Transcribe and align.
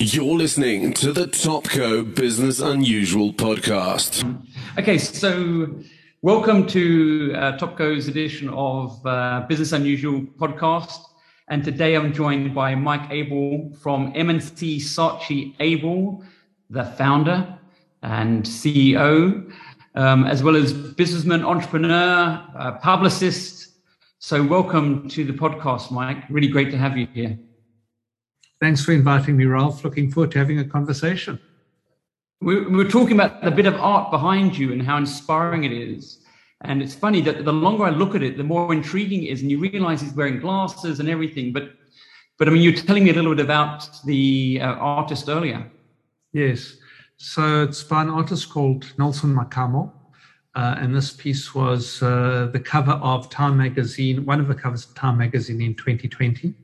You're 0.00 0.36
listening 0.36 0.92
to 0.94 1.12
the 1.12 1.26
Topco 1.26 2.14
Business 2.14 2.60
Unusual 2.60 3.32
podcast. 3.32 4.22
Okay, 4.78 4.96
so 4.96 5.74
welcome 6.22 6.68
to 6.68 7.32
uh, 7.34 7.58
Topco's 7.58 8.06
edition 8.06 8.48
of 8.50 9.04
uh, 9.04 9.44
Business 9.48 9.72
Unusual 9.72 10.20
podcast. 10.20 11.00
And 11.48 11.64
today 11.64 11.96
I'm 11.96 12.12
joined 12.12 12.54
by 12.54 12.76
Mike 12.76 13.10
Abel 13.10 13.72
from 13.82 14.12
M&C 14.14 14.78
Saatchi 14.78 15.56
Abel, 15.58 16.22
the 16.70 16.84
founder 16.84 17.58
and 18.04 18.44
CEO, 18.44 19.52
um, 19.96 20.24
as 20.26 20.44
well 20.44 20.54
as 20.54 20.72
businessman, 20.72 21.44
entrepreneur, 21.44 22.40
uh, 22.56 22.78
publicist. 22.78 23.70
So 24.20 24.44
welcome 24.44 25.08
to 25.08 25.24
the 25.24 25.32
podcast, 25.32 25.90
Mike. 25.90 26.18
Really 26.30 26.46
great 26.46 26.70
to 26.70 26.78
have 26.78 26.96
you 26.96 27.08
here. 27.12 27.36
Thanks 28.60 28.84
for 28.84 28.92
inviting 28.92 29.36
me, 29.36 29.44
Ralph. 29.44 29.84
Looking 29.84 30.10
forward 30.10 30.32
to 30.32 30.38
having 30.38 30.58
a 30.58 30.64
conversation. 30.64 31.38
We, 32.40 32.60
we 32.66 32.76
were 32.76 32.90
talking 32.90 33.14
about 33.14 33.42
the 33.42 33.50
bit 33.50 33.66
of 33.66 33.74
art 33.74 34.10
behind 34.10 34.58
you 34.58 34.72
and 34.72 34.82
how 34.82 34.96
inspiring 34.96 35.64
it 35.64 35.72
is. 35.72 36.24
And 36.62 36.82
it's 36.82 36.94
funny 36.94 37.20
that 37.20 37.44
the 37.44 37.52
longer 37.52 37.84
I 37.84 37.90
look 37.90 38.16
at 38.16 38.22
it, 38.22 38.36
the 38.36 38.42
more 38.42 38.72
intriguing 38.72 39.24
it 39.24 39.28
is. 39.28 39.42
And 39.42 39.50
you 39.50 39.60
realize 39.60 40.00
he's 40.00 40.12
wearing 40.12 40.40
glasses 40.40 40.98
and 40.98 41.08
everything. 41.08 41.52
But, 41.52 41.70
but 42.36 42.48
I 42.48 42.50
mean, 42.50 42.62
you're 42.62 42.72
telling 42.72 43.04
me 43.04 43.10
a 43.10 43.14
little 43.14 43.34
bit 43.34 43.44
about 43.44 43.88
the 44.04 44.60
uh, 44.60 44.72
artist 44.74 45.28
earlier. 45.28 45.70
Yes. 46.32 46.76
So 47.16 47.62
it's 47.62 47.82
by 47.84 48.02
an 48.02 48.10
artist 48.10 48.50
called 48.50 48.92
Nelson 48.98 49.34
Makamo. 49.34 49.92
Uh, 50.56 50.74
and 50.78 50.94
this 50.94 51.12
piece 51.12 51.54
was 51.54 52.02
uh, 52.02 52.48
the 52.52 52.58
cover 52.58 52.92
of 52.92 53.30
Time 53.30 53.56
magazine, 53.56 54.24
one 54.24 54.40
of 54.40 54.48
the 54.48 54.54
covers 54.54 54.84
of 54.86 54.94
Time 54.96 55.18
magazine 55.18 55.60
in 55.60 55.74
2020. 55.76 56.54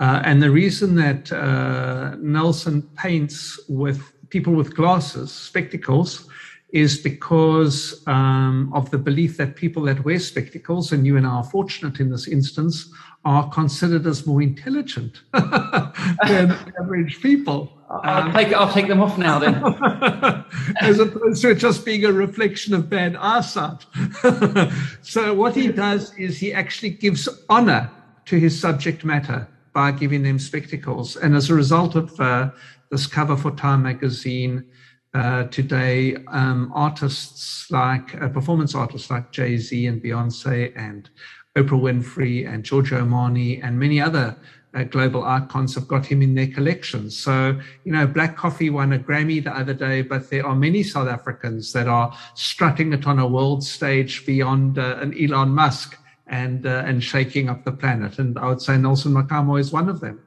Uh, 0.00 0.22
and 0.24 0.42
the 0.42 0.50
reason 0.50 0.94
that 0.94 1.30
uh, 1.30 2.16
Nelson 2.18 2.82
paints 2.96 3.60
with 3.68 4.12
people 4.30 4.54
with 4.54 4.74
glasses, 4.74 5.30
spectacles, 5.30 6.26
is 6.72 6.98
because 6.98 8.02
um, 8.06 8.72
of 8.72 8.90
the 8.90 8.96
belief 8.96 9.36
that 9.36 9.56
people 9.56 9.82
that 9.82 10.02
wear 10.04 10.18
spectacles, 10.18 10.92
and 10.92 11.06
you 11.06 11.18
and 11.18 11.26
I 11.26 11.30
are 11.30 11.44
fortunate 11.44 12.00
in 12.00 12.10
this 12.10 12.28
instance, 12.28 12.90
are 13.26 13.50
considered 13.50 14.06
as 14.06 14.26
more 14.26 14.40
intelligent 14.40 15.20
than 15.32 16.56
average 16.80 17.20
people. 17.20 17.70
I'll, 17.90 18.28
um, 18.28 18.32
take, 18.32 18.54
I'll 18.54 18.72
take 18.72 18.88
them 18.88 19.02
off 19.02 19.18
now 19.18 19.38
then. 19.38 19.56
as 20.80 20.98
opposed 20.98 21.42
to 21.42 21.50
it 21.50 21.56
just 21.56 21.84
being 21.84 22.06
a 22.06 22.12
reflection 22.12 22.72
of 22.72 22.88
bad 22.88 23.16
eyesight. 23.16 23.84
so, 25.02 25.34
what 25.34 25.54
he 25.54 25.68
does 25.68 26.16
is 26.16 26.38
he 26.38 26.54
actually 26.54 26.90
gives 26.90 27.28
honor 27.50 27.90
to 28.26 28.38
his 28.38 28.58
subject 28.58 29.04
matter 29.04 29.46
by 29.72 29.92
giving 29.92 30.22
them 30.22 30.38
spectacles. 30.38 31.16
And 31.16 31.34
as 31.34 31.50
a 31.50 31.54
result 31.54 31.94
of 31.96 32.18
uh, 32.20 32.50
this 32.90 33.06
cover 33.06 33.36
for 33.36 33.50
Time 33.52 33.82
magazine, 33.82 34.64
uh, 35.12 35.44
today, 35.44 36.16
um, 36.28 36.70
artists 36.74 37.68
like 37.70 38.20
uh, 38.22 38.28
performance 38.28 38.74
artists 38.74 39.10
like 39.10 39.32
Jay 39.32 39.56
Z 39.56 39.86
and 39.86 40.00
Beyonce 40.00 40.72
and 40.76 41.10
Oprah 41.56 41.80
Winfrey 41.80 42.48
and 42.48 42.62
Giorgio 42.62 43.00
Armani 43.00 43.60
and 43.62 43.76
many 43.76 44.00
other 44.00 44.36
uh, 44.72 44.84
global 44.84 45.24
icons 45.24 45.74
have 45.74 45.88
got 45.88 46.06
him 46.06 46.22
in 46.22 46.34
their 46.36 46.46
collections. 46.46 47.16
So, 47.16 47.58
you 47.84 47.92
know, 47.92 48.06
Black 48.06 48.36
Coffee 48.36 48.70
won 48.70 48.92
a 48.92 48.98
Grammy 48.98 49.42
the 49.42 49.50
other 49.50 49.74
day, 49.74 50.02
but 50.02 50.30
there 50.30 50.46
are 50.46 50.54
many 50.54 50.84
South 50.84 51.08
Africans 51.08 51.72
that 51.72 51.88
are 51.88 52.16
strutting 52.34 52.92
it 52.92 53.06
on 53.06 53.18
a 53.18 53.26
world 53.26 53.64
stage 53.64 54.24
beyond 54.24 54.78
uh, 54.78 54.98
an 55.00 55.12
Elon 55.20 55.48
Musk 55.48 55.96
and 56.30 56.66
uh, 56.66 56.84
and 56.86 57.02
shaking 57.04 57.48
up 57.48 57.64
the 57.64 57.72
planet. 57.72 58.18
And 58.18 58.38
I 58.38 58.48
would 58.48 58.62
say 58.62 58.78
Nelson 58.78 59.12
Makamo 59.12 59.60
is 59.60 59.72
one 59.72 59.88
of 59.88 60.00
them. 60.00 60.20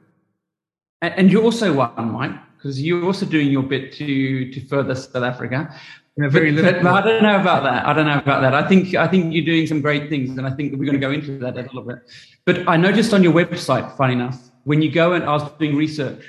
And 1.02 1.30
you're 1.30 1.42
also 1.42 1.72
one, 1.72 2.12
Mike, 2.12 2.32
because 2.56 2.80
you're 2.80 3.04
also 3.04 3.26
doing 3.26 3.48
your 3.48 3.62
bit 3.62 3.92
to 3.94 4.52
to 4.52 4.60
further 4.66 4.94
South 4.94 5.24
Africa. 5.24 5.74
Yeah, 6.16 6.28
very 6.28 6.52
but, 6.52 6.80
but, 6.80 6.92
I 6.92 7.00
don't 7.00 7.22
know 7.24 7.40
about 7.40 7.64
that. 7.64 7.84
I 7.84 7.92
don't 7.92 8.06
know 8.06 8.18
about 8.18 8.40
that. 8.42 8.54
I 8.54 8.68
think 8.68 8.94
I 8.94 9.08
think 9.08 9.34
you're 9.34 9.44
doing 9.44 9.66
some 9.66 9.80
great 9.80 10.08
things, 10.08 10.38
and 10.38 10.46
I 10.46 10.50
think 10.50 10.72
we're 10.72 10.84
going 10.84 11.00
to 11.00 11.06
go 11.06 11.10
into 11.10 11.38
that 11.38 11.54
a 11.58 11.62
little 11.62 11.82
bit. 11.82 11.98
But 12.44 12.68
I 12.68 12.76
noticed 12.76 13.12
on 13.12 13.22
your 13.24 13.32
website, 13.32 13.96
funny 13.96 14.12
enough, 14.12 14.38
when 14.62 14.80
you 14.80 14.90
go 14.92 15.14
and 15.14 15.24
I 15.24 15.32
was 15.32 15.50
doing 15.58 15.74
research, 15.74 16.24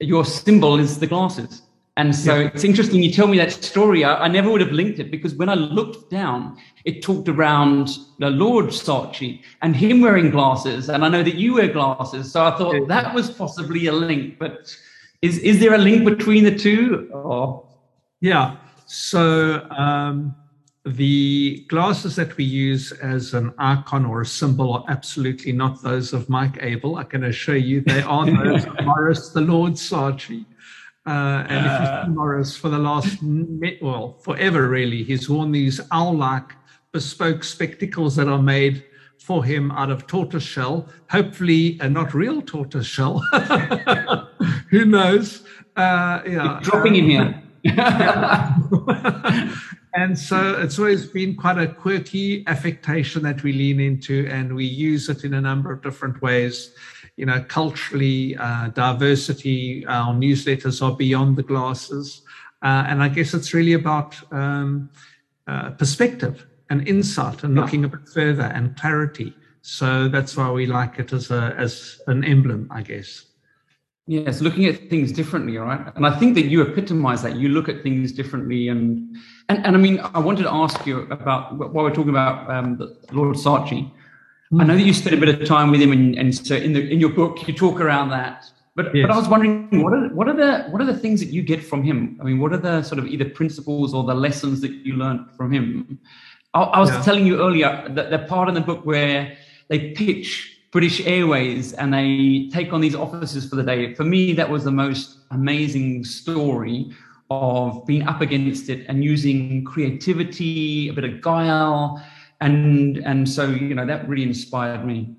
your 0.00 0.24
symbol 0.24 0.80
is 0.80 0.98
the 0.98 1.06
glasses. 1.06 1.62
And 1.96 2.14
so 2.14 2.38
yeah. 2.38 2.50
it's 2.54 2.64
interesting 2.64 3.02
you 3.02 3.12
tell 3.12 3.26
me 3.26 3.36
that 3.38 3.52
story. 3.52 4.04
I, 4.04 4.24
I, 4.24 4.28
never 4.28 4.50
would 4.50 4.60
have 4.60 4.72
linked 4.72 5.00
it 5.00 5.10
because 5.10 5.34
when 5.34 5.48
I 5.48 5.54
looked 5.54 6.10
down, 6.10 6.56
it 6.84 7.02
talked 7.02 7.28
around 7.28 7.98
the 8.18 8.30
Lord 8.30 8.66
Saatchi 8.66 9.42
and 9.60 9.74
him 9.74 10.00
wearing 10.00 10.30
glasses. 10.30 10.88
And 10.88 11.04
I 11.04 11.08
know 11.08 11.22
that 11.22 11.34
you 11.34 11.54
wear 11.54 11.68
glasses. 11.68 12.32
So 12.32 12.44
I 12.44 12.56
thought 12.56 12.74
yeah. 12.74 12.84
that 12.88 13.14
was 13.14 13.30
possibly 13.30 13.86
a 13.86 13.92
link. 13.92 14.38
But 14.38 14.74
is, 15.20 15.38
is 15.38 15.58
there 15.58 15.74
a 15.74 15.78
link 15.78 16.04
between 16.04 16.44
the 16.44 16.56
two? 16.56 17.10
Or? 17.12 17.68
Yeah. 18.20 18.56
So 18.86 19.68
um, 19.70 20.34
the 20.84 21.66
glasses 21.68 22.16
that 22.16 22.36
we 22.36 22.44
use 22.44 22.92
as 22.92 23.34
an 23.34 23.52
icon 23.58 24.06
or 24.06 24.22
a 24.22 24.26
symbol 24.26 24.72
are 24.72 24.84
absolutely 24.88 25.52
not 25.52 25.82
those 25.82 26.12
of 26.12 26.28
Mike 26.30 26.58
Abel. 26.62 26.96
I 26.96 27.04
can 27.04 27.24
assure 27.24 27.56
you 27.56 27.82
they 27.82 28.02
are 28.02 28.24
those 28.24 28.64
of 28.64 28.80
Morris, 28.84 29.30
the 29.30 29.42
Lord 29.42 29.74
Saatchi. 29.74 30.46
Uh, 31.10 31.44
and 31.48 31.66
if 31.66 31.72
uh. 31.72 32.06
Morris 32.08 32.56
for 32.56 32.68
the 32.68 32.78
last, 32.78 33.18
well, 33.82 34.16
forever 34.22 34.68
really, 34.68 35.02
he's 35.02 35.28
worn 35.28 35.50
these 35.50 35.80
owl 35.90 36.16
like 36.16 36.52
bespoke 36.92 37.42
spectacles 37.42 38.14
that 38.14 38.28
are 38.28 38.40
made 38.40 38.84
for 39.18 39.44
him 39.44 39.72
out 39.72 39.90
of 39.90 40.06
tortoise 40.06 40.44
shell, 40.44 40.88
hopefully 41.10 41.80
uh, 41.80 41.88
not 41.88 42.14
real 42.14 42.40
tortoise 42.40 42.86
shell. 42.86 43.18
Who 44.70 44.84
knows? 44.84 45.42
Uh, 45.76 46.22
yeah. 46.24 46.30
You're 46.30 46.60
dropping 46.60 46.94
in 46.94 47.10
here. 47.10 47.42
and 49.94 50.16
so 50.16 50.60
it's 50.60 50.78
always 50.78 51.06
been 51.06 51.34
quite 51.34 51.58
a 51.58 51.66
quirky 51.66 52.46
affectation 52.46 53.24
that 53.24 53.42
we 53.42 53.52
lean 53.52 53.80
into, 53.80 54.28
and 54.30 54.54
we 54.54 54.64
use 54.64 55.08
it 55.08 55.24
in 55.24 55.34
a 55.34 55.40
number 55.40 55.72
of 55.72 55.82
different 55.82 56.22
ways 56.22 56.72
you 57.20 57.26
know, 57.26 57.44
culturally, 57.48 58.34
uh, 58.38 58.68
diversity, 58.68 59.84
our 59.86 60.14
newsletters 60.14 60.80
are 60.82 60.96
beyond 60.96 61.36
the 61.36 61.42
glasses. 61.42 62.22
Uh, 62.62 62.84
and 62.88 63.02
I 63.02 63.08
guess 63.08 63.34
it's 63.34 63.52
really 63.52 63.74
about 63.74 64.16
um, 64.32 64.88
uh, 65.46 65.70
perspective 65.72 66.46
and 66.70 66.88
insight 66.88 67.44
and 67.44 67.54
looking 67.54 67.84
a 67.84 67.88
bit 67.88 68.08
further 68.08 68.44
and 68.54 68.74
clarity. 68.74 69.34
So 69.60 70.08
that's 70.08 70.34
why 70.34 70.50
we 70.50 70.64
like 70.64 70.98
it 70.98 71.12
as 71.12 71.30
a 71.30 71.54
as 71.58 72.00
an 72.06 72.24
emblem, 72.24 72.68
I 72.70 72.80
guess. 72.80 73.26
Yes, 74.06 74.40
looking 74.40 74.64
at 74.64 74.88
things 74.88 75.12
differently, 75.12 75.58
right? 75.58 75.92
And 75.96 76.06
I 76.06 76.18
think 76.18 76.34
that 76.36 76.46
you 76.46 76.62
epitomize 76.62 77.20
that. 77.22 77.36
You 77.36 77.50
look 77.50 77.68
at 77.68 77.82
things 77.82 78.12
differently, 78.12 78.68
and 78.68 79.14
and, 79.50 79.66
and 79.66 79.76
I 79.76 79.78
mean, 79.78 80.00
I 80.14 80.20
wanted 80.20 80.44
to 80.44 80.52
ask 80.52 80.86
you 80.86 81.00
about 81.10 81.54
while 81.58 81.84
we're 81.84 81.94
talking 81.94 82.16
about 82.16 82.50
um, 82.50 82.78
Lord 83.12 83.36
Saatchi. 83.36 83.90
I 84.52 84.64
know 84.64 84.72
hmm. 84.72 84.80
that 84.80 84.86
you 84.86 84.92
spent 84.92 85.14
a 85.14 85.18
bit 85.18 85.28
of 85.28 85.46
time 85.46 85.70
with 85.70 85.80
him, 85.80 85.92
and, 85.92 86.16
and 86.16 86.34
so 86.34 86.56
in 86.56 86.72
the 86.72 86.80
in 86.90 86.98
your 86.98 87.10
book 87.10 87.46
you 87.46 87.54
talk 87.54 87.80
around 87.80 88.10
that. 88.10 88.50
But 88.74 88.94
yes. 88.94 89.06
but 89.06 89.14
I 89.14 89.16
was 89.16 89.28
wondering 89.28 89.82
what 89.82 89.92
are 89.92 90.08
what 90.08 90.28
are 90.28 90.34
the 90.34 90.70
what 90.70 90.82
are 90.82 90.86
the 90.86 90.96
things 90.96 91.20
that 91.20 91.28
you 91.28 91.42
get 91.42 91.62
from 91.62 91.82
him? 91.82 92.18
I 92.20 92.24
mean, 92.24 92.40
what 92.40 92.52
are 92.52 92.58
the 92.58 92.82
sort 92.82 92.98
of 92.98 93.06
either 93.06 93.28
principles 93.28 93.94
or 93.94 94.02
the 94.04 94.14
lessons 94.14 94.60
that 94.62 94.72
you 94.72 94.94
learned 94.94 95.30
from 95.36 95.52
him? 95.52 96.00
I, 96.54 96.62
I 96.62 96.80
was 96.80 96.90
yeah. 96.90 97.02
telling 97.02 97.26
you 97.26 97.40
earlier 97.40 97.88
that 97.90 98.10
the 98.10 98.18
part 98.20 98.48
in 98.48 98.54
the 98.54 98.60
book 98.60 98.84
where 98.84 99.36
they 99.68 99.92
pitch 99.92 100.58
British 100.72 101.00
Airways 101.06 101.72
and 101.74 101.94
they 101.94 102.48
take 102.52 102.72
on 102.72 102.80
these 102.80 102.94
offices 102.94 103.48
for 103.48 103.56
the 103.56 103.62
day. 103.62 103.94
For 103.94 104.04
me, 104.04 104.32
that 104.32 104.50
was 104.50 104.64
the 104.64 104.72
most 104.72 105.18
amazing 105.30 106.04
story 106.04 106.90
of 107.30 107.86
being 107.86 108.02
up 108.08 108.20
against 108.20 108.68
it 108.68 108.84
and 108.88 109.04
using 109.04 109.64
creativity, 109.64 110.88
a 110.88 110.92
bit 110.92 111.04
of 111.04 111.20
guile 111.20 112.02
and 112.40 112.98
and 112.98 113.28
so 113.28 113.48
you 113.48 113.74
know 113.74 113.86
that 113.86 114.08
really 114.08 114.22
inspired 114.22 114.84
me. 114.84 115.14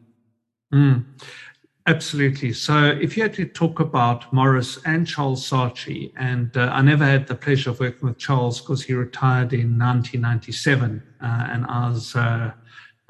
Mm, 0.74 1.06
absolutely. 1.88 2.54
So 2.54 2.86
if 2.86 3.16
you 3.16 3.24
had 3.24 3.34
to 3.36 3.46
talk 3.46 3.80
about 3.80 4.32
morris 4.34 4.80
and 4.86 5.08
charles 5.08 5.48
saatchi 5.48 6.12
and 6.18 6.56
uh, 6.58 6.70
i 6.74 6.82
never 6.82 7.06
had 7.06 7.28
the 7.28 7.36
pleasure 7.36 7.70
of 7.72 7.80
working 7.80 8.08
with 8.08 8.18
charles 8.18 8.62
because 8.62 8.84
he 8.84 8.94
retired 8.94 9.54
in 9.54 9.78
1997 9.78 11.04
uh, 11.22 11.48
and 11.50 11.66
i 11.66 11.90
was 11.90 12.16
uh, 12.16 12.52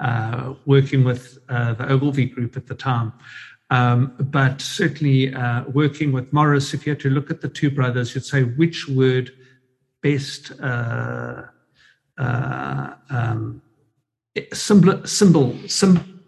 uh 0.00 0.54
working 0.66 1.04
with 1.04 1.38
uh, 1.48 1.72
the 1.74 1.90
ogilvy 1.90 2.26
group 2.26 2.56
at 2.56 2.66
the 2.66 2.74
time. 2.74 3.12
Um, 3.70 4.12
but 4.18 4.60
certainly 4.60 5.34
uh, 5.34 5.64
working 5.64 6.12
with 6.12 6.30
morris 6.32 6.74
if 6.74 6.84
you 6.84 6.92
had 6.92 7.00
to 7.00 7.10
look 7.10 7.30
at 7.30 7.40
the 7.40 7.48
two 7.48 7.70
brothers 7.70 8.14
you'd 8.14 8.24
say 8.24 8.42
which 8.42 8.86
word 8.88 9.32
best 10.02 10.52
um, 13.08 13.62
symbol, 14.52 15.06
symbol, 15.06 15.56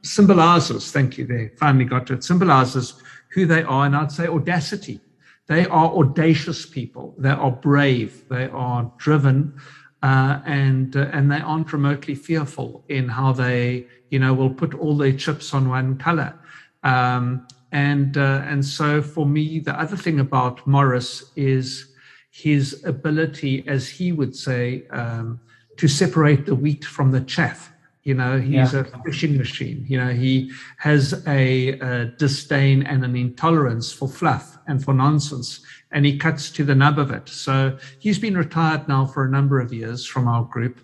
symbolizes, 0.02 0.92
thank 0.92 1.18
you 1.18 1.26
there, 1.26 1.52
finally 1.58 1.84
got 1.84 2.06
to 2.06 2.14
it, 2.14 2.24
symbolizes 2.24 2.94
who 3.30 3.46
they 3.46 3.62
are. 3.62 3.86
And 3.86 3.96
I'd 3.96 4.12
say 4.12 4.26
audacity. 4.26 5.00
They 5.46 5.66
are 5.66 5.94
audacious 5.96 6.66
people. 6.66 7.14
They 7.18 7.30
are 7.30 7.50
brave. 7.50 8.28
They 8.28 8.48
are 8.48 8.90
driven. 8.98 9.54
Uh, 10.02 10.40
and 10.44 10.96
uh, 10.96 11.08
and 11.12 11.30
they 11.32 11.40
aren't 11.40 11.72
remotely 11.72 12.14
fearful 12.14 12.84
in 12.88 13.08
how 13.08 13.32
they 13.32 13.86
you 14.10 14.18
know 14.18 14.34
will 14.34 14.54
put 14.54 14.74
all 14.74 14.96
their 14.96 15.12
chips 15.12 15.54
on 15.54 15.68
one 15.68 15.96
color. 15.96 16.34
Um, 16.82 17.46
And 17.74 18.16
uh, 18.16 18.52
and 18.52 18.64
so 18.64 19.02
for 19.02 19.26
me, 19.26 19.58
the 19.58 19.74
other 19.82 19.96
thing 19.96 20.20
about 20.20 20.64
Morris 20.66 21.32
is 21.34 21.92
his 22.30 22.84
ability, 22.84 23.64
as 23.66 23.88
he 23.88 24.12
would 24.12 24.36
say, 24.36 24.86
um, 24.90 25.40
to 25.76 25.88
separate 25.88 26.46
the 26.46 26.54
wheat 26.54 26.84
from 26.84 27.10
the 27.10 27.20
chaff. 27.20 27.73
You 28.04 28.14
know, 28.14 28.38
he's 28.38 28.74
yeah. 28.74 28.80
a 28.80 29.02
fishing 29.02 29.38
machine. 29.38 29.84
You 29.88 29.98
know, 29.98 30.12
he 30.12 30.52
has 30.76 31.26
a, 31.26 31.78
a, 31.80 32.04
disdain 32.18 32.82
and 32.82 33.02
an 33.02 33.16
intolerance 33.16 33.92
for 33.92 34.08
fluff 34.08 34.58
and 34.66 34.84
for 34.84 34.92
nonsense, 34.92 35.64
and 35.90 36.04
he 36.04 36.18
cuts 36.18 36.50
to 36.50 36.64
the 36.64 36.74
nub 36.74 36.98
of 36.98 37.10
it. 37.10 37.30
So 37.30 37.78
he's 37.98 38.18
been 38.18 38.36
retired 38.36 38.88
now 38.88 39.06
for 39.06 39.24
a 39.24 39.30
number 39.30 39.58
of 39.58 39.72
years 39.72 40.04
from 40.04 40.28
our 40.28 40.44
group. 40.44 40.80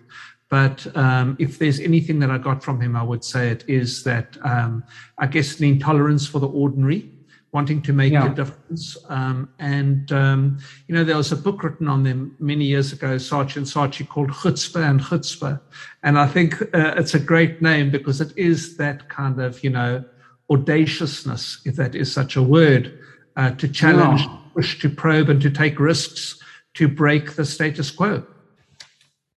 But 0.49 0.85
um, 0.97 1.37
if 1.39 1.59
there's 1.59 1.79
anything 1.79 2.19
that 2.19 2.31
I 2.31 2.37
got 2.37 2.63
from 2.63 2.81
him, 2.81 2.95
I 2.95 3.03
would 3.03 3.23
say 3.23 3.49
it 3.49 3.63
is 3.67 4.03
that 4.03 4.37
um, 4.43 4.83
I 5.17 5.27
guess 5.27 5.59
an 5.59 5.65
intolerance 5.65 6.27
for 6.27 6.39
the 6.39 6.47
ordinary, 6.47 7.09
wanting 7.51 7.81
to 7.81 7.93
make 7.93 8.13
yeah. 8.13 8.31
a 8.31 8.33
difference. 8.33 8.97
Um, 9.09 9.49
and, 9.59 10.11
um, 10.11 10.57
you 10.87 10.95
know, 10.95 11.03
there 11.03 11.17
was 11.17 11.31
a 11.31 11.35
book 11.35 11.63
written 11.63 11.87
on 11.87 12.03
them 12.03 12.35
many 12.39 12.65
years 12.65 12.93
ago, 12.93 13.15
Saatchi 13.15 13.57
and 13.57 13.65
Saatchi, 13.65 14.07
called 14.07 14.29
Chutzpah 14.31 14.89
and 14.89 15.01
Chutzpah. 15.01 15.59
And 16.03 16.17
I 16.17 16.27
think 16.27 16.61
uh, 16.73 16.93
it's 16.97 17.13
a 17.13 17.19
great 17.19 17.61
name 17.61 17.91
because 17.91 18.21
it 18.21 18.31
is 18.37 18.77
that 18.77 19.09
kind 19.09 19.41
of, 19.41 19.63
you 19.63 19.69
know, 19.69 20.03
audaciousness, 20.49 21.61
if 21.65 21.75
that 21.75 21.95
is 21.95 22.11
such 22.11 22.35
a 22.35 22.43
word, 22.43 22.97
uh, 23.35 23.51
to 23.51 23.67
challenge, 23.67 24.21
yeah. 24.21 24.37
push, 24.53 24.79
to 24.81 24.89
probe, 24.89 25.29
and 25.29 25.41
to 25.41 25.49
take 25.49 25.79
risks 25.79 26.41
to 26.75 26.87
break 26.87 27.35
the 27.35 27.45
status 27.45 27.91
quo. 27.91 28.25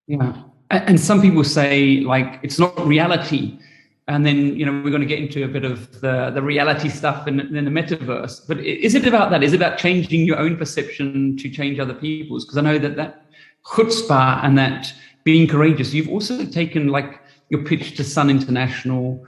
Yeah 0.06 0.34
and 0.70 1.00
some 1.00 1.20
people 1.20 1.44
say 1.44 2.00
like 2.00 2.40
it's 2.42 2.58
not 2.58 2.78
reality 2.86 3.58
and 4.06 4.26
then 4.26 4.56
you 4.56 4.66
know 4.66 4.72
we're 4.82 4.90
going 4.90 5.00
to 5.00 5.06
get 5.06 5.18
into 5.18 5.44
a 5.44 5.48
bit 5.48 5.64
of 5.64 6.00
the, 6.00 6.30
the 6.30 6.42
reality 6.42 6.88
stuff 6.88 7.26
in, 7.26 7.40
in 7.40 7.64
the 7.64 7.70
metaverse 7.70 8.46
but 8.46 8.58
is 8.60 8.94
it 8.94 9.06
about 9.06 9.30
that 9.30 9.42
is 9.42 9.52
it 9.52 9.56
about 9.56 9.78
changing 9.78 10.24
your 10.24 10.38
own 10.38 10.56
perception 10.56 11.36
to 11.36 11.48
change 11.48 11.78
other 11.78 11.94
people's 11.94 12.44
because 12.44 12.58
i 12.58 12.60
know 12.60 12.78
that 12.78 12.96
that 12.96 13.26
chutzpah 13.66 14.44
and 14.44 14.58
that 14.58 14.92
being 15.24 15.46
courageous 15.46 15.94
you've 15.94 16.08
also 16.08 16.44
taken 16.44 16.88
like 16.88 17.20
your 17.48 17.62
pitch 17.64 17.96
to 17.96 18.04
sun 18.04 18.28
international 18.28 19.24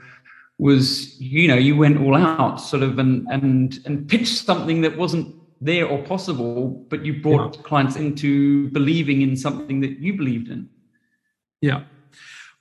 was 0.59 1.19
you 1.19 1.47
know 1.47 1.55
you 1.55 1.75
went 1.75 1.99
all 1.99 2.15
out 2.15 2.59
sort 2.59 2.83
of 2.83 2.99
and 2.99 3.27
and 3.29 3.79
and 3.85 4.07
pitched 4.07 4.45
something 4.45 4.81
that 4.81 4.97
wasn't 4.97 5.35
there 5.59 5.87
or 5.87 6.03
possible 6.03 6.85
but 6.89 7.03
you 7.03 7.19
brought 7.19 7.55
yeah. 7.55 7.61
clients 7.63 7.95
into 7.95 8.69
believing 8.69 9.21
in 9.21 9.35
something 9.35 9.79
that 9.81 9.99
you 9.99 10.15
believed 10.15 10.49
in 10.49 10.69
yeah. 11.61 11.83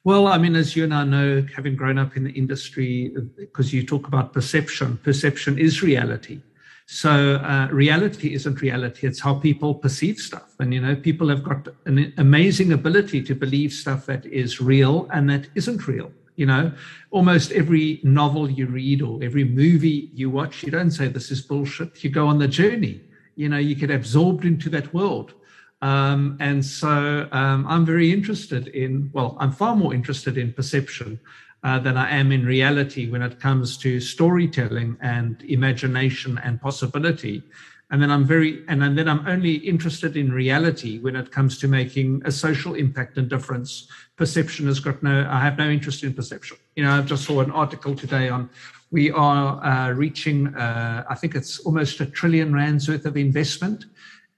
Well, 0.07 0.29
I 0.29 0.39
mean, 0.39 0.55
as 0.55 0.77
you 0.77 0.85
and 0.85 0.95
I 0.95 1.03
know, 1.03 1.45
having 1.57 1.75
grown 1.75 1.99
up 1.99 2.17
in 2.17 2.23
the 2.23 2.31
industry, 2.31 3.13
because 3.37 3.73
you 3.73 3.85
talk 3.85 4.07
about 4.07 4.33
perception, 4.33 4.99
perception 4.99 5.59
is 5.59 5.83
reality. 5.83 6.43
So 6.87 7.35
uh, 7.39 7.67
reality 7.73 8.33
isn't 8.33 8.63
reality; 8.63 9.09
it's 9.09 9.19
how 9.19 9.35
people 9.35 9.75
perceive 9.75 10.19
stuff. 10.19 10.55
And 10.61 10.73
you 10.73 10.81
know, 10.81 10.95
people 10.95 11.29
have 11.29 11.43
got 11.43 11.67
an 11.87 12.15
amazing 12.19 12.73
ability 12.73 13.21
to 13.25 13.35
believe 13.35 13.73
stuff 13.73 14.07
that 14.07 14.25
is 14.27 14.61
real 14.61 15.09
and 15.13 15.29
that 15.29 15.49
isn't 15.57 15.89
real. 15.89 16.13
You 16.37 16.47
know, 16.47 16.71
almost 17.11 17.51
every 17.51 17.99
novel 18.05 18.49
you 18.49 18.67
read 18.67 19.03
or 19.03 19.19
every 19.25 19.43
movie 19.43 20.13
you 20.15 20.31
watch, 20.31 20.63
you 20.63 20.71
don't 20.71 20.93
say 20.93 21.09
this 21.09 21.33
is 21.33 21.43
bullshit. 21.43 22.05
You 22.05 22.11
go 22.11 22.29
on 22.29 22.39
the 22.39 22.47
journey. 22.47 23.01
You 23.35 23.49
know, 23.49 23.59
you 23.59 23.75
get 23.75 23.91
absorbed 23.91 24.45
into 24.45 24.71
that 24.71 24.95
world. 24.95 25.35
Um, 25.83 26.37
and 26.41 26.65
so 26.65 27.29
um, 27.33 27.67
I'm 27.69 27.85
very 27.85 28.13
interested 28.13 28.69
in, 28.69 29.11
well, 29.13 29.37
I'm 29.39 29.53
far 29.53 29.77
more 29.77 29.93
interested 29.95 30.39
in 30.39 30.53
perception 30.53 31.21
uh, 31.63 31.79
than 31.79 31.97
I 31.97 32.11
am 32.11 32.33
in 32.33 32.47
reality 32.47 33.11
when 33.11 33.23
it 33.23 33.41
comes 33.41 33.77
to 33.79 34.01
storytelling 34.01 34.97
and 35.01 35.43
imagination 35.43 36.39
and 36.43 36.61
possibility. 36.61 37.43
And 37.91 38.03
then 38.03 38.11
I'm 38.11 38.25
very, 38.25 38.65
and 38.69 38.83
then 38.83 39.09
I'm 39.09 39.27
only 39.29 39.55
interested 39.55 40.17
in 40.17 40.33
reality 40.33 40.99
when 40.99 41.15
it 41.15 41.31
comes 41.31 41.59
to 41.59 41.69
making 41.69 42.23
a 42.25 42.33
social 42.33 42.75
impact 42.75 43.17
and 43.17 43.29
difference. 43.29 43.89
Perception 44.17 44.67
has 44.67 44.81
got 44.81 45.03
no, 45.03 45.27
I 45.31 45.41
have 45.41 45.57
no 45.57 45.69
interest 45.69 46.03
in 46.03 46.13
perception. 46.13 46.57
You 46.75 46.85
know, 46.85 46.93
I've 46.93 47.07
just 47.07 47.25
saw 47.25 47.41
an 47.43 47.53
article 47.53 47.95
today 47.95 48.29
on 48.29 48.51
we 48.91 49.11
are 49.11 49.65
uh, 49.65 49.91
reaching, 49.93 50.55
uh, 50.55 51.05
I 51.09 51.15
think 51.17 51.35
it's 51.35 51.59
almost 51.61 52.01
a 52.01 52.07
trillion 52.07 52.53
rands 52.55 52.89
worth 52.89 53.05
of 53.05 53.17
investment 53.17 53.85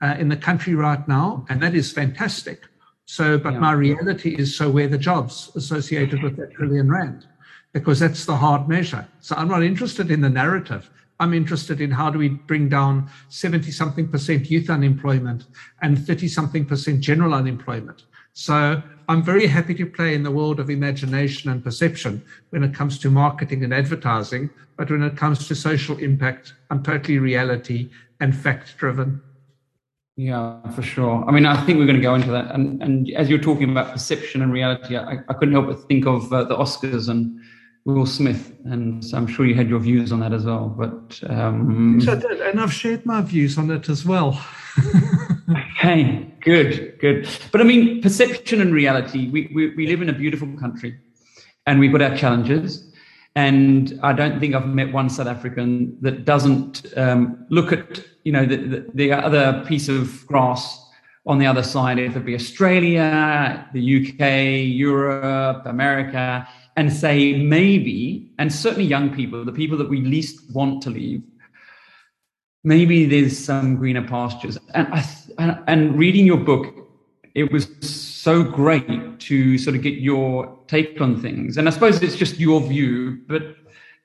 uh, 0.02 0.16
in 0.18 0.28
the 0.28 0.36
country 0.36 0.74
right 0.74 1.06
now, 1.08 1.44
and 1.48 1.62
that 1.62 1.74
is 1.74 1.92
fantastic. 1.92 2.62
So, 3.06 3.38
but 3.38 3.54
yeah. 3.54 3.58
my 3.58 3.72
reality 3.72 4.36
is 4.38 4.54
so 4.54 4.70
where 4.70 4.88
the 4.88 4.98
jobs 4.98 5.50
associated 5.56 6.22
with 6.22 6.36
that 6.36 6.52
trillion 6.52 6.90
rand, 6.90 7.26
because 7.72 7.98
that's 7.98 8.26
the 8.26 8.36
hard 8.36 8.68
measure. 8.68 9.06
So 9.20 9.34
I'm 9.36 9.48
not 9.48 9.62
interested 9.62 10.10
in 10.10 10.20
the 10.20 10.28
narrative. 10.28 10.90
I'm 11.20 11.34
interested 11.34 11.80
in 11.80 11.90
how 11.90 12.10
do 12.10 12.18
we 12.18 12.28
bring 12.28 12.68
down 12.68 13.10
70 13.28 13.70
something 13.72 14.08
percent 14.08 14.50
youth 14.50 14.70
unemployment 14.70 15.46
and 15.82 15.98
30 15.98 16.28
something 16.28 16.64
percent 16.64 17.00
general 17.00 17.34
unemployment. 17.34 18.04
So 18.34 18.80
I'm 19.08 19.22
very 19.22 19.46
happy 19.46 19.74
to 19.74 19.86
play 19.86 20.14
in 20.14 20.22
the 20.22 20.30
world 20.30 20.60
of 20.60 20.70
imagination 20.70 21.50
and 21.50 21.64
perception 21.64 22.22
when 22.50 22.62
it 22.62 22.74
comes 22.74 22.98
to 23.00 23.10
marketing 23.10 23.64
and 23.64 23.74
advertising. 23.74 24.50
But 24.76 24.90
when 24.90 25.02
it 25.02 25.16
comes 25.16 25.48
to 25.48 25.54
social 25.56 25.96
impact, 25.98 26.52
I'm 26.70 26.82
totally 26.82 27.18
reality 27.18 27.90
and 28.20 28.36
fact 28.36 28.76
driven. 28.76 29.20
Yeah, 30.18 30.68
for 30.70 30.82
sure. 30.82 31.24
I 31.28 31.30
mean, 31.30 31.46
I 31.46 31.64
think 31.64 31.78
we're 31.78 31.86
going 31.86 31.94
to 31.94 32.02
go 32.02 32.16
into 32.16 32.32
that. 32.32 32.52
And, 32.52 32.82
and 32.82 33.08
as 33.12 33.30
you're 33.30 33.38
talking 33.38 33.70
about 33.70 33.92
perception 33.92 34.42
and 34.42 34.52
reality, 34.52 34.96
I, 34.96 35.18
I 35.28 35.32
couldn't 35.32 35.54
help 35.54 35.68
but 35.68 35.86
think 35.86 36.06
of 36.06 36.32
uh, 36.32 36.42
the 36.42 36.56
Oscars 36.56 37.08
and 37.08 37.38
Will 37.84 38.04
Smith. 38.04 38.52
And 38.64 39.04
I'm 39.14 39.28
sure 39.28 39.46
you 39.46 39.54
had 39.54 39.68
your 39.68 39.78
views 39.78 40.10
on 40.10 40.18
that 40.18 40.32
as 40.32 40.44
well. 40.44 40.70
But 40.70 41.20
um, 41.30 42.00
yes, 42.00 42.08
I 42.08 42.16
did. 42.16 42.40
And 42.40 42.60
I've 42.60 42.72
shared 42.72 43.06
my 43.06 43.20
views 43.20 43.58
on 43.58 43.70
it 43.70 43.88
as 43.88 44.04
well. 44.04 44.44
okay, 45.76 46.28
good, 46.40 46.98
good. 46.98 47.28
But 47.52 47.60
I 47.60 47.64
mean, 47.64 48.02
perception 48.02 48.60
and 48.60 48.74
reality, 48.74 49.30
we, 49.30 49.52
we, 49.54 49.72
we 49.76 49.86
live 49.86 50.02
in 50.02 50.08
a 50.08 50.12
beautiful 50.12 50.48
country 50.58 50.98
and 51.64 51.78
we've 51.78 51.92
got 51.92 52.02
our 52.02 52.16
challenges. 52.16 52.92
And 53.38 54.00
I 54.02 54.12
don't 54.14 54.40
think 54.40 54.56
I've 54.56 54.66
met 54.66 54.92
one 54.92 55.08
South 55.08 55.28
African 55.28 55.96
that 56.00 56.24
doesn't 56.24 56.92
um, 56.96 57.46
look 57.50 57.72
at 57.72 58.04
you 58.24 58.32
know 58.32 58.44
the, 58.44 58.56
the, 58.56 58.86
the 58.94 59.12
other 59.12 59.64
piece 59.64 59.88
of 59.88 60.26
grass 60.26 60.62
on 61.24 61.38
the 61.38 61.46
other 61.46 61.62
side, 61.62 62.00
if 62.00 62.16
it 62.16 62.24
be 62.24 62.34
Australia, 62.34 63.64
the 63.72 63.84
UK, 63.98 64.76
Europe, 64.76 65.66
America, 65.66 66.48
and 66.76 66.92
say 66.92 67.34
maybe, 67.34 68.32
and 68.38 68.52
certainly 68.52 68.84
young 68.84 69.14
people, 69.14 69.44
the 69.44 69.52
people 69.52 69.78
that 69.78 69.88
we 69.88 70.00
least 70.00 70.50
want 70.52 70.82
to 70.82 70.90
leave, 70.90 71.22
maybe 72.64 73.06
there's 73.06 73.38
some 73.38 73.76
greener 73.76 74.04
pastures. 74.08 74.58
And 74.74 74.88
I, 74.88 75.04
and, 75.38 75.58
and 75.68 75.96
reading 75.96 76.26
your 76.26 76.38
book, 76.38 76.66
it 77.36 77.52
was 77.52 77.68
so 78.18 78.42
great 78.42 79.20
to 79.20 79.58
sort 79.58 79.76
of 79.76 79.82
get 79.82 79.94
your 79.94 80.58
take 80.66 81.00
on 81.00 81.20
things. 81.20 81.56
And 81.56 81.68
I 81.68 81.70
suppose 81.70 82.02
it's 82.02 82.16
just 82.16 82.38
your 82.38 82.60
view, 82.60 83.20
but 83.28 83.42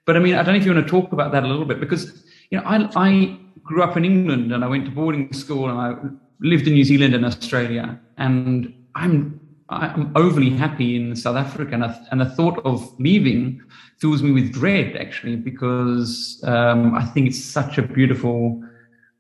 but 0.06 0.16
I 0.16 0.20
mean, 0.20 0.36
I 0.36 0.44
don't 0.44 0.54
know 0.54 0.60
if 0.60 0.66
you 0.66 0.74
want 0.74 0.86
to 0.86 0.92
talk 0.92 1.14
about 1.14 1.32
that 1.32 1.44
a 1.44 1.48
little 1.48 1.66
bit 1.66 1.80
because 1.80 2.24
you 2.50 2.58
know 2.58 2.64
I 2.66 2.90
I 2.96 3.40
grew 3.64 3.82
up 3.82 3.98
in 3.98 4.06
England 4.06 4.52
and 4.52 4.64
I 4.64 4.68
went 4.68 4.86
to 4.86 4.92
boarding 4.92 5.32
school 5.34 5.70
and 5.70 5.80
I 5.80 5.96
lived 6.40 6.68
in 6.68 6.74
New 6.74 6.84
Zealand 6.84 7.16
and 7.16 7.26
Australia 7.26 8.00
and 8.18 8.74
I'm 8.96 9.40
I'm 9.70 10.12
overly 10.16 10.52
happy 10.52 10.96
in 10.96 11.16
South 11.16 11.38
Africa 11.38 11.74
and, 11.74 11.84
I, 11.86 11.98
and 12.12 12.22
the 12.22 12.26
thought 12.26 12.60
of 12.66 12.78
leaving 13.00 13.62
fills 13.98 14.22
me 14.22 14.32
with 14.32 14.54
dread 14.54 14.96
actually 14.98 15.38
because 15.38 16.44
um, 16.44 16.94
I 16.94 17.06
think 17.06 17.28
it's 17.30 17.44
such 17.44 17.80
a 17.80 17.82
beautiful 17.82 18.62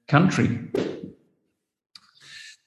country. 0.07 0.59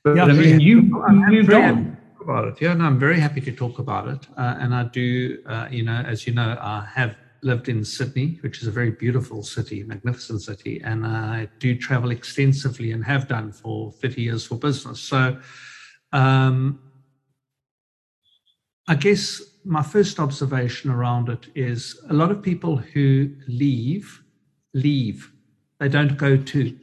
But 0.03 0.17
yeah, 0.17 0.25
I 0.25 0.33
mean, 0.33 0.61
you, 0.61 0.81
you 0.81 1.27
moved 1.31 1.53
on 1.53 1.86
about 2.27 2.49
it. 2.49 2.61
Yeah, 2.61 2.75
no, 2.75 2.85
I'm 2.87 2.99
very 2.99 3.21
happy 3.21 3.41
to 3.43 3.53
talk 3.53 3.79
about 3.79 4.09
it. 4.09 4.27
Uh, 4.37 4.57
and 4.59 4.75
I 4.75 4.83
do, 4.85 5.39
uh, 5.47 5.69
you 5.71 5.85
know, 5.85 6.03
as 6.05 6.27
you 6.27 6.35
know, 6.35 6.59
I 6.61 6.85
have 6.93 7.15
lived 7.43 7.69
in 7.69 7.85
Sydney, 7.85 8.39
which 8.41 8.61
is 8.63 8.67
a 8.67 8.73
very 8.73 8.91
beautiful 8.91 9.45
city, 9.45 9.85
magnificent 9.85 10.43
city, 10.43 10.81
and 10.83 11.07
I 11.07 11.49
do 11.61 11.79
travel 11.79 12.11
extensively 12.11 12.91
and 12.91 13.05
have 13.05 13.29
done 13.29 13.53
for 13.53 13.93
30 13.93 14.23
years 14.23 14.45
for 14.45 14.57
business. 14.57 14.99
So, 14.99 15.39
um, 16.13 16.81
I 18.89 18.97
guess 18.97 19.41
my 19.65 19.83
first 19.83 20.19
observation 20.19 20.91
around 20.91 21.29
it 21.29 21.47
is 21.55 22.01
a 22.11 22.15
lot 22.15 22.33
of 22.33 22.43
people 22.43 22.77
who 22.77 23.31
leave, 23.47 24.21
leave. 24.75 25.31
They 25.79 25.89
don't 25.89 26.17
go 26.17 26.37
to. 26.37 26.79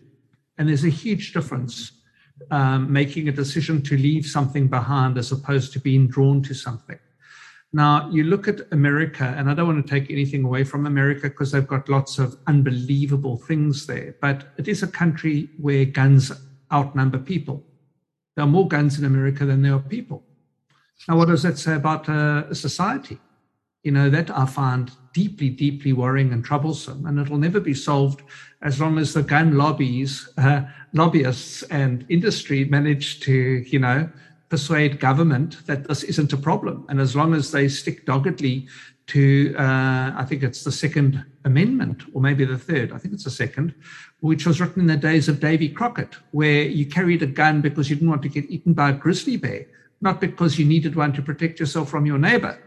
And 0.57 0.69
there's 0.69 0.85
a 0.85 0.89
huge 0.89 1.33
difference 1.33 1.91
um, 2.51 2.91
making 2.91 3.29
a 3.29 3.31
decision 3.31 3.81
to 3.83 3.97
leave 3.97 4.25
something 4.25 4.67
behind 4.67 5.17
as 5.17 5.31
opposed 5.31 5.73
to 5.73 5.79
being 5.79 6.07
drawn 6.07 6.41
to 6.43 6.53
something. 6.53 6.99
Now, 7.75 8.07
you 8.11 8.23
look 8.23 8.47
at 8.47 8.61
America, 8.71 9.33
and 9.35 9.49
I 9.49 9.55
don't 9.55 9.67
want 9.67 9.85
to 9.85 9.91
take 9.91 10.11
anything 10.11 10.43
away 10.43 10.63
from 10.63 10.85
America 10.85 11.23
because 11.23 11.51
they've 11.51 11.67
got 11.67 11.89
lots 11.89 12.19
of 12.19 12.37
unbelievable 12.45 13.37
things 13.37 13.87
there, 13.87 14.15
but 14.21 14.53
it 14.57 14.67
is 14.67 14.83
a 14.83 14.87
country 14.87 15.49
where 15.57 15.83
guns 15.85 16.31
outnumber 16.71 17.17
people. 17.17 17.63
There 18.35 18.45
are 18.45 18.47
more 18.47 18.67
guns 18.67 18.99
in 18.99 19.05
America 19.05 19.45
than 19.45 19.63
there 19.63 19.73
are 19.73 19.79
people. 19.79 20.23
Now, 21.07 21.17
what 21.17 21.29
does 21.29 21.41
that 21.43 21.57
say 21.57 21.73
about 21.73 22.07
uh, 22.07 22.43
a 22.49 22.55
society? 22.55 23.19
You 23.83 23.91
know, 23.91 24.09
that 24.11 24.29
I 24.29 24.45
find 24.45 24.91
deeply, 25.13 25.49
deeply 25.49 25.93
worrying 25.93 26.31
and 26.31 26.45
troublesome, 26.45 27.07
and 27.07 27.19
it'll 27.19 27.37
never 27.37 27.59
be 27.59 27.73
solved 27.73 28.21
as 28.61 28.79
long 28.79 28.97
as 28.99 29.13
the 29.13 29.23
gun 29.23 29.57
lobbies, 29.57 30.29
uh, 30.37 30.61
lobbyists, 30.93 31.63
and 31.63 32.05
industry 32.09 32.65
manage 32.65 33.19
to, 33.21 33.33
you 33.33 33.79
know, 33.79 34.09
persuade 34.49 34.99
government 34.99 35.65
that 35.65 35.87
this 35.87 36.03
isn't 36.03 36.31
a 36.31 36.37
problem, 36.37 36.85
and 36.89 36.99
as 36.99 37.15
long 37.15 37.33
as 37.33 37.51
they 37.51 37.67
stick 37.67 38.05
doggedly 38.05 38.67
to, 39.07 39.55
uh, 39.57 40.13
I 40.15 40.25
think 40.27 40.43
it's 40.43 40.63
the 40.63 40.71
Second 40.71 41.25
Amendment, 41.43 42.03
or 42.13 42.21
maybe 42.21 42.45
the 42.45 42.57
third, 42.57 42.91
I 42.91 42.97
think 42.97 43.13
it's 43.13 43.25
the 43.25 43.31
second, 43.31 43.73
which 44.21 44.45
was 44.45 44.61
written 44.61 44.81
in 44.81 44.87
the 44.87 44.95
days 44.95 45.27
of 45.27 45.39
Davy 45.39 45.69
Crockett, 45.69 46.15
where 46.31 46.63
you 46.63 46.85
carried 46.85 47.21
a 47.21 47.27
gun 47.27 47.61
because 47.61 47.89
you 47.89 47.95
didn't 47.95 48.09
want 48.09 48.21
to 48.21 48.29
get 48.29 48.49
eaten 48.49 48.73
by 48.73 48.91
a 48.91 48.93
grizzly 48.93 49.35
bear, 49.35 49.65
not 50.01 50.21
because 50.21 50.57
you 50.57 50.65
needed 50.65 50.95
one 50.95 51.13
to 51.13 51.21
protect 51.21 51.59
yourself 51.59 51.89
from 51.89 52.05
your 52.05 52.17
neighbor. 52.17 52.57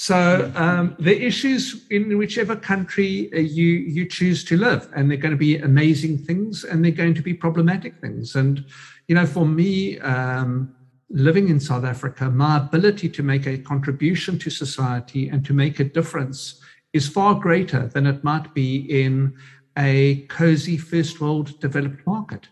So 0.00 0.50
um, 0.54 0.96
the 0.98 1.26
issues 1.26 1.84
in 1.90 2.16
whichever 2.16 2.56
country 2.56 3.28
uh, 3.34 3.40
you 3.40 3.66
you 3.66 4.06
choose 4.06 4.42
to 4.44 4.56
live, 4.56 4.88
and 4.96 5.10
they're 5.10 5.18
going 5.18 5.38
to 5.38 5.44
be 5.50 5.58
amazing 5.58 6.16
things, 6.16 6.64
and 6.64 6.82
they're 6.82 7.00
going 7.02 7.12
to 7.12 7.20
be 7.20 7.34
problematic 7.34 8.00
things. 8.00 8.34
And 8.34 8.64
you 9.08 9.14
know, 9.14 9.26
for 9.26 9.44
me, 9.44 9.98
um, 9.98 10.74
living 11.10 11.50
in 11.50 11.60
South 11.60 11.84
Africa, 11.84 12.30
my 12.30 12.56
ability 12.56 13.10
to 13.10 13.22
make 13.22 13.46
a 13.46 13.58
contribution 13.58 14.38
to 14.38 14.48
society 14.48 15.28
and 15.28 15.44
to 15.44 15.52
make 15.52 15.80
a 15.80 15.84
difference 15.84 16.62
is 16.94 17.06
far 17.06 17.34
greater 17.34 17.86
than 17.88 18.06
it 18.06 18.24
might 18.24 18.54
be 18.54 18.76
in 19.04 19.36
a 19.76 20.22
cozy 20.28 20.78
first 20.78 21.20
world 21.20 21.60
developed 21.60 22.06
market. 22.06 22.48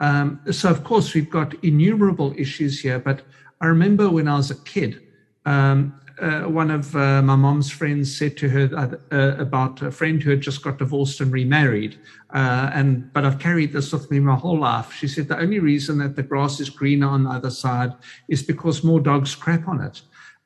Um, 0.00 0.38
so, 0.50 0.68
of 0.68 0.84
course, 0.84 1.14
we've 1.14 1.30
got 1.30 1.64
innumerable 1.64 2.34
issues 2.36 2.78
here. 2.78 2.98
But 2.98 3.22
I 3.62 3.68
remember 3.68 4.10
when 4.10 4.28
I 4.28 4.36
was 4.36 4.50
a 4.50 4.62
kid, 4.64 5.00
um, 5.46 5.99
uh, 6.20 6.42
one 6.42 6.70
of 6.70 6.94
uh, 6.94 7.22
my 7.22 7.36
mom's 7.36 7.70
friends 7.70 8.16
said 8.16 8.36
to 8.36 8.48
her 8.48 8.70
uh, 8.76 9.14
uh, 9.14 9.36
about 9.38 9.80
a 9.82 9.90
friend 9.90 10.22
who 10.22 10.30
had 10.30 10.40
just 10.40 10.62
got 10.62 10.78
divorced 10.78 11.20
and 11.20 11.32
remarried. 11.32 11.98
Uh, 12.32 12.70
and 12.74 13.12
but 13.12 13.24
I've 13.24 13.38
carried 13.38 13.72
this 13.72 13.92
with 13.92 14.10
me 14.10 14.20
my 14.20 14.34
whole 14.34 14.58
life. 14.58 14.92
She 14.92 15.08
said 15.08 15.28
the 15.28 15.38
only 15.38 15.58
reason 15.58 15.98
that 15.98 16.16
the 16.16 16.22
grass 16.22 16.60
is 16.60 16.70
greener 16.70 17.08
on 17.08 17.24
the 17.24 17.30
other 17.30 17.50
side 17.50 17.92
is 18.28 18.42
because 18.42 18.84
more 18.84 19.00
dogs 19.00 19.34
crap 19.34 19.66
on 19.66 19.80
it. 19.80 20.02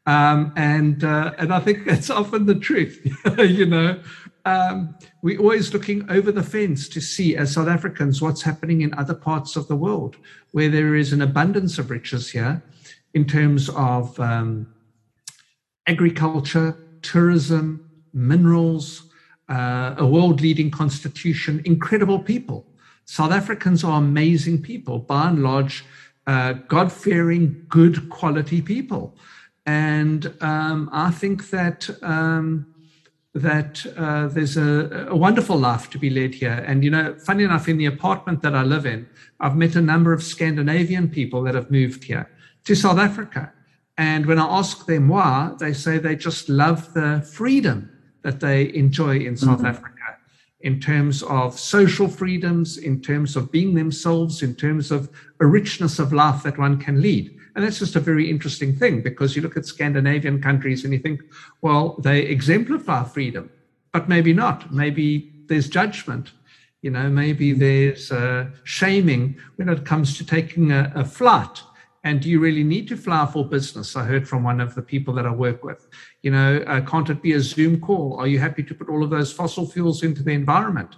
Um, 0.07 0.53
and 0.57 1.03
and 1.03 1.53
I 1.53 1.61
think 1.61 1.85
that's 1.87 2.11
often 2.11 2.47
the 2.47 2.55
truth. 2.55 3.01
you 3.39 3.67
know, 3.67 4.01
um, 4.45 4.97
we're 5.23 5.41
always 5.41 5.73
looking 5.73 6.09
over 6.11 6.31
the 6.31 6.43
fence 6.43 6.89
to 6.91 7.01
see, 7.01 7.37
as 7.37 7.55
South 7.55 7.69
Africans, 7.69 8.21
what's 8.23 8.43
happening 8.43 8.83
in 8.83 8.95
other 8.95 9.15
parts 9.15 9.57
of 9.57 9.69
the 9.69 9.77
world 9.77 10.17
where 10.53 10.69
there 10.69 10.95
is 10.95 11.13
an 11.13 11.23
abundance 11.23 11.79
of 11.79 11.91
riches 11.91 12.31
here 12.31 12.63
in 13.15 13.25
terms 13.25 13.69
of 13.71 14.19
um, 14.21 14.67
agriculture, 15.87 16.77
tourism, 17.03 17.91
minerals, 18.13 19.11
uh, 19.49 19.95
a 19.99 20.07
world 20.07 20.41
leading 20.41 20.71
constitution, 20.71 21.61
incredible 21.65 22.19
people. 22.19 22.67
South 23.05 23.33
Africans 23.33 23.85
are 23.85 23.99
amazing 23.99 24.63
people, 24.63 24.99
by 24.99 25.29
and 25.29 25.43
large, 25.43 25.85
uh, 26.27 26.55
God 26.55 26.91
fearing, 26.91 27.67
good 27.69 28.09
quality 28.09 28.63
people. 28.63 29.17
And 29.67 30.35
um, 30.41 30.89
I 30.93 31.11
think 31.11 31.51
that. 31.51 31.91
Um, 32.03 32.67
that 33.37 33.85
uh, 33.97 34.29
there's 34.29 34.57
a, 34.57 35.09
a, 35.11 35.17
wonderful 35.17 35.57
life 35.57 35.91
to 35.91 35.99
be 35.99 36.09
led 36.09 36.35
here. 36.35 36.65
And, 36.69 36.85
you 36.85 36.91
know, 36.91 37.17
funny 37.17 37.43
enough, 37.43 37.69
in 37.69 37.79
the 37.79 37.87
apartment 37.87 38.43
that 38.43 38.55
I 38.55 38.63
live 38.63 38.87
in, 38.87 39.09
I've 39.41 39.57
met 39.57 39.75
a 39.75 39.81
number 39.81 40.13
of 40.13 40.23
Scandinavian 40.23 41.09
people 41.09 41.43
that 41.43 41.57
have 41.57 41.69
moved 41.69 42.05
here 42.05 42.31
to 42.63 42.77
South 42.77 42.99
Africa. 42.99 43.53
And 43.97 44.27
when 44.27 44.39
I 44.39 44.47
ask 44.47 44.87
them 44.87 45.09
why, 45.09 45.53
they 45.59 45.73
say 45.73 45.99
they 45.99 46.17
just 46.17 46.49
love 46.49 46.93
the 46.95 47.27
freedom 47.33 47.91
that 48.23 48.41
they 48.41 48.75
enjoy 48.75 49.19
in 49.19 49.37
South 49.37 49.59
mm-hmm. 49.59 49.67
Africa 49.67 49.95
in 50.65 50.81
terms 50.81 51.23
of 51.25 51.59
social 51.59 52.09
freedoms, 52.09 52.79
in 52.79 53.01
terms 53.01 53.37
of 53.37 53.53
being 53.53 53.75
themselves, 53.75 54.43
in 54.43 54.55
terms 54.55 54.91
of 54.91 55.11
a 55.39 55.47
richness 55.47 55.99
of 55.99 56.13
life 56.13 56.43
that 56.43 56.59
one 56.59 56.79
can 56.79 57.03
lead. 57.03 57.39
And 57.55 57.63
that's 57.63 57.79
just 57.79 57.97
a 57.97 58.01
very 58.01 58.29
interesting 58.29 58.75
thing 58.75 59.03
because 59.03 59.37
you 59.37 59.43
look 59.43 59.59
at 59.59 59.67
Scandinavian 59.67 60.41
countries 60.41 60.83
and 60.83 60.93
you 60.93 60.99
think, 60.99 61.21
well, 61.61 61.97
they 62.03 62.23
exemplify 62.23 63.05
freedom, 63.05 63.51
but 63.93 64.09
maybe 64.09 64.33
not. 64.33 64.73
Maybe 64.73 65.33
there's 65.49 65.69
judgment. 65.69 66.33
You 66.81 66.91
know, 66.91 67.11
maybe 67.11 67.51
mm-hmm. 67.51 67.61
there's 67.61 68.11
uh, 68.11 68.47
shaming 68.65 69.37
when 69.57 69.69
it 69.69 69.85
comes 69.85 70.17
to 70.17 70.25
taking 70.25 70.73
a, 70.73 70.91
a 70.95 71.05
flight 71.05 71.63
and 72.05 72.21
do 72.21 72.29
you 72.29 72.39
really 72.39 72.63
need 72.63 72.87
to 72.89 72.97
fly 72.97 73.27
for 73.27 73.49
business? 73.49 73.97
I 73.97 74.05
heard 74.05 74.29
from 74.29 74.45
one 74.45 74.61
of 74.61 74.75
the 74.75 74.83
people 74.83 75.15
that 75.15 75.27
I 75.27 75.31
work 75.31 75.65
with. 75.65 75.89
You 76.23 76.33
know, 76.33 76.59
uh, 76.67 76.83
can't 76.83 77.09
it 77.09 77.23
be 77.23 77.33
a 77.33 77.41
Zoom 77.41 77.81
call? 77.81 78.19
Are 78.21 78.27
you 78.27 78.39
happy 78.39 78.63
to 78.63 78.75
put 78.75 78.91
all 78.91 79.03
of 79.03 79.09
those 79.09 79.33
fossil 79.33 79.67
fuels 79.67 80.03
into 80.03 80.23
the 80.23 80.33
environment? 80.33 80.97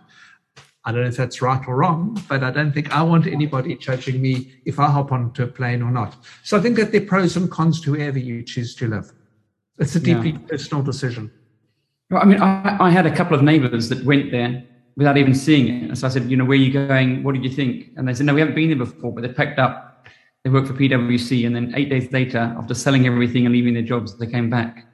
I 0.85 0.93
don't 0.93 1.03
know 1.03 1.09
if 1.09 1.17
that's 1.17 1.41
right 1.41 1.61
or 1.67 1.77
wrong, 1.77 2.21
but 2.29 2.43
I 2.43 2.51
don't 2.51 2.73
think 2.73 2.93
I 2.93 3.03
want 3.03 3.27
anybody 3.27 3.77
judging 3.77 4.21
me 4.21 4.53
if 4.65 4.79
I 4.81 4.87
hop 4.87 5.13
onto 5.13 5.45
a 5.45 5.47
plane 5.47 5.83
or 5.83 5.91
not. 5.91 6.17
So 6.43 6.57
I 6.57 6.61
think 6.61 6.77
that 6.77 6.91
there 6.91 7.03
are 7.03 7.07
pros 7.07 7.37
and 7.37 7.51
cons 7.51 7.81
to 7.83 7.93
wherever 7.93 8.19
you 8.19 8.43
choose 8.43 8.75
to 8.77 8.89
live. 8.89 9.13
It's 9.79 9.95
a 9.95 10.01
deeply 10.01 10.31
yeah. 10.31 10.39
personal 10.49 10.83
decision. 10.83 11.31
Well, 12.11 12.23
I 12.23 12.25
mean, 12.25 12.41
I, 12.41 12.77
I, 12.81 12.91
had 12.91 13.05
a 13.05 13.15
couple 13.15 13.37
of 13.37 13.43
neighbors 13.43 13.89
that 13.89 14.05
went 14.05 14.31
there 14.31 14.65
without 14.97 15.17
even 15.17 15.35
seeing 15.35 15.69
it. 15.69 15.89
And 15.89 15.99
So 15.99 16.07
I 16.07 16.11
said, 16.11 16.31
you 16.31 16.37
know, 16.37 16.45
where 16.45 16.57
are 16.57 16.61
you 16.61 16.73
going? 16.73 17.25
What 17.25 17.35
did 17.35 17.45
you 17.45 17.51
think? 17.51 17.91
And 17.97 18.07
they 18.07 18.15
said, 18.15 18.27
no, 18.27 18.35
we 18.35 18.41
haven't 18.41 18.55
been 18.55 18.69
there 18.69 18.79
before, 18.79 19.13
but 19.13 19.23
they 19.23 19.29
packed 19.29 19.59
up 19.59 19.96
they 20.47 20.51
worked 20.51 20.69
for 20.69 20.75
PwC, 20.75 21.45
and 21.45 21.57
then 21.57 21.73
eight 21.75 21.91
days 21.91 22.13
later, 22.13 22.39
after 22.57 22.73
selling 22.73 23.05
everything 23.05 23.47
and 23.47 23.53
leaving 23.53 23.75
their 23.75 23.83
jobs, 23.83 24.17
they 24.17 24.29
came 24.29 24.49
back. 24.49 24.87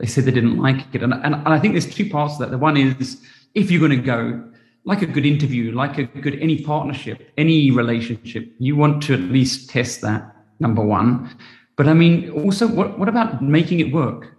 They 0.00 0.06
said 0.06 0.24
they 0.24 0.32
didn't 0.32 0.58
like 0.58 0.92
it, 0.92 1.00
and, 1.00 1.14
and, 1.14 1.32
and 1.32 1.48
I 1.48 1.60
think 1.60 1.74
there's 1.74 1.94
two 1.94 2.10
parts 2.10 2.38
to 2.38 2.42
that. 2.42 2.50
The 2.50 2.58
one 2.58 2.76
is 2.76 3.24
if 3.54 3.70
you're 3.70 3.78
going 3.78 3.92
to 3.92 4.04
go, 4.04 4.42
like 4.82 5.02
a 5.02 5.06
good 5.06 5.24
interview, 5.24 5.70
like 5.70 5.96
a 5.98 6.06
good 6.06 6.36
any 6.40 6.64
partnership, 6.64 7.30
any 7.38 7.70
relationship, 7.70 8.52
you 8.58 8.74
want 8.74 9.00
to 9.04 9.14
at 9.14 9.20
least 9.20 9.70
test 9.70 10.00
that. 10.00 10.34
Number 10.58 10.82
one, 10.82 11.30
but 11.76 11.86
I 11.86 11.94
mean, 11.94 12.28
also, 12.30 12.66
what 12.66 12.98
what 12.98 13.08
about 13.08 13.40
making 13.40 13.78
it 13.78 13.92
work? 13.92 14.36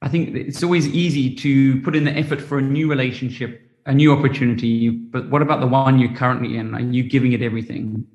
I 0.00 0.08
think 0.08 0.34
it's 0.34 0.62
always 0.62 0.86
easy 0.88 1.34
to 1.34 1.82
put 1.82 1.94
in 1.94 2.04
the 2.04 2.12
effort 2.12 2.40
for 2.40 2.56
a 2.56 2.62
new 2.62 2.88
relationship, 2.88 3.60
a 3.84 3.92
new 3.92 4.10
opportunity, 4.10 4.88
but 4.88 5.28
what 5.28 5.42
about 5.42 5.60
the 5.60 5.66
one 5.66 5.98
you're 5.98 6.14
currently 6.14 6.56
in? 6.56 6.74
Are 6.74 6.80
you 6.80 7.02
giving 7.02 7.32
it 7.32 7.42
everything? 7.42 8.06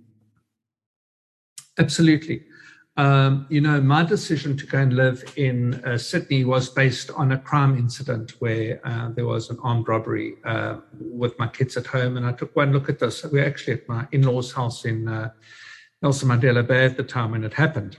Absolutely. 1.79 2.43
Um, 2.95 3.47
you 3.49 3.59
know, 3.59 3.81
my 3.81 4.03
decision 4.03 4.55
to 4.55 4.67
go 4.67 4.77
and 4.77 4.93
live 4.93 5.23
in 5.35 5.83
uh, 5.83 5.97
Sydney 5.97 6.45
was 6.45 6.69
based 6.69 7.09
on 7.11 7.31
a 7.31 7.39
crime 7.39 7.75
incident 7.75 8.35
where 8.39 8.79
uh, 8.87 9.09
there 9.09 9.25
was 9.25 9.49
an 9.49 9.57
armed 9.63 9.87
robbery 9.87 10.35
uh, 10.45 10.77
with 10.99 11.37
my 11.39 11.47
kids 11.47 11.75
at 11.75 11.87
home. 11.87 12.17
And 12.17 12.25
I 12.25 12.33
took 12.33 12.55
one 12.55 12.71
look 12.71 12.89
at 12.89 12.99
this. 12.99 13.23
We 13.23 13.39
were 13.39 13.45
actually 13.45 13.73
at 13.73 13.89
my 13.89 14.07
in 14.11 14.21
law's 14.21 14.51
house 14.51 14.85
in 14.85 15.07
uh, 15.07 15.31
Nelson 16.03 16.29
Mandela 16.29 16.65
Bay 16.65 16.85
at 16.85 16.95
the 16.95 17.03
time 17.03 17.31
when 17.31 17.43
it 17.43 17.53
happened. 17.53 17.97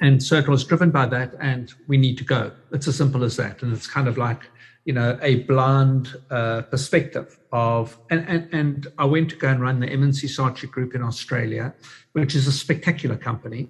And 0.00 0.22
so 0.22 0.36
it 0.36 0.48
was 0.48 0.64
driven 0.64 0.90
by 0.90 1.06
that, 1.06 1.34
and 1.40 1.72
we 1.88 1.96
need 1.96 2.18
to 2.18 2.24
go. 2.24 2.52
It's 2.72 2.86
as 2.86 2.96
simple 2.96 3.24
as 3.24 3.36
that. 3.36 3.62
And 3.62 3.72
it's 3.72 3.88
kind 3.88 4.06
of 4.06 4.16
like, 4.16 4.48
you 4.88 4.94
know, 4.94 5.18
a 5.20 5.40
blind 5.40 6.16
uh, 6.30 6.62
perspective 6.62 7.38
of, 7.52 7.98
and, 8.08 8.26
and, 8.26 8.48
and 8.54 8.86
I 8.96 9.04
went 9.04 9.28
to 9.28 9.36
go 9.36 9.48
and 9.48 9.60
run 9.60 9.80
the 9.80 9.86
M&C 9.86 10.26
Saatchi 10.26 10.70
Group 10.70 10.94
in 10.94 11.02
Australia, 11.02 11.74
which 12.12 12.34
is 12.34 12.46
a 12.46 12.52
spectacular 12.52 13.14
company, 13.14 13.68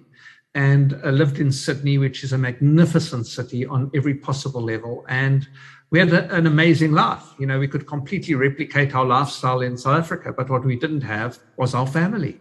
and 0.55 0.97
I 1.03 1.09
lived 1.09 1.39
in 1.39 1.51
Sydney, 1.51 1.97
which 1.97 2.23
is 2.23 2.31
a 2.31 2.37
magnificent 2.37 3.27
city 3.27 3.65
on 3.65 3.91
every 3.93 4.13
possible 4.13 4.61
level. 4.61 5.05
And 5.09 5.45
we 5.89 5.99
had 5.99 6.13
a, 6.13 6.33
an 6.33 6.47
amazing 6.47 6.93
life. 6.93 7.25
You 7.37 7.47
know, 7.47 7.59
we 7.59 7.67
could 7.67 7.85
completely 7.85 8.35
replicate 8.35 8.95
our 8.95 9.05
lifestyle 9.05 9.59
in 9.59 9.75
South 9.75 9.99
Africa, 9.99 10.31
but 10.31 10.49
what 10.49 10.63
we 10.63 10.77
didn't 10.77 11.01
have 11.01 11.37
was 11.57 11.75
our 11.75 11.85
family 11.85 12.39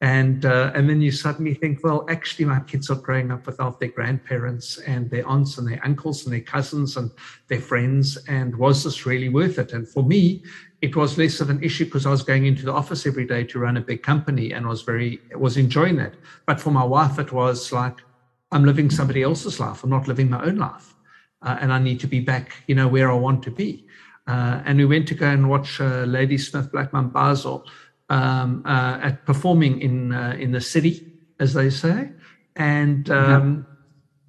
and 0.00 0.44
uh, 0.44 0.70
and 0.74 0.88
then 0.88 1.00
you 1.00 1.10
suddenly 1.10 1.54
think, 1.54 1.82
well, 1.82 2.06
actually, 2.08 2.44
my 2.44 2.60
kids 2.60 2.88
are 2.88 2.94
growing 2.96 3.32
up 3.32 3.46
without 3.46 3.80
their 3.80 3.88
grandparents 3.88 4.78
and 4.78 5.10
their 5.10 5.26
aunts 5.26 5.58
and 5.58 5.66
their 5.66 5.84
uncles 5.84 6.24
and 6.24 6.32
their 6.32 6.40
cousins 6.40 6.96
and 6.96 7.10
their 7.48 7.60
friends. 7.60 8.16
And 8.28 8.54
was 8.56 8.84
this 8.84 9.06
really 9.06 9.28
worth 9.28 9.58
it? 9.58 9.72
And 9.72 9.88
for 9.88 10.04
me, 10.04 10.44
it 10.82 10.94
was 10.94 11.18
less 11.18 11.40
of 11.40 11.50
an 11.50 11.62
issue 11.64 11.84
because 11.86 12.06
I 12.06 12.10
was 12.10 12.22
going 12.22 12.46
into 12.46 12.64
the 12.64 12.72
office 12.72 13.06
every 13.06 13.26
day 13.26 13.42
to 13.44 13.58
run 13.58 13.76
a 13.76 13.80
big 13.80 14.04
company 14.04 14.52
and 14.52 14.68
was 14.68 14.82
very 14.82 15.20
was 15.34 15.56
enjoying 15.56 15.96
that. 15.96 16.14
But 16.46 16.60
for 16.60 16.70
my 16.70 16.84
wife, 16.84 17.18
it 17.18 17.32
was 17.32 17.72
like 17.72 17.96
I'm 18.52 18.64
living 18.64 18.90
somebody 18.90 19.24
else's 19.24 19.58
life. 19.58 19.82
I'm 19.82 19.90
not 19.90 20.06
living 20.06 20.30
my 20.30 20.44
own 20.44 20.58
life, 20.58 20.94
uh, 21.42 21.58
and 21.60 21.72
I 21.72 21.80
need 21.80 21.98
to 22.00 22.06
be 22.06 22.20
back, 22.20 22.52
you 22.68 22.76
know, 22.76 22.86
where 22.86 23.10
I 23.10 23.14
want 23.14 23.42
to 23.44 23.50
be. 23.50 23.84
Uh, 24.28 24.62
and 24.64 24.78
we 24.78 24.84
went 24.84 25.08
to 25.08 25.14
go 25.14 25.26
and 25.26 25.48
watch 25.48 25.80
uh, 25.80 26.04
Ladysmith 26.06 26.70
Black 26.70 26.92
Mambazo 26.92 27.64
um, 28.08 28.62
uh, 28.64 28.98
at 29.02 29.24
performing 29.26 29.80
in 29.80 30.12
uh, 30.12 30.36
in 30.38 30.52
the 30.52 30.60
city, 30.60 31.12
as 31.40 31.54
they 31.54 31.70
say, 31.70 32.10
and 32.56 33.10
um, 33.10 33.66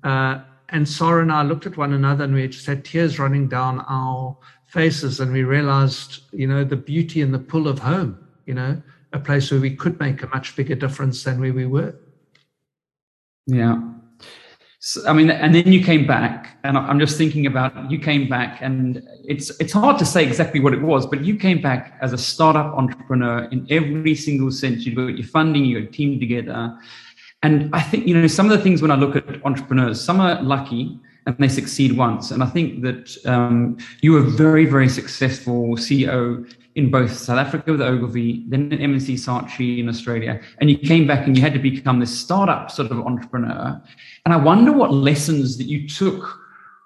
uh, 0.04 0.40
and 0.70 0.88
Sarah 0.88 1.22
and 1.22 1.32
I 1.32 1.44
looked 1.44 1.66
at 1.66 1.78
one 1.78 1.94
another 1.94 2.24
and 2.24 2.34
we 2.34 2.48
just 2.48 2.66
had 2.66 2.86
tears 2.86 3.20
running 3.20 3.48
down 3.48 3.84
our 3.88 4.38
faces, 4.68 5.20
and 5.20 5.32
we 5.32 5.44
realized, 5.44 6.22
you 6.32 6.48
know, 6.48 6.64
the 6.64 6.76
beauty 6.76 7.22
and 7.22 7.34
the 7.34 7.40
pull 7.40 7.68
of 7.68 7.80
home, 7.80 8.18
you 8.46 8.54
know, 8.54 8.82
a 9.14 9.20
place 9.20 9.52
where 9.52 9.60
we 9.60 9.76
could 9.76 10.00
make 10.00 10.22
a 10.22 10.28
much 10.28 10.56
bigger 10.56 10.76
difference 10.76 11.24
than 11.24 11.40
where 11.40 11.54
we 11.54 11.66
were. 11.66 11.96
Yeah. 13.48 13.82
So, 14.82 15.06
I 15.06 15.12
mean, 15.12 15.30
and 15.30 15.54
then 15.54 15.74
you 15.74 15.84
came 15.84 16.08
back, 16.08 16.58
and 16.64 16.78
I'm 16.78 17.02
just 17.02 17.18
thinking 17.18 17.46
about 17.46 17.92
you 17.92 18.00
came 18.00 18.30
back, 18.30 18.62
and 18.62 19.06
it's 19.26 19.50
it's 19.60 19.74
hard 19.74 20.00
to 20.00 20.06
say 20.06 20.26
exactly 20.26 20.62
what 20.62 20.74
it 20.74 20.82
was, 20.82 21.06
but 21.06 21.22
you 21.22 21.36
came 21.36 21.62
back 21.62 21.98
as 22.02 22.14
a 22.14 22.18
startup 22.18 22.74
entrepreneur 22.78 23.44
in 23.52 23.68
every 23.70 24.16
single 24.16 24.52
sense. 24.52 24.86
You 24.86 24.96
got 24.96 25.18
your 25.18 25.28
funding, 25.28 25.66
you 25.66 25.82
got 25.82 25.92
team 25.92 26.18
together, 26.18 26.80
and 27.44 27.70
I 27.76 27.82
think 27.82 28.08
you 28.08 28.16
know 28.22 28.28
some 28.28 28.50
of 28.50 28.58
the 28.58 28.64
things 28.64 28.82
when 28.82 28.90
I 28.90 28.96
look 28.96 29.18
at 29.18 29.46
entrepreneurs, 29.46 30.00
some 30.00 30.22
are 30.22 30.42
lucky 30.42 30.98
and 31.26 31.36
they 31.38 31.50
succeed 31.50 31.98
once, 31.98 32.32
and 32.32 32.42
I 32.42 32.46
think 32.46 32.82
that 32.84 33.18
um, 33.26 33.78
you 34.02 34.14
were 34.14 34.22
very 34.22 34.66
very 34.66 34.88
successful 34.88 35.76
CEO 35.76 36.50
in 36.80 36.90
both 36.90 37.12
South 37.12 37.38
Africa 37.38 37.74
with 37.74 37.82
Ogilvy, 37.82 38.46
then 38.48 38.72
at 38.72 38.80
M&C 38.80 39.16
Saatchi 39.16 39.80
in 39.80 39.90
Australia, 39.90 40.40
and 40.60 40.72
you 40.72 40.78
came 40.78 41.06
back 41.06 41.28
and 41.28 41.36
you 41.36 41.44
had 41.44 41.54
to 41.54 41.60
become 41.60 42.00
this 42.00 42.18
startup 42.18 42.72
sort 42.72 42.90
of 42.90 43.00
entrepreneur. 43.02 43.80
And 44.24 44.34
I 44.34 44.38
wonder 44.38 44.72
what 44.72 44.94
lessons 44.94 45.58
that 45.58 45.66
you 45.66 45.90
took 45.90 46.40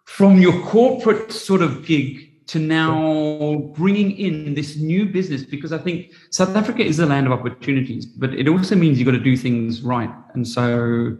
from 0.05 0.41
your 0.41 0.59
corporate 0.63 1.31
sort 1.31 1.61
of 1.61 1.85
gig 1.85 2.31
to 2.47 2.57
now 2.59 3.71
bringing 3.75 4.17
in 4.17 4.55
this 4.55 4.77
new 4.77 5.05
business 5.05 5.43
because 5.43 5.71
I 5.71 5.77
think 5.77 6.11
South 6.31 6.55
Africa 6.55 6.83
is 6.83 6.99
a 6.99 7.05
land 7.05 7.27
of 7.27 7.31
opportunities, 7.31 8.07
but 8.07 8.33
it 8.33 8.47
also 8.47 8.75
means 8.75 8.97
you've 8.97 9.05
got 9.05 9.11
to 9.11 9.19
do 9.19 9.37
things 9.37 9.83
right. 9.83 10.09
And 10.33 10.45
so, 10.47 11.15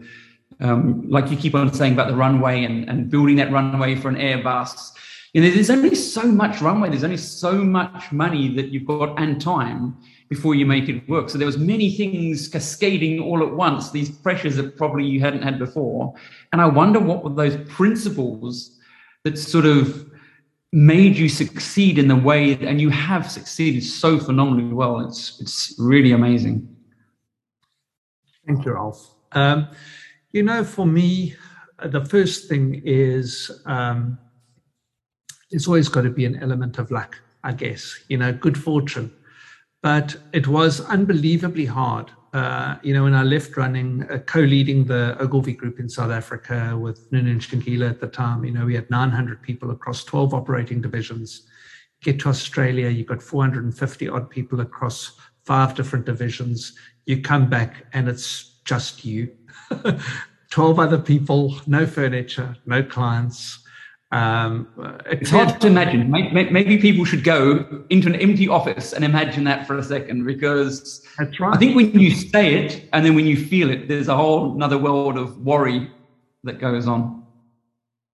um, 0.60 1.08
like 1.08 1.30
you 1.30 1.36
keep 1.36 1.54
on 1.54 1.72
saying 1.72 1.92
about 1.92 2.08
the 2.08 2.16
runway 2.16 2.64
and, 2.64 2.88
and 2.88 3.08
building 3.08 3.36
that 3.36 3.52
runway 3.52 3.94
for 3.94 4.08
an 4.08 4.16
Airbus, 4.16 4.92
you 5.34 5.42
know, 5.42 5.50
there's 5.50 5.68
only 5.68 5.96
so 5.96 6.22
much 6.22 6.62
runway, 6.62 6.88
there's 6.88 7.02
only 7.02 7.16
so 7.16 7.52
much 7.52 8.12
money 8.12 8.54
that 8.54 8.68
you've 8.68 8.86
got 8.86 9.20
and 9.20 9.40
time 9.40 9.96
before 10.28 10.54
you 10.54 10.64
make 10.64 10.88
it 10.88 11.08
work. 11.08 11.28
So 11.28 11.38
there 11.38 11.46
was 11.46 11.58
many 11.58 11.90
things 11.96 12.46
cascading 12.46 13.18
all 13.18 13.42
at 13.42 13.52
once, 13.52 13.90
these 13.90 14.08
pressures 14.08 14.54
that 14.56 14.76
probably 14.76 15.04
you 15.04 15.18
hadn't 15.18 15.42
had 15.42 15.58
before. 15.58 16.14
And 16.52 16.62
I 16.62 16.66
wonder 16.66 17.00
what 17.00 17.24
were 17.24 17.34
those 17.34 17.56
principles 17.68 18.78
that 19.24 19.36
sort 19.36 19.66
of 19.66 20.08
made 20.72 21.16
you 21.16 21.28
succeed 21.28 21.98
in 21.98 22.06
the 22.06 22.16
way 22.16 22.52
and 22.52 22.80
you 22.80 22.90
have 22.90 23.28
succeeded 23.28 23.82
so 23.82 24.20
phenomenally 24.20 24.72
well. 24.72 25.00
It's 25.00 25.40
it's 25.40 25.74
really 25.78 26.12
amazing. 26.12 26.68
Thank 28.46 28.64
you, 28.64 28.72
Ralph. 28.72 29.14
Um, 29.32 29.68
you 30.30 30.44
know, 30.44 30.62
for 30.62 30.86
me, 30.86 31.34
the 31.84 32.04
first 32.04 32.48
thing 32.48 32.82
is 32.84 33.50
um, 33.66 34.18
there's 35.54 35.68
always 35.68 35.88
got 35.88 36.00
to 36.00 36.10
be 36.10 36.24
an 36.24 36.42
element 36.42 36.78
of 36.78 36.90
luck, 36.90 37.20
I 37.44 37.52
guess, 37.52 37.96
you 38.08 38.18
know, 38.18 38.32
good 38.32 38.58
fortune. 38.58 39.14
But 39.84 40.16
it 40.32 40.48
was 40.48 40.80
unbelievably 40.80 41.66
hard. 41.66 42.10
Uh, 42.32 42.74
you 42.82 42.92
know, 42.92 43.04
when 43.04 43.14
I 43.14 43.22
left 43.22 43.56
running, 43.56 44.02
uh, 44.10 44.18
co-leading 44.26 44.86
the 44.86 45.16
Ogilvy 45.20 45.52
Group 45.52 45.78
in 45.78 45.88
South 45.88 46.10
Africa 46.10 46.76
with 46.76 47.06
Nunu 47.12 47.38
Ntshingila 47.38 47.88
at 47.88 48.00
the 48.00 48.08
time, 48.08 48.44
you 48.44 48.50
know, 48.50 48.66
we 48.66 48.74
had 48.74 48.90
900 48.90 49.42
people 49.42 49.70
across 49.70 50.02
12 50.02 50.34
operating 50.34 50.80
divisions. 50.80 51.46
Get 52.02 52.18
to 52.20 52.30
Australia, 52.30 52.88
you've 52.88 53.06
got 53.06 53.22
450 53.22 54.08
odd 54.08 54.28
people 54.28 54.60
across 54.60 55.16
five 55.44 55.76
different 55.76 56.04
divisions. 56.04 56.76
You 57.06 57.22
come 57.22 57.48
back 57.48 57.86
and 57.92 58.08
it's 58.08 58.58
just 58.64 59.04
you. 59.04 59.30
12 60.50 60.80
other 60.80 60.98
people, 60.98 61.54
no 61.68 61.86
furniture, 61.86 62.56
no 62.66 62.82
clients, 62.82 63.63
um, 64.14 64.68
it's 65.06 65.30
hard 65.30 65.60
to 65.60 65.66
imagine. 65.66 66.10
Maybe 66.10 66.78
people 66.78 67.04
should 67.04 67.24
go 67.24 67.84
into 67.90 68.06
an 68.08 68.14
empty 68.14 68.48
office 68.48 68.92
and 68.92 69.04
imagine 69.04 69.44
that 69.44 69.66
for 69.66 69.76
a 69.76 69.82
second, 69.82 70.24
because 70.24 71.04
That's 71.18 71.40
right. 71.40 71.54
I 71.54 71.58
think 71.58 71.74
when 71.74 71.98
you 71.98 72.12
say 72.12 72.54
it 72.54 72.88
and 72.92 73.04
then 73.04 73.14
when 73.16 73.26
you 73.26 73.36
feel 73.36 73.70
it, 73.70 73.88
there's 73.88 74.08
a 74.08 74.16
whole 74.16 74.54
another 74.54 74.78
world 74.78 75.18
of 75.18 75.38
worry 75.44 75.90
that 76.44 76.60
goes 76.60 76.86
on. 76.86 77.24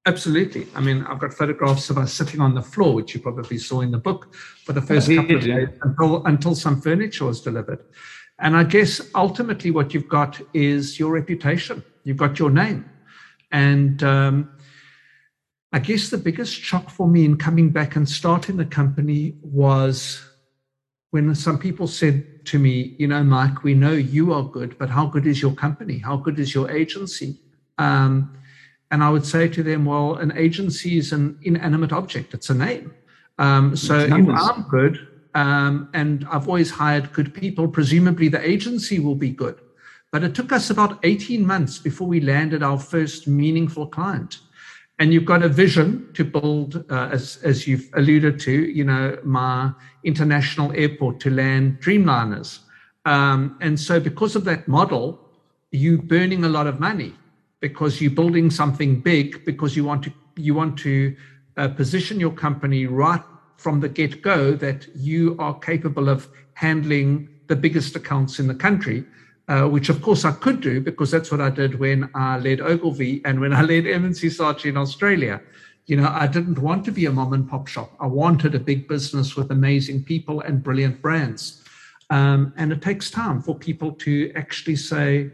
Absolutely. 0.07 0.67
I 0.75 0.81
mean, 0.81 1.05
I've 1.05 1.19
got 1.19 1.35
photographs 1.35 1.91
of 1.91 1.99
us 1.99 2.15
sitting 2.15 2.41
on 2.41 2.55
the 2.55 2.63
floor, 2.63 2.95
which 2.95 3.15
you 3.15 3.21
probably 3.21 3.59
saw 3.59 3.83
in 3.83 3.91
the 3.91 3.99
book, 3.99 4.35
for 4.65 4.73
the 4.73 4.81
first 4.81 5.07
couple 5.15 5.37
of 5.37 5.43
days 5.43 5.69
until, 5.83 6.25
until 6.25 6.55
some 6.55 6.81
furniture 6.81 7.27
was 7.27 7.43
delivered. 7.43 7.85
And 8.39 8.57
I 8.57 8.65
guess 8.65 9.03
ultimately 9.15 9.71
what 9.71 9.93
you've 9.93 10.09
got 10.09 10.41
is 10.55 10.99
your 10.99 11.11
reputation. 11.13 11.85
You've 12.05 12.17
got 12.17 12.39
your 12.39 12.49
name. 12.49 12.89
And 13.53 14.03
um, 14.03 14.51
I 15.73 15.79
guess 15.79 16.11
the 16.11 16.19
biggest 16.19 16.53
shock 16.53 16.91
for 16.91 17.07
me 17.07 17.25
in 17.25 17.37
coming 17.37 17.71
back 17.71 17.95
and 17.95 18.09
starting 18.09 18.57
the 18.57 18.65
company 18.65 19.37
was 19.41 20.21
when 21.11 21.33
some 21.35 21.59
people 21.59 21.87
said 21.87 22.45
to 22.47 22.59
me, 22.59 22.97
you 22.99 23.07
know, 23.07 23.23
Mike, 23.23 23.63
we 23.63 23.75
know 23.75 23.93
you 23.93 24.33
are 24.33 24.43
good, 24.43 24.77
but 24.79 24.91
how 24.91 25.07
good 25.07 25.27
is 25.27 25.41
your 25.41 25.53
company? 25.53 25.99
How 25.99 26.17
good 26.17 26.39
is 26.41 26.55
your 26.55 26.71
agency? 26.71 27.37
Um, 27.79 28.37
and 28.91 29.05
I 29.05 29.11
would 29.11 29.25
say 29.25 29.49
to 29.49 29.63
them, 29.63 29.85
well, 29.85 30.17
an 30.17 30.33
agency 30.37 30.99
is 30.99 31.13
an 31.13 31.39
inanimate 31.43 31.93
object, 31.93 32.35
it's 32.35 32.51
a 32.51 32.55
name. 32.55 32.93
Um, 33.39 33.77
so 33.77 34.01
if 34.01 34.13
I'm 34.13 34.63
good 34.69 35.07
um, 35.35 35.89
and 35.95 36.27
I've 36.31 36.49
always 36.49 36.71
hired 36.71 37.13
good 37.13 37.33
people, 37.33 37.69
presumably 37.69 38.29
the 38.29 38.45
agency 38.47 38.99
will 38.99 39.15
be 39.15 39.31
good. 39.31 39.61
But 40.11 40.25
it 40.25 40.35
took 40.35 40.51
us 40.51 40.71
about 40.71 40.99
18 41.05 41.47
months 41.47 41.79
before 41.79 42.09
we 42.09 42.21
landed 42.21 42.65
our 42.65 42.79
first 42.79 43.29
meaningful 43.29 43.87
client 43.87 44.41
and 45.01 45.15
you've 45.15 45.25
got 45.25 45.43
a 45.43 45.49
vision 45.49 46.07
to 46.13 46.25
build, 46.25 46.85
uh, 46.91 47.09
as, 47.11 47.39
as 47.43 47.67
you've 47.67 47.89
alluded 47.95 48.39
to, 48.41 48.53
you 48.53 48.85
know, 48.85 49.19
my 49.25 49.73
international 50.05 50.71
airport 50.75 51.19
to 51.21 51.31
land 51.31 51.81
Dreamliners. 51.81 52.59
Um, 53.07 53.57
and 53.63 53.81
so, 53.81 53.99
because 53.99 54.37
of 54.37 54.45
that 54.45 54.69
model, 54.69 55.19
you 55.71 55.99
are 55.99 56.03
burning 56.03 56.45
a 56.45 56.51
lot 56.51 56.67
of 56.67 56.79
money 56.79 57.15
because 57.61 58.01
you're 58.03 58.11
building 58.11 58.51
something 58.51 59.01
big 59.01 59.43
because 59.47 59.75
you 59.75 59.85
want 59.85 60.03
to 60.05 60.13
you 60.37 60.55
want 60.55 60.79
to 60.79 61.17
uh, 61.57 61.69
position 61.69 62.21
your 62.21 62.33
company 62.33 62.87
right 62.87 63.23
from 63.57 63.81
the 63.81 63.89
get 63.89 64.21
go 64.21 64.53
that 64.53 64.87
you 64.95 65.35
are 65.39 65.59
capable 65.61 66.09
of 66.11 66.29
handling 66.55 67.29
the 67.47 67.57
biggest 67.57 67.97
accounts 67.97 68.39
in 68.39 68.47
the 68.47 68.55
country 68.55 69.05
uh, 69.51 69.67
which 69.69 69.89
of 69.89 70.01
course 70.01 70.25
I 70.25 70.31
could 70.31 70.61
do 70.61 70.81
because 70.81 71.11
that's 71.11 71.31
what 71.33 71.41
I 71.41 71.51
did 71.51 71.81
when 71.81 72.09
I 72.15 72.39
led 72.39 72.61
Ogilvy 72.61 73.21
and 73.25 73.41
when 73.41 73.53
I 73.53 73.63
led 73.63 73.85
M&C 73.85 74.29
Saatchi 74.29 74.67
in 74.67 74.77
Australia. 74.77 75.43
You 75.87 75.97
know, 75.97 76.09
I 76.09 76.29
didn't 76.29 76.61
want 76.61 76.85
to 76.85 76.93
be 76.93 77.07
a 77.07 77.11
mom 77.11 77.33
and 77.33 77.49
pop 77.49 77.67
shop. 77.67 77.91
I 77.99 78.07
wanted 78.07 78.55
a 78.55 78.61
big 78.61 78.87
business 78.87 79.35
with 79.35 79.51
amazing 79.51 80.05
people 80.05 80.41
and 80.41 80.63
brilliant 80.63 81.03
brands. 81.03 81.65
Um, 82.11 82.53
and 82.57 82.73
it 82.73 82.81
takes 82.81 83.11
time 83.11 83.43
for 83.43 83.57
people 83.57 83.91
to 84.07 84.33
actually 84.37 84.77
say, 84.77 85.31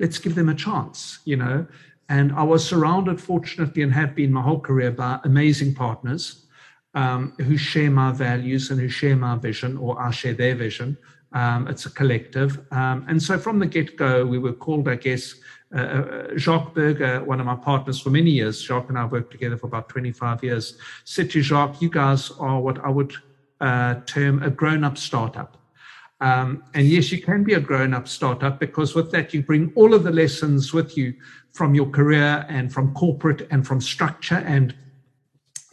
let's 0.00 0.18
give 0.18 0.34
them 0.34 0.48
a 0.48 0.54
chance, 0.54 1.18
you 1.26 1.36
know. 1.36 1.66
And 2.08 2.32
I 2.32 2.42
was 2.42 2.66
surrounded, 2.66 3.20
fortunately, 3.20 3.82
and 3.82 3.92
have 3.92 4.14
been 4.14 4.32
my 4.32 4.40
whole 4.40 4.60
career 4.60 4.92
by 4.92 5.20
amazing 5.24 5.74
partners 5.74 6.46
um, 6.94 7.34
who 7.38 7.58
share 7.58 7.90
my 7.90 8.12
values 8.12 8.70
and 8.70 8.80
who 8.80 8.88
share 8.88 9.16
my 9.16 9.36
vision, 9.36 9.76
or 9.76 10.00
I 10.00 10.10
share 10.10 10.34
their 10.34 10.54
vision. 10.54 10.96
Um, 11.34 11.66
it's 11.68 11.86
a 11.86 11.90
collective. 11.90 12.60
Um, 12.72 13.06
and 13.08 13.22
so 13.22 13.38
from 13.38 13.58
the 13.58 13.66
get 13.66 13.96
go, 13.96 14.24
we 14.26 14.38
were 14.38 14.52
called, 14.52 14.88
I 14.88 14.96
guess, 14.96 15.34
uh, 15.74 15.80
uh, 15.80 16.36
Jacques 16.36 16.74
Burger, 16.74 17.24
one 17.24 17.40
of 17.40 17.46
my 17.46 17.54
partners 17.54 17.98
for 17.98 18.10
many 18.10 18.30
years, 18.30 18.62
Jacques 18.62 18.90
and 18.90 18.98
I 18.98 19.06
worked 19.06 19.30
together 19.30 19.56
for 19.56 19.66
about 19.66 19.88
25 19.88 20.44
years, 20.44 20.76
said 21.04 21.30
to 21.30 21.40
Jacques, 21.40 21.80
you 21.80 21.88
guys 21.88 22.30
are 22.32 22.60
what 22.60 22.84
I 22.84 22.90
would 22.90 23.14
uh, 23.60 23.94
term 24.06 24.42
a 24.42 24.50
grown 24.50 24.84
up 24.84 24.98
startup. 24.98 25.56
Um, 26.20 26.62
and 26.74 26.86
yes, 26.86 27.10
you 27.10 27.22
can 27.22 27.42
be 27.42 27.54
a 27.54 27.60
grown 27.60 27.94
up 27.94 28.06
startup 28.06 28.60
because 28.60 28.94
with 28.94 29.10
that, 29.12 29.32
you 29.32 29.42
bring 29.42 29.72
all 29.74 29.94
of 29.94 30.04
the 30.04 30.12
lessons 30.12 30.72
with 30.72 30.96
you 30.96 31.14
from 31.52 31.74
your 31.74 31.86
career 31.86 32.44
and 32.48 32.72
from 32.72 32.94
corporate 32.94 33.48
and 33.50 33.66
from 33.66 33.80
structure 33.80 34.44
and, 34.46 34.74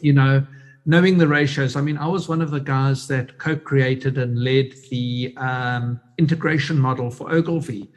you 0.00 0.12
know, 0.12 0.44
knowing 0.86 1.18
the 1.18 1.28
ratios. 1.28 1.76
I 1.76 1.80
mean, 1.80 1.98
I 1.98 2.06
was 2.06 2.28
one 2.28 2.42
of 2.42 2.50
the 2.50 2.60
guys 2.60 3.06
that 3.08 3.38
co-created 3.38 4.18
and 4.18 4.42
led 4.42 4.74
the 4.90 5.34
um, 5.36 6.00
integration 6.18 6.78
model 6.78 7.10
for 7.10 7.30
Ogilvy 7.30 7.90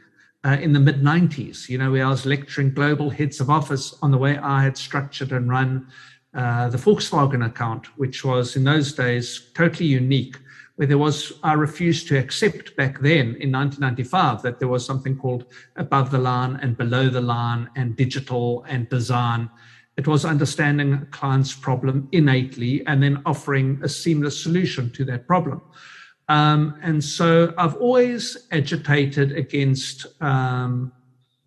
uh, 0.44 0.58
in 0.62 0.74
the 0.74 0.80
mid 0.80 1.02
90s. 1.02 1.70
You 1.70 1.78
know, 1.78 1.92
where 1.92 2.06
I 2.06 2.10
was 2.10 2.26
lecturing 2.26 2.74
global 2.74 3.10
heads 3.10 3.40
of 3.40 3.50
office 3.50 3.96
on 4.02 4.12
the 4.12 4.18
way 4.18 4.38
I 4.38 4.64
had 4.64 4.78
structured 4.78 5.32
and 5.32 5.50
run 5.50 5.88
uh, 6.34 6.70
the 6.70 6.78
Volkswagen 6.78 7.46
account, 7.46 7.98
which 7.98 8.26
was 8.26 8.56
in 8.56 8.64
those 8.64 8.94
days 8.94 9.52
totally 9.54 9.88
unique. 9.88 10.38
Where 10.76 10.88
there 10.88 10.98
was, 10.98 11.34
I 11.44 11.54
refused 11.54 12.08
to 12.08 12.18
accept 12.18 12.76
back 12.76 13.00
then 13.00 13.36
in 13.40 13.52
1995 13.52 14.42
that 14.42 14.58
there 14.58 14.68
was 14.68 14.84
something 14.84 15.16
called 15.16 15.46
above 15.76 16.10
the 16.10 16.18
line 16.18 16.58
and 16.64 16.76
below 16.76 17.10
the 17.10 17.22
line 17.22 17.70
and 17.76 17.96
digital 17.96 18.66
and 18.68 18.90
design 18.90 19.52
it 19.98 20.08
was 20.08 20.26
understanding 20.26 20.94
a 20.94 21.06
client's 21.08 21.54
problem 21.54 22.08
innately 22.12 22.86
and 22.88 23.02
then 23.02 23.22
offering 23.26 23.80
a 23.84 23.90
seamless 23.90 24.42
solution 24.42 24.92
to 24.92 25.06
that 25.06 25.28
problem. 25.28 25.62
Um, 26.30 26.80
and 26.82 27.04
so 27.04 27.54
I've 27.58 27.76
always 27.76 28.48
agitated 28.52 29.34
against, 29.34 30.08
um, 30.22 30.92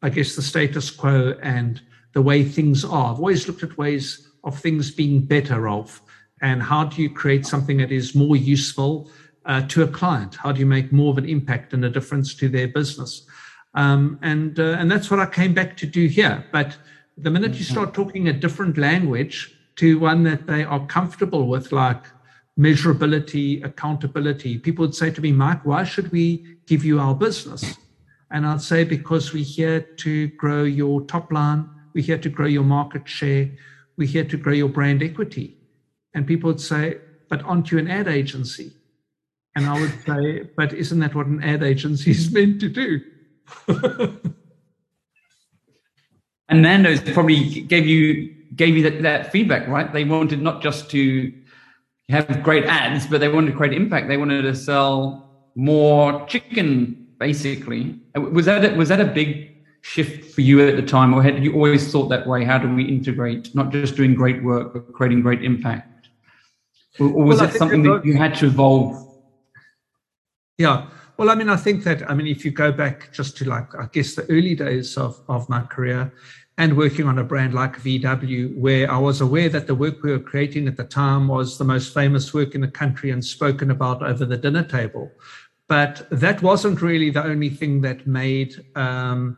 I 0.02 0.10
guess, 0.10 0.36
the 0.36 0.42
status 0.42 0.90
quo 0.90 1.34
and 1.42 1.80
the 2.12 2.22
way 2.22 2.44
things 2.44 2.84
are. 2.84 3.12
I've 3.12 3.18
always 3.18 3.48
looked 3.48 3.62
at 3.62 3.76
ways 3.76 4.28
of 4.44 4.58
things 4.58 4.90
being 4.90 5.24
better 5.24 5.68
off 5.68 6.02
and 6.42 6.62
how 6.62 6.84
do 6.84 7.02
you 7.02 7.10
create 7.10 7.46
something 7.46 7.78
that 7.78 7.90
is 7.90 8.14
more 8.14 8.36
useful 8.36 9.10
uh, 9.46 9.62
to 9.68 9.82
a 9.82 9.88
client? 9.88 10.34
How 10.34 10.52
do 10.52 10.60
you 10.60 10.66
make 10.66 10.92
more 10.92 11.10
of 11.10 11.18
an 11.18 11.28
impact 11.28 11.72
and 11.72 11.84
a 11.84 11.90
difference 11.90 12.34
to 12.36 12.48
their 12.48 12.68
business? 12.68 13.26
Um, 13.74 14.18
and 14.22 14.58
uh, 14.58 14.76
and 14.78 14.90
that's 14.90 15.10
what 15.10 15.20
I 15.20 15.26
came 15.26 15.54
back 15.54 15.76
to 15.78 15.86
do 15.86 16.06
here. 16.06 16.44
But 16.52 16.76
The 17.18 17.30
minute 17.30 17.54
you 17.54 17.64
start 17.64 17.94
talking 17.94 18.28
a 18.28 18.32
different 18.32 18.76
language 18.76 19.56
to 19.76 19.98
one 19.98 20.22
that 20.24 20.46
they 20.46 20.64
are 20.64 20.86
comfortable 20.86 21.46
with, 21.48 21.72
like 21.72 22.04
measurability, 22.58 23.64
accountability, 23.64 24.58
people 24.58 24.84
would 24.84 24.94
say 24.94 25.10
to 25.10 25.20
me, 25.20 25.32
Mike, 25.32 25.64
why 25.64 25.84
should 25.84 26.12
we 26.12 26.58
give 26.66 26.84
you 26.84 27.00
our 27.00 27.14
business? 27.14 27.78
And 28.30 28.46
I'd 28.46 28.60
say, 28.60 28.84
because 28.84 29.32
we're 29.32 29.44
here 29.44 29.80
to 29.80 30.28
grow 30.28 30.64
your 30.64 31.00
top 31.02 31.32
line, 31.32 31.70
we're 31.94 32.04
here 32.04 32.18
to 32.18 32.28
grow 32.28 32.46
your 32.46 32.64
market 32.64 33.08
share, 33.08 33.50
we're 33.96 34.08
here 34.08 34.24
to 34.24 34.36
grow 34.36 34.52
your 34.52 34.68
brand 34.68 35.02
equity. 35.02 35.56
And 36.12 36.26
people 36.26 36.48
would 36.48 36.60
say, 36.60 36.98
but 37.28 37.42
aren't 37.44 37.70
you 37.70 37.78
an 37.78 37.88
ad 37.88 38.08
agency? 38.08 38.72
And 39.54 39.66
I 39.66 39.80
would 39.80 39.94
say, 40.04 40.50
but 40.54 40.74
isn't 40.74 40.98
that 40.98 41.14
what 41.14 41.26
an 41.26 41.42
ad 41.42 41.62
agency 41.62 42.10
is 42.10 42.30
meant 42.30 42.60
to 42.60 42.68
do? 42.68 43.00
and 46.48 46.62
Nando's 46.62 47.00
probably 47.00 47.62
gave 47.62 47.86
you 47.86 48.34
gave 48.54 48.76
you 48.76 48.82
that, 48.84 49.02
that 49.02 49.32
feedback, 49.32 49.68
right? 49.68 49.92
They 49.92 50.04
wanted 50.04 50.40
not 50.40 50.62
just 50.62 50.90
to 50.90 51.32
have 52.08 52.42
great 52.42 52.64
ads, 52.64 53.06
but 53.06 53.20
they 53.20 53.28
wanted 53.28 53.50
to 53.50 53.56
create 53.56 53.74
impact. 53.74 54.08
They 54.08 54.16
wanted 54.16 54.42
to 54.42 54.54
sell 54.54 55.28
more 55.56 56.24
chicken, 56.26 57.08
basically. 57.18 57.98
Uh, 58.16 58.20
was 58.20 58.46
that 58.46 58.64
a, 58.64 58.74
was 58.76 58.88
that 58.88 59.00
a 59.00 59.04
big 59.04 59.56
shift 59.82 60.32
for 60.32 60.40
you 60.40 60.66
at 60.66 60.76
the 60.76 60.82
time, 60.82 61.12
or 61.12 61.22
had 61.22 61.42
you 61.42 61.54
always 61.54 61.90
thought 61.90 62.08
that 62.08 62.26
way? 62.26 62.44
How 62.44 62.58
do 62.58 62.72
we 62.72 62.84
integrate 62.84 63.54
not 63.54 63.70
just 63.70 63.96
doing 63.96 64.14
great 64.14 64.42
work, 64.42 64.72
but 64.72 64.92
creating 64.92 65.22
great 65.22 65.44
impact? 65.44 66.08
Or, 66.98 67.08
or 67.08 67.24
was 67.24 67.40
well, 67.40 67.48
it 67.48 67.54
something 67.54 67.82
that 67.82 68.04
you 68.04 68.16
had 68.16 68.34
to 68.36 68.46
evolve? 68.46 69.02
Yeah. 70.58 70.86
Well, 71.18 71.30
I 71.30 71.34
mean, 71.34 71.48
I 71.48 71.56
think 71.56 71.84
that, 71.84 72.08
I 72.10 72.14
mean, 72.14 72.26
if 72.26 72.44
you 72.44 72.50
go 72.50 72.70
back 72.70 73.12
just 73.12 73.36
to 73.38 73.44
like, 73.46 73.74
I 73.74 73.88
guess 73.92 74.14
the 74.14 74.30
early 74.30 74.54
days 74.54 74.98
of, 74.98 75.20
of 75.28 75.48
my 75.48 75.62
career, 75.62 76.12
and 76.58 76.76
working 76.76 77.06
on 77.06 77.18
a 77.18 77.24
brand 77.24 77.52
like 77.52 77.76
VW, 77.76 78.56
where 78.56 78.90
I 78.90 78.98
was 78.98 79.20
aware 79.20 79.48
that 79.50 79.66
the 79.66 79.74
work 79.74 80.02
we 80.02 80.10
were 80.10 80.18
creating 80.18 80.66
at 80.68 80.76
the 80.76 80.84
time 80.84 81.28
was 81.28 81.58
the 81.58 81.64
most 81.64 81.92
famous 81.92 82.32
work 82.32 82.54
in 82.54 82.62
the 82.62 82.68
country 82.68 83.10
and 83.10 83.22
spoken 83.22 83.70
about 83.70 84.02
over 84.02 84.24
the 84.24 84.38
dinner 84.38 84.62
table. 84.62 85.10
But 85.68 86.06
that 86.10 86.42
wasn't 86.42 86.80
really 86.80 87.10
the 87.10 87.24
only 87.24 87.50
thing 87.50 87.82
that 87.82 88.06
made 88.06 88.54
um, 88.74 89.36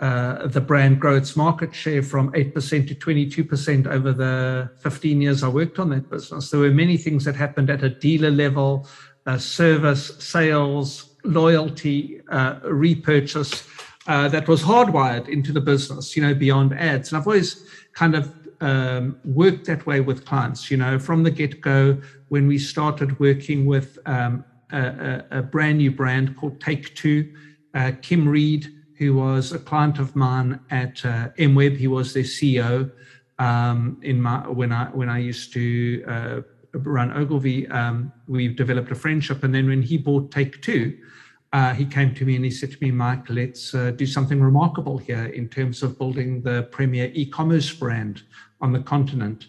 uh, 0.00 0.46
the 0.48 0.60
brand 0.60 1.00
grow 1.00 1.16
its 1.16 1.36
market 1.36 1.74
share 1.74 2.02
from 2.02 2.32
8% 2.32 2.88
to 2.88 2.94
22% 2.94 3.86
over 3.86 4.12
the 4.12 4.70
15 4.82 5.22
years 5.22 5.42
I 5.42 5.48
worked 5.48 5.78
on 5.78 5.90
that 5.90 6.10
business. 6.10 6.50
There 6.50 6.60
were 6.60 6.70
many 6.70 6.96
things 6.96 7.24
that 7.24 7.36
happened 7.36 7.70
at 7.70 7.82
a 7.82 7.88
dealer 7.88 8.30
level, 8.30 8.88
uh, 9.26 9.38
service, 9.38 10.12
sales, 10.18 11.15
loyalty, 11.26 12.20
uh, 12.30 12.60
repurchase 12.64 13.66
uh, 14.06 14.28
that 14.28 14.48
was 14.48 14.62
hardwired 14.62 15.28
into 15.28 15.52
the 15.52 15.60
business, 15.60 16.16
you 16.16 16.22
know, 16.22 16.34
beyond 16.34 16.72
ads. 16.74 17.10
And 17.10 17.18
I've 17.18 17.26
always 17.26 17.66
kind 17.92 18.14
of 18.14 18.32
um, 18.60 19.18
worked 19.24 19.66
that 19.66 19.86
way 19.86 20.00
with 20.00 20.24
clients, 20.24 20.70
you 20.70 20.76
know, 20.76 20.98
from 20.98 21.22
the 21.22 21.30
get 21.30 21.60
go 21.60 22.00
when 22.28 22.46
we 22.46 22.58
started 22.58 23.18
working 23.18 23.66
with 23.66 23.98
um, 24.06 24.44
a, 24.72 25.24
a, 25.30 25.42
brand 25.42 25.78
new 25.78 25.90
brand 25.90 26.36
called 26.36 26.60
Take 26.60 26.94
Two. 26.94 27.32
Uh, 27.74 27.92
Kim 28.00 28.26
Reid, 28.26 28.72
who 28.96 29.14
was 29.14 29.52
a 29.52 29.58
client 29.58 29.98
of 29.98 30.16
mine 30.16 30.58
at 30.70 31.04
uh, 31.04 31.28
MWeb, 31.38 31.76
he 31.76 31.86
was 31.86 32.14
their 32.14 32.22
CEO 32.22 32.90
um, 33.38 34.00
in 34.02 34.20
my 34.20 34.48
when 34.48 34.72
I 34.72 34.86
when 34.86 35.08
I 35.08 35.18
used 35.18 35.52
to 35.52 36.04
uh, 36.08 36.40
run 36.72 37.12
Ogilvy. 37.12 37.68
Um, 37.68 38.12
we've 38.26 38.56
developed 38.56 38.90
a 38.90 38.94
friendship, 38.94 39.44
and 39.44 39.54
then 39.54 39.66
when 39.66 39.82
he 39.82 39.98
bought 39.98 40.30
Take 40.30 40.62
Two, 40.62 40.96
uh, 41.56 41.72
he 41.72 41.86
came 41.86 42.14
to 42.14 42.26
me 42.26 42.36
and 42.36 42.44
he 42.44 42.50
said 42.50 42.70
to 42.70 42.76
me, 42.82 42.90
Mike, 42.90 43.30
let's 43.30 43.74
uh, 43.74 43.90
do 43.90 44.04
something 44.04 44.42
remarkable 44.42 44.98
here 44.98 45.24
in 45.24 45.48
terms 45.48 45.82
of 45.82 45.98
building 45.98 46.42
the 46.42 46.64
premier 46.70 47.10
e-commerce 47.14 47.72
brand 47.72 48.24
on 48.60 48.72
the 48.72 48.80
continent. 48.80 49.46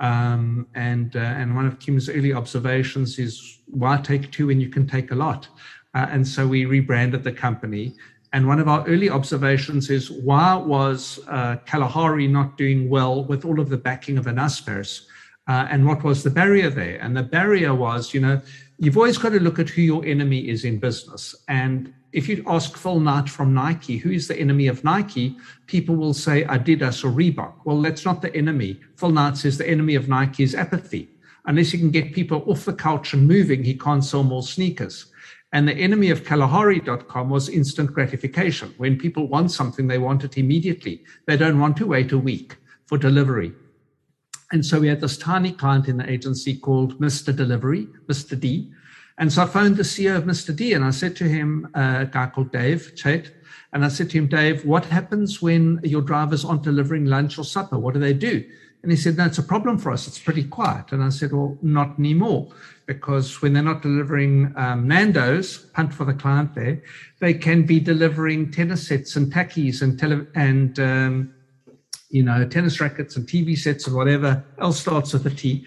Um, 0.00 0.66
and 0.74 1.14
uh, 1.14 1.20
and 1.40 1.54
one 1.54 1.64
of 1.64 1.78
Kim's 1.78 2.08
early 2.08 2.32
observations 2.32 3.20
is 3.20 3.60
why 3.66 3.96
take 3.98 4.32
two 4.32 4.48
when 4.48 4.60
you 4.60 4.68
can 4.68 4.88
take 4.88 5.12
a 5.12 5.14
lot? 5.14 5.46
Uh, 5.94 6.08
and 6.10 6.26
so 6.26 6.48
we 6.48 6.64
rebranded 6.64 7.22
the 7.22 7.36
company. 7.46 7.94
And 8.32 8.48
one 8.48 8.58
of 8.58 8.66
our 8.66 8.84
early 8.88 9.08
observations 9.08 9.88
is 9.88 10.10
why 10.10 10.56
was 10.56 11.20
uh, 11.28 11.58
Kalahari 11.64 12.26
not 12.26 12.58
doing 12.58 12.90
well 12.90 13.24
with 13.24 13.44
all 13.44 13.60
of 13.60 13.68
the 13.68 13.78
backing 13.78 14.18
of 14.18 14.24
Naspers? 14.24 15.06
Uh, 15.48 15.68
and 15.70 15.86
what 15.86 16.02
was 16.02 16.24
the 16.24 16.30
barrier 16.30 16.70
there? 16.70 16.98
And 17.00 17.16
the 17.16 17.22
barrier 17.22 17.72
was, 17.72 18.12
you 18.12 18.20
know, 18.20 18.42
you've 18.78 18.96
always 18.96 19.18
got 19.18 19.30
to 19.30 19.40
look 19.40 19.58
at 19.58 19.70
who 19.70 19.82
your 19.82 20.04
enemy 20.04 20.48
is 20.48 20.64
in 20.64 20.78
business. 20.78 21.34
And 21.48 21.92
if 22.12 22.28
you 22.28 22.42
ask 22.46 22.76
Phil 22.76 23.00
Knight 23.00 23.28
from 23.28 23.54
Nike, 23.54 23.96
who 23.96 24.10
is 24.10 24.28
the 24.28 24.38
enemy 24.38 24.68
of 24.68 24.84
Nike, 24.84 25.36
people 25.66 25.96
will 25.96 26.14
say 26.14 26.44
Adidas 26.44 27.04
or 27.04 27.10
Reebok. 27.10 27.54
Well, 27.64 27.80
that's 27.82 28.04
not 28.04 28.22
the 28.22 28.34
enemy. 28.34 28.80
Phil 28.96 29.10
Knight 29.10 29.36
says 29.36 29.58
the 29.58 29.68
enemy 29.68 29.94
of 29.94 30.08
Nike 30.08 30.42
is 30.42 30.54
apathy. 30.54 31.10
Unless 31.46 31.72
you 31.72 31.78
can 31.78 31.90
get 31.90 32.12
people 32.12 32.42
off 32.46 32.64
the 32.64 32.72
couch 32.72 33.12
and 33.12 33.28
moving, 33.28 33.62
he 33.62 33.74
can't 33.78 34.04
sell 34.04 34.24
more 34.24 34.42
sneakers. 34.42 35.06
And 35.52 35.68
the 35.68 35.74
enemy 35.74 36.10
of 36.10 36.24
Kalahari.com 36.24 37.30
was 37.30 37.48
instant 37.48 37.92
gratification. 37.92 38.74
When 38.78 38.98
people 38.98 39.28
want 39.28 39.52
something, 39.52 39.86
they 39.86 39.98
want 39.98 40.24
it 40.24 40.36
immediately. 40.36 41.04
They 41.26 41.36
don't 41.36 41.60
want 41.60 41.76
to 41.78 41.86
wait 41.86 42.12
a 42.12 42.18
week 42.18 42.56
for 42.86 42.98
delivery. 42.98 43.52
And 44.52 44.64
so 44.64 44.78
we 44.80 44.88
had 44.88 45.00
this 45.00 45.18
tiny 45.18 45.52
client 45.52 45.88
in 45.88 45.96
the 45.96 46.08
agency 46.08 46.56
called 46.56 47.00
Mr. 47.00 47.34
Delivery, 47.34 47.88
Mr. 48.06 48.38
D. 48.38 48.72
And 49.18 49.32
so 49.32 49.42
I 49.42 49.46
phoned 49.46 49.76
the 49.76 49.82
CEO 49.82 50.16
of 50.16 50.24
Mr. 50.24 50.54
D 50.54 50.74
and 50.74 50.84
I 50.84 50.90
said 50.90 51.16
to 51.16 51.24
him, 51.24 51.68
uh, 51.74 51.98
a 52.00 52.06
guy 52.06 52.26
called 52.26 52.52
Dave 52.52 52.92
Chet, 52.96 53.32
and 53.72 53.84
I 53.84 53.88
said 53.88 54.10
to 54.10 54.18
him, 54.18 54.28
Dave, 54.28 54.64
what 54.64 54.84
happens 54.84 55.42
when 55.42 55.80
your 55.82 56.02
drivers 56.02 56.44
aren't 56.44 56.62
delivering 56.62 57.06
lunch 57.06 57.38
or 57.38 57.44
supper? 57.44 57.78
What 57.78 57.94
do 57.94 58.00
they 58.00 58.12
do? 58.12 58.44
And 58.82 58.92
he 58.92 58.96
said, 58.96 59.16
No, 59.16 59.26
a 59.26 59.42
problem 59.42 59.78
for 59.78 59.90
us. 59.90 60.06
It's 60.06 60.18
pretty 60.18 60.44
quiet. 60.44 60.92
And 60.92 61.02
I 61.02 61.08
said, 61.08 61.32
Well, 61.32 61.58
not 61.60 61.98
anymore, 61.98 62.52
because 62.86 63.42
when 63.42 63.52
they're 63.52 63.62
not 63.62 63.82
delivering 63.82 64.52
um, 64.56 64.86
Nando's, 64.86 65.58
punt 65.58 65.92
for 65.92 66.04
the 66.04 66.14
client 66.14 66.54
there, 66.54 66.82
they 67.18 67.34
can 67.34 67.64
be 67.64 67.80
delivering 67.80 68.52
tennis 68.52 68.86
sets 68.86 69.16
and 69.16 69.32
tackies 69.32 69.82
and, 69.82 69.98
tele- 69.98 70.26
and 70.34 70.78
um, 70.78 71.34
you 72.10 72.22
know, 72.22 72.46
tennis 72.46 72.80
rackets 72.80 73.16
and 73.16 73.26
TV 73.26 73.56
sets 73.56 73.86
and 73.86 73.96
whatever 73.96 74.44
else 74.58 74.80
starts 74.80 75.12
with 75.12 75.26
a 75.26 75.30
T. 75.30 75.66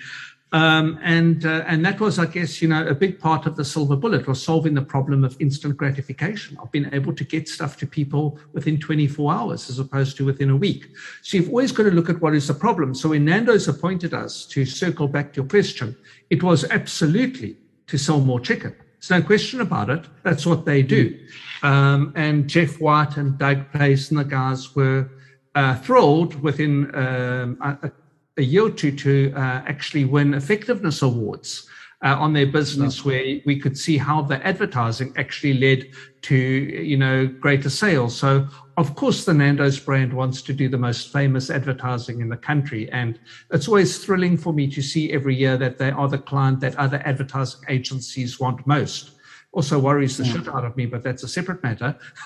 Um, 0.52 1.00
and 1.04 1.46
uh, 1.46 1.64
and 1.68 1.86
that 1.86 2.00
was, 2.00 2.18
I 2.18 2.26
guess, 2.26 2.60
you 2.60 2.68
know, 2.68 2.88
a 2.88 2.96
big 2.96 3.20
part 3.20 3.46
of 3.46 3.56
the 3.56 3.64
silver 3.64 3.96
bullet 3.96 4.28
was 4.28 4.42
solving 4.42 4.74
the 4.74 4.82
problem 4.82 5.24
of 5.24 5.40
instant 5.40 5.78
gratification. 5.78 6.58
I've 6.60 6.72
been 6.72 6.92
able 6.92 7.14
to 7.14 7.24
get 7.24 7.48
stuff 7.48 7.78
to 7.78 7.88
people 7.88 8.40
within 8.54 8.80
24 8.80 9.32
hours 9.32 9.70
as 9.70 9.78
opposed 9.78 10.18
to 10.18 10.26
within 10.26 10.50
a 10.50 10.56
week. 10.56 10.88
So 11.22 11.38
you've 11.38 11.50
always 11.50 11.72
got 11.72 11.84
to 11.84 11.92
look 11.92 12.10
at 12.10 12.20
what 12.20 12.34
is 12.34 12.48
the 12.48 12.56
problem. 12.56 12.96
So 12.96 13.10
when 13.10 13.26
Nando's 13.26 13.68
appointed 13.68 14.16
us 14.16 14.46
to 14.48 14.66
circle 14.66 15.08
back 15.08 15.34
to 15.34 15.42
your 15.42 15.50
question, 15.50 15.96
it 16.32 16.42
was 16.42 16.64
absolutely 16.66 17.58
to 17.86 17.98
sell 18.00 18.20
more 18.20 18.40
chicken. 18.40 18.76
There's 19.00 19.22
no 19.22 19.26
question 19.26 19.62
about 19.62 19.92
it. 19.92 20.06
That's 20.24 20.46
what 20.48 20.66
they 20.66 20.82
do. 20.82 21.18
Um, 21.62 22.12
and 22.16 22.50
Jeff 22.50 22.82
White 22.82 23.18
and 23.18 23.38
Doug 23.38 23.72
Pace 23.72 24.10
and 24.10 24.20
the 24.20 24.26
guys 24.26 24.76
were 24.76 25.10
uh, 25.56 25.76
thrilled 25.76 26.42
within 26.42 26.94
um, 26.96 27.58
a, 27.62 27.92
a, 28.38 28.42
year 28.42 28.68
or 28.68 28.70
two 28.70 28.92
to 28.92 29.34
uh, 29.36 29.64
actually 29.68 30.06
win 30.06 30.34
effectiveness 30.34 31.02
awards 31.02 31.68
uh, 32.04 32.16
on 32.16 32.32
their 32.34 32.48
business, 32.48 33.04
where 33.04 33.42
we 33.46 33.60
could 33.60 33.78
see 33.78 33.98
how 33.98 34.22
the 34.22 34.46
advertising 34.46 35.14
actually 35.18 35.54
led 35.54 35.90
to 36.22 36.36
you 36.36 36.98
know 36.98 37.28
greater 37.28 37.70
sales. 37.70 38.16
So 38.16 38.48
of 38.78 38.96
course, 38.96 39.26
the 39.26 39.34
Nando's 39.34 39.80
brand 39.80 40.14
wants 40.14 40.42
to 40.44 40.54
do 40.54 40.70
the 40.70 40.78
most 40.78 41.12
famous 41.12 41.50
advertising 41.50 42.22
in 42.22 42.30
the 42.30 42.38
country, 42.38 42.90
and 42.92 43.20
it's 43.52 43.68
always 43.68 44.04
thrilling 44.04 44.38
for 44.38 44.54
me 44.54 44.68
to 44.72 44.82
see 44.82 45.12
every 45.12 45.36
year 45.36 45.58
that 45.58 45.78
they 45.78 45.92
are 45.92 46.08
the 46.08 46.18
client 46.18 46.62
that 46.62 46.78
other 46.78 47.02
advertising 47.06 47.62
agencies 47.68 48.40
want 48.40 48.66
most 48.66 49.12
also 49.52 49.80
worries 49.80 50.18
the 50.18 50.26
yeah. 50.26 50.34
shit 50.34 50.48
out 50.48 50.66
of 50.66 50.76
me, 50.78 50.86
but 50.86 51.04
that's 51.04 51.24
a 51.24 51.28
separate 51.28 51.64
matter 51.64 51.98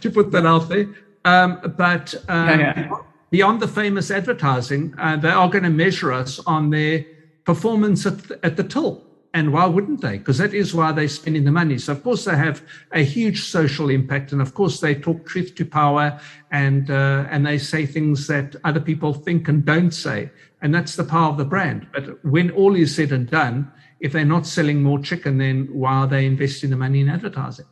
to 0.00 0.10
put 0.12 0.30
that 0.30 0.46
out 0.46 0.68
there. 0.68 0.86
Um, 1.26 1.74
but 1.76 2.14
um, 2.28 2.48
yeah, 2.48 2.80
yeah. 2.80 2.96
beyond 3.30 3.60
the 3.60 3.68
famous 3.68 4.10
advertising, 4.10 4.94
uh, 4.96 5.16
they 5.16 5.30
are 5.30 5.50
going 5.50 5.64
to 5.64 5.70
measure 5.70 6.12
us 6.12 6.38
on 6.46 6.70
their 6.70 7.04
performance 7.44 8.06
at 8.06 8.18
the, 8.28 8.38
at 8.44 8.56
the 8.56 8.62
till. 8.64 9.02
And 9.34 9.52
why 9.52 9.66
wouldn't 9.66 10.00
they? 10.00 10.16
Because 10.16 10.38
that 10.38 10.54
is 10.54 10.72
why 10.72 10.92
they're 10.92 11.08
spending 11.08 11.44
the 11.44 11.52
money. 11.52 11.76
So, 11.78 11.92
of 11.92 12.02
course, 12.02 12.24
they 12.24 12.36
have 12.36 12.62
a 12.92 13.02
huge 13.02 13.42
social 13.42 13.90
impact. 13.90 14.32
And, 14.32 14.40
of 14.40 14.54
course, 14.54 14.80
they 14.80 14.94
talk 14.94 15.26
truth 15.26 15.54
to 15.56 15.64
power 15.66 16.18
and, 16.52 16.90
uh, 16.90 17.26
and 17.28 17.44
they 17.44 17.58
say 17.58 17.84
things 17.84 18.28
that 18.28 18.56
other 18.64 18.80
people 18.80 19.12
think 19.12 19.48
and 19.48 19.62
don't 19.64 19.90
say. 19.90 20.30
And 20.62 20.74
that's 20.74 20.96
the 20.96 21.04
power 21.04 21.28
of 21.28 21.36
the 21.36 21.44
brand. 21.44 21.88
But 21.92 22.24
when 22.24 22.50
all 22.52 22.74
is 22.76 22.94
said 22.94 23.12
and 23.12 23.28
done, 23.28 23.70
if 24.00 24.12
they're 24.12 24.24
not 24.24 24.46
selling 24.46 24.82
more 24.82 25.00
chicken, 25.00 25.36
then 25.36 25.68
why 25.70 25.92
are 25.92 26.06
they 26.06 26.24
investing 26.24 26.70
the 26.70 26.76
money 26.76 27.00
in 27.00 27.10
advertising? 27.10 27.66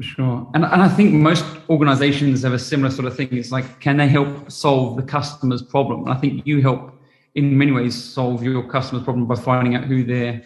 Sure. 0.00 0.50
And, 0.54 0.64
and 0.64 0.82
I 0.82 0.88
think 0.88 1.14
most 1.14 1.44
organizations 1.70 2.42
have 2.42 2.52
a 2.52 2.58
similar 2.58 2.90
sort 2.90 3.06
of 3.06 3.16
thing. 3.16 3.28
It's 3.32 3.50
like, 3.50 3.80
can 3.80 3.96
they 3.96 4.08
help 4.08 4.50
solve 4.50 4.96
the 4.96 5.02
customer's 5.02 5.62
problem? 5.62 6.02
And 6.02 6.12
I 6.12 6.16
think 6.16 6.46
you 6.46 6.60
help 6.60 6.92
in 7.34 7.56
many 7.56 7.72
ways 7.72 7.94
solve 7.94 8.42
your 8.42 8.62
customer's 8.68 9.04
problem 9.04 9.26
by 9.26 9.36
finding 9.36 9.74
out 9.74 9.84
who 9.84 10.04
their 10.04 10.42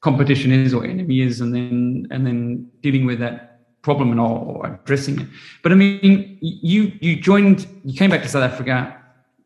competition 0.00 0.50
is 0.50 0.74
or 0.74 0.84
enemy 0.84 1.20
is 1.20 1.40
and 1.40 1.54
then 1.54 2.06
and 2.10 2.26
then 2.26 2.68
dealing 2.80 3.04
with 3.04 3.18
that 3.20 3.60
problem 3.82 4.10
and 4.10 4.20
or 4.20 4.66
addressing 4.66 5.20
it. 5.20 5.26
But 5.62 5.72
I 5.72 5.74
mean, 5.76 6.38
you 6.40 6.92
you 7.00 7.16
joined, 7.16 7.66
you 7.84 7.96
came 7.96 8.10
back 8.10 8.22
to 8.22 8.28
South 8.28 8.42
Africa. 8.42 8.96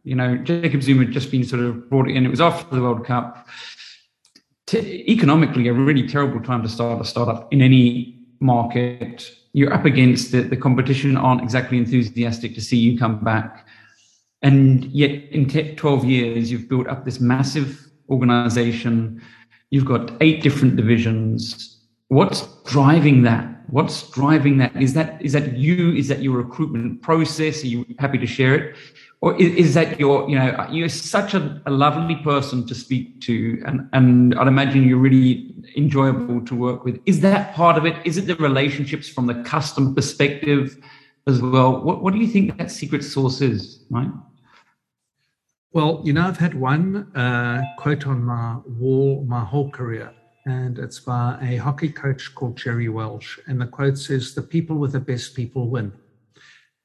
You 0.04 0.14
know, 0.14 0.36
Jacob 0.38 0.82
Zuma 0.82 1.04
had 1.04 1.12
just 1.12 1.30
been 1.30 1.44
sort 1.44 1.62
of 1.62 1.88
brought 1.90 2.08
in. 2.08 2.24
It 2.24 2.30
was 2.30 2.40
after 2.40 2.74
the 2.74 2.82
World 2.82 3.04
Cup. 3.06 3.46
T- 4.66 5.04
economically, 5.08 5.68
a 5.68 5.72
really 5.72 6.06
terrible 6.06 6.40
time 6.40 6.62
to 6.62 6.68
start 6.68 7.00
a 7.00 7.04
startup 7.04 7.52
in 7.52 7.60
any 7.60 8.13
market. 8.44 9.30
You're 9.52 9.72
up 9.72 9.84
against 9.84 10.34
it. 10.34 10.50
The 10.50 10.56
competition 10.56 11.16
aren't 11.16 11.42
exactly 11.42 11.78
enthusiastic 11.78 12.54
to 12.54 12.60
see 12.60 12.76
you 12.76 12.98
come 12.98 13.24
back. 13.24 13.66
And 14.42 14.84
yet, 14.86 15.10
in 15.32 15.48
12 15.48 16.04
years, 16.04 16.52
you've 16.52 16.68
built 16.68 16.86
up 16.86 17.04
this 17.04 17.18
massive 17.18 17.88
organization. 18.10 19.22
You've 19.70 19.86
got 19.86 20.12
eight 20.20 20.42
different 20.42 20.76
divisions. 20.76 21.80
What's 22.08 22.46
driving 22.64 23.22
that? 23.22 23.48
What's 23.68 24.10
driving 24.10 24.58
that? 24.58 24.76
Is 24.80 24.92
that 24.92 25.20
is 25.22 25.32
that 25.32 25.56
you? 25.56 25.94
Is 25.94 26.08
that 26.08 26.20
your 26.20 26.36
recruitment 26.36 27.00
process? 27.00 27.64
Are 27.64 27.66
you 27.66 27.86
happy 27.98 28.18
to 28.18 28.26
share 28.26 28.54
it? 28.54 28.76
Or 29.24 29.34
is, 29.40 29.54
is 29.54 29.74
that 29.74 29.98
your, 29.98 30.28
you 30.28 30.38
know, 30.38 30.66
you're 30.70 30.90
such 30.90 31.32
a, 31.32 31.62
a, 31.64 31.70
lovely 31.70 32.16
person 32.16 32.66
to 32.66 32.74
speak 32.74 33.22
to, 33.22 33.62
and, 33.64 33.88
and 33.94 34.34
I'd 34.34 34.48
imagine 34.48 34.86
you're 34.86 34.98
really 34.98 35.54
enjoyable 35.78 36.44
to 36.44 36.54
work 36.54 36.84
with. 36.84 37.00
Is 37.06 37.20
that 37.20 37.54
part 37.54 37.78
of 37.78 37.86
it? 37.86 37.96
Is 38.04 38.18
it 38.18 38.26
the 38.26 38.36
relationships 38.36 39.08
from 39.08 39.26
the 39.26 39.42
customer 39.42 39.94
perspective 39.94 40.76
as 41.26 41.40
well? 41.40 41.80
What, 41.80 42.02
what 42.02 42.12
do 42.12 42.20
you 42.20 42.26
think 42.26 42.58
that 42.58 42.70
secret 42.70 43.02
sauce 43.02 43.40
is, 43.40 43.86
Mike? 43.88 44.12
Well, 45.72 46.02
you 46.04 46.12
know, 46.12 46.26
I've 46.26 46.36
had 46.36 46.52
one 46.52 47.10
uh, 47.16 47.62
quote 47.78 48.06
on 48.06 48.22
my 48.22 48.58
wall 48.78 49.24
my 49.26 49.42
whole 49.42 49.70
career, 49.70 50.12
and 50.44 50.78
it's 50.78 51.00
by 51.00 51.38
a 51.40 51.56
hockey 51.56 51.88
coach 51.88 52.34
called 52.34 52.58
Jerry 52.58 52.90
Welsh. 52.90 53.38
And 53.46 53.58
the 53.58 53.68
quote 53.68 53.96
says, 53.96 54.34
The 54.34 54.42
people 54.42 54.76
with 54.76 54.92
the 54.92 55.00
best 55.00 55.34
people 55.34 55.70
win. 55.70 55.94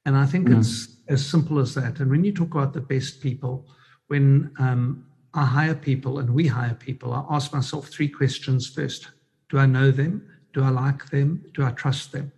And 0.06 0.16
I 0.16 0.24
think 0.24 0.48
mm. 0.48 0.58
it's 0.58 0.96
as 1.10 1.26
simple 1.26 1.58
as 1.58 1.74
that. 1.74 1.98
And 2.00 2.10
when 2.10 2.24
you 2.24 2.32
talk 2.32 2.54
about 2.54 2.72
the 2.72 2.80
best 2.80 3.20
people, 3.20 3.66
when 4.06 4.52
um, 4.58 5.04
I 5.34 5.44
hire 5.44 5.74
people 5.74 6.20
and 6.20 6.30
we 6.30 6.46
hire 6.46 6.74
people, 6.74 7.12
I 7.12 7.24
ask 7.28 7.52
myself 7.52 7.88
three 7.88 8.08
questions 8.08 8.66
first 8.68 9.08
Do 9.50 9.58
I 9.58 9.66
know 9.66 9.90
them? 9.90 10.26
Do 10.54 10.64
I 10.64 10.70
like 10.70 11.10
them? 11.10 11.44
Do 11.52 11.64
I 11.64 11.72
trust 11.72 12.12
them? 12.12 12.32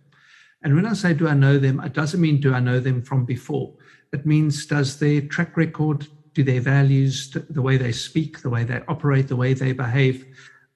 And 0.63 0.75
when 0.75 0.85
I 0.85 0.93
say 0.93 1.13
do 1.13 1.27
I 1.27 1.33
know 1.33 1.57
them, 1.59 1.79
it 1.81 1.93
doesn't 1.93 2.21
mean 2.21 2.39
do 2.39 2.53
I 2.53 2.59
know 2.59 2.79
them 2.79 3.01
from 3.01 3.25
before. 3.25 3.73
It 4.11 4.25
means 4.25 4.65
does 4.65 4.97
their 4.97 5.21
track 5.21 5.55
record 5.57 6.07
do 6.33 6.43
their 6.43 6.61
values, 6.61 7.35
the 7.49 7.61
way 7.61 7.77
they 7.77 7.91
speak, 7.91 8.41
the 8.41 8.49
way 8.49 8.63
they 8.63 8.81
operate, 8.87 9.27
the 9.27 9.35
way 9.35 9.53
they 9.53 9.71
behave, 9.71 10.25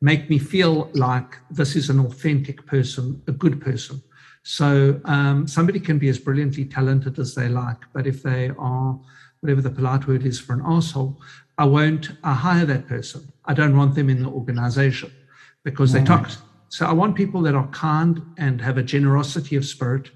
make 0.02 0.30
me 0.30 0.38
feel 0.38 0.92
like 0.94 1.38
this 1.50 1.76
is 1.76 1.90
an 1.90 2.00
authentic 2.00 2.66
person, 2.68 3.22
a 3.28 3.32
good 3.32 3.60
person. 3.60 4.02
So 4.50 5.02
um, 5.04 5.46
somebody 5.46 5.78
can 5.78 6.00
be 6.00 6.08
as 6.08 6.18
brilliantly 6.18 6.64
talented 6.64 7.20
as 7.20 7.36
they 7.36 7.50
like, 7.50 7.82
but 7.92 8.08
if 8.08 8.24
they 8.24 8.50
are, 8.58 8.98
whatever 9.42 9.62
the 9.62 9.70
polite 9.70 10.08
word 10.08 10.26
is 10.26 10.40
for 10.40 10.54
an 10.54 10.62
asshole, 10.66 11.22
I 11.58 11.66
won't 11.66 12.12
I 12.24 12.34
hire 12.34 12.66
that 12.66 12.88
person. 12.88 13.28
I 13.44 13.54
don't 13.54 13.76
want 13.76 13.96
them 13.96 14.10
in 14.10 14.24
the 14.24 14.30
organization 14.30 15.12
because 15.66 15.92
they 15.92 16.02
talk. 16.02 16.32
So 16.70 16.86
I 16.86 16.94
want 16.94 17.18
people 17.18 17.42
that 17.42 17.56
are 17.56 17.68
kind 17.68 18.22
and 18.38 18.62
have 18.62 18.78
a 18.78 18.84
generosity 18.84 19.58
of 19.58 19.66
spirit 19.66 20.12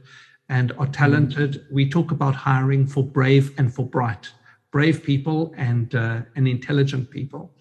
and 0.48 0.72
are 0.78 0.88
talented. 0.88 1.56
Mm. 1.56 1.72
We 1.74 1.90
talk 1.90 2.12
about 2.12 2.34
hiring 2.34 2.88
for 2.88 3.04
brave 3.04 3.54
and 3.58 3.74
for 3.76 3.86
bright 3.86 4.32
brave 4.72 5.04
people 5.04 5.54
and 5.58 5.94
uh, 5.94 6.22
and 6.38 6.48
intelligent 6.48 7.12
people. 7.12 7.54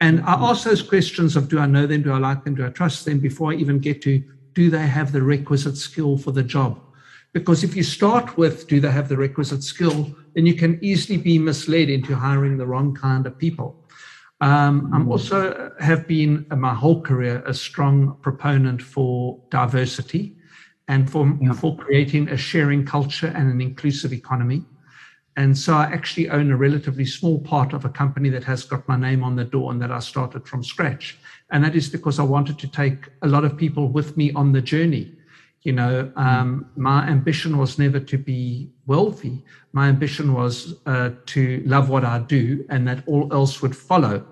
And 0.00 0.20
I 0.22 0.32
ask 0.32 0.64
those 0.64 0.80
questions 0.80 1.36
of 1.36 1.50
do 1.50 1.58
I 1.58 1.66
know 1.66 1.86
them, 1.86 2.02
do 2.02 2.12
I 2.12 2.18
like 2.18 2.44
them, 2.44 2.54
do 2.54 2.64
I 2.64 2.70
trust 2.70 3.04
them 3.04 3.18
before 3.18 3.52
I 3.52 3.56
even 3.56 3.80
get 3.80 4.00
to 4.02 4.22
do 4.56 4.70
they 4.70 4.86
have 4.86 5.12
the 5.12 5.22
requisite 5.22 5.76
skill 5.76 6.16
for 6.16 6.32
the 6.32 6.42
job? 6.42 6.80
Because 7.34 7.62
if 7.62 7.76
you 7.76 7.82
start 7.82 8.38
with 8.38 8.66
do 8.66 8.80
they 8.80 8.90
have 8.90 9.08
the 9.08 9.16
requisite 9.16 9.62
skill, 9.62 10.16
then 10.34 10.46
you 10.46 10.54
can 10.54 10.78
easily 10.82 11.18
be 11.18 11.38
misled 11.38 11.90
into 11.90 12.16
hiring 12.16 12.56
the 12.56 12.66
wrong 12.66 12.94
kind 12.94 13.26
of 13.26 13.38
people. 13.38 13.84
Um, 14.40 14.90
I'm 14.94 15.10
also 15.12 15.72
have 15.78 16.06
been 16.06 16.46
uh, 16.50 16.56
my 16.56 16.74
whole 16.74 17.00
career 17.02 17.42
a 17.46 17.54
strong 17.54 18.16
proponent 18.22 18.82
for 18.82 19.38
diversity 19.50 20.36
and 20.88 21.10
for, 21.10 21.22
yeah. 21.40 21.52
for 21.52 21.76
creating 21.76 22.28
a 22.28 22.36
sharing 22.36 22.84
culture 22.84 23.32
and 23.34 23.50
an 23.50 23.60
inclusive 23.60 24.12
economy. 24.12 24.64
And 25.36 25.56
so 25.56 25.74
I 25.74 25.84
actually 25.84 26.30
own 26.30 26.50
a 26.50 26.56
relatively 26.56 27.04
small 27.04 27.38
part 27.38 27.74
of 27.74 27.84
a 27.84 27.90
company 27.90 28.30
that 28.30 28.44
has 28.44 28.64
got 28.64 28.88
my 28.88 28.96
name 28.96 29.22
on 29.22 29.36
the 29.36 29.44
door 29.44 29.70
and 29.70 29.80
that 29.82 29.92
I 29.92 29.98
started 29.98 30.48
from 30.48 30.64
scratch. 30.64 31.18
And 31.50 31.62
that 31.62 31.76
is 31.76 31.90
because 31.90 32.18
I 32.18 32.22
wanted 32.22 32.58
to 32.58 32.68
take 32.68 33.08
a 33.22 33.28
lot 33.28 33.44
of 33.44 33.56
people 33.56 33.88
with 33.88 34.16
me 34.16 34.32
on 34.32 34.52
the 34.52 34.62
journey. 34.62 35.12
You 35.62 35.72
know, 35.72 36.10
um, 36.16 36.70
my 36.76 37.06
ambition 37.06 37.58
was 37.58 37.78
never 37.78 38.00
to 38.00 38.16
be 38.16 38.70
wealthy. 38.86 39.44
My 39.72 39.88
ambition 39.88 40.32
was 40.32 40.76
uh, 40.86 41.10
to 41.26 41.62
love 41.66 41.90
what 41.90 42.04
I 42.04 42.20
do 42.20 42.64
and 42.70 42.88
that 42.88 43.02
all 43.06 43.30
else 43.32 43.60
would 43.62 43.76
follow. 43.76 44.24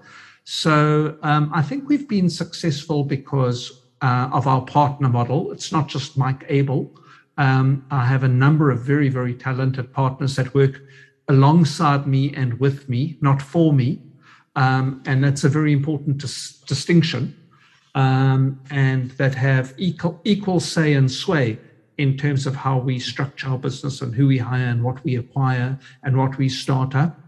So 0.44 1.18
um, 1.22 1.50
I 1.52 1.60
think 1.60 1.88
we've 1.88 2.08
been 2.08 2.30
successful 2.30 3.04
because 3.04 3.84
uh, 4.04 4.28
of 4.32 4.46
our 4.46 4.62
partner 4.62 5.08
model. 5.08 5.50
It's 5.52 5.72
not 5.72 5.88
just 5.88 6.18
Mike 6.18 6.44
Abel. 6.48 6.90
Um, 7.37 7.85
I 7.90 8.05
have 8.05 8.23
a 8.23 8.29
number 8.29 8.70
of 8.70 8.81
very, 8.81 9.09
very 9.09 9.35
talented 9.35 9.92
partners 9.92 10.37
that 10.37 10.55
work 10.55 10.81
alongside 11.29 12.07
me 12.07 12.33
and 12.35 12.59
with 12.61 12.88
me, 12.88 13.16
not 13.20 13.40
for 13.42 13.73
me. 13.73 14.01
Um, 14.57 15.03
and 15.07 15.25
that's 15.25 15.44
a 15.44 15.49
very 15.49 15.73
important 15.73 16.18
dis- 16.18 16.61
distinction. 16.61 17.37
Um, 17.97 18.61
and 18.70 19.12
that 19.12 19.35
have 19.37 19.73
equal, 19.77 20.20
equal 20.25 20.59
say 20.59 20.94
and 20.94 21.11
sway 21.11 21.59
in 21.99 22.16
terms 22.16 22.47
of 22.47 22.57
how 22.57 22.79
we 22.79 22.99
structure 22.99 23.49
our 23.49 23.59
business 23.59 24.03
and 24.03 24.14
who 24.14 24.27
we 24.27 24.38
hire 24.38 24.66
and 24.66 24.83
what 24.83 25.03
we 25.05 25.16
acquire 25.16 25.79
and 26.03 26.16
what 26.16 26.37
we 26.37 26.49
start 26.49 26.97
up. 26.97 27.20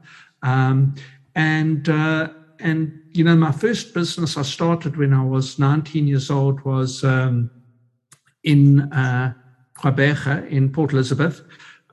Um, 0.42 0.96
and 1.36 1.88
uh, 1.88 2.30
and 2.58 3.00
you 3.12 3.24
know, 3.24 3.36
my 3.36 3.52
first 3.52 3.94
business 3.94 4.36
I 4.36 4.42
started 4.42 4.96
when 4.96 5.12
I 5.12 5.24
was 5.24 5.58
19 5.58 6.06
years 6.06 6.30
old 6.30 6.60
was 6.62 7.04
um, 7.04 7.50
in 8.42 8.92
uh, 8.92 9.34
in 9.84 10.70
Port 10.72 10.92
Elizabeth 10.92 11.42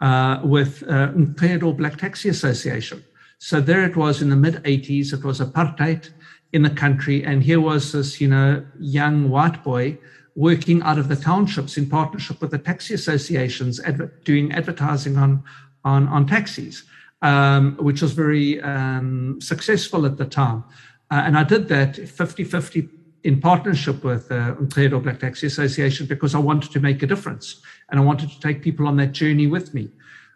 uh, 0.02 0.40
with 0.44 0.84
uh, 0.84 1.10
Umqedo 1.10 1.76
Black 1.76 1.98
Taxi 1.98 2.30
Association. 2.30 3.04
So 3.40 3.60
there 3.60 3.84
it 3.84 3.96
was 3.96 4.22
in 4.22 4.30
the 4.30 4.36
mid 4.36 4.56
80s. 4.64 5.14
It 5.14 5.24
was 5.24 5.40
apartheid 5.40 6.10
in 6.54 6.62
the 6.62 6.70
country, 6.70 7.26
and 7.26 7.44
here 7.44 7.60
was 7.60 7.92
this, 7.92 8.22
you 8.22 8.28
know, 8.28 8.66
young 8.80 9.30
white 9.30 9.64
boy 9.64 9.98
working 10.36 10.82
out 10.84 10.98
of 10.98 11.08
the 11.10 11.16
townships 11.16 11.78
in 11.78 11.90
partnership 11.90 12.42
with 12.42 12.52
the 12.52 12.58
taxi 12.58 12.94
associations, 12.94 13.80
adver- 13.82 14.14
doing 14.24 14.52
advertising 14.52 15.18
on 15.18 15.44
on 15.84 16.08
on 16.08 16.26
taxis, 16.26 16.84
um, 17.22 17.76
which 17.78 18.02
was 18.02 18.14
very 18.14 18.62
um, 18.62 19.40
successful 19.42 20.06
at 20.06 20.18
the 20.18 20.26
time. 20.26 20.64
Uh, 21.12 21.22
and 21.26 21.38
I 21.38 21.44
did 21.44 21.68
that 21.68 21.96
50 21.96 22.44
50 22.44 22.90
in 23.24 23.40
partnership 23.40 24.04
with 24.04 24.32
uh, 24.32 24.56
Umqedo 24.56 25.02
Black 25.02 25.20
Taxi 25.20 25.48
Association 25.48 26.06
because 26.06 26.36
I 26.36 26.40
wanted 26.40 26.72
to 26.72 26.80
make 26.80 27.04
a 27.04 27.08
difference 27.08 27.62
and 27.90 28.00
I 28.00 28.04
wanted 28.04 28.30
to 28.30 28.40
take 28.40 28.62
people 28.62 28.88
on 28.88 28.98
that 28.98 29.14
journey 29.14 29.48
with 29.48 29.74
me. 29.74 29.90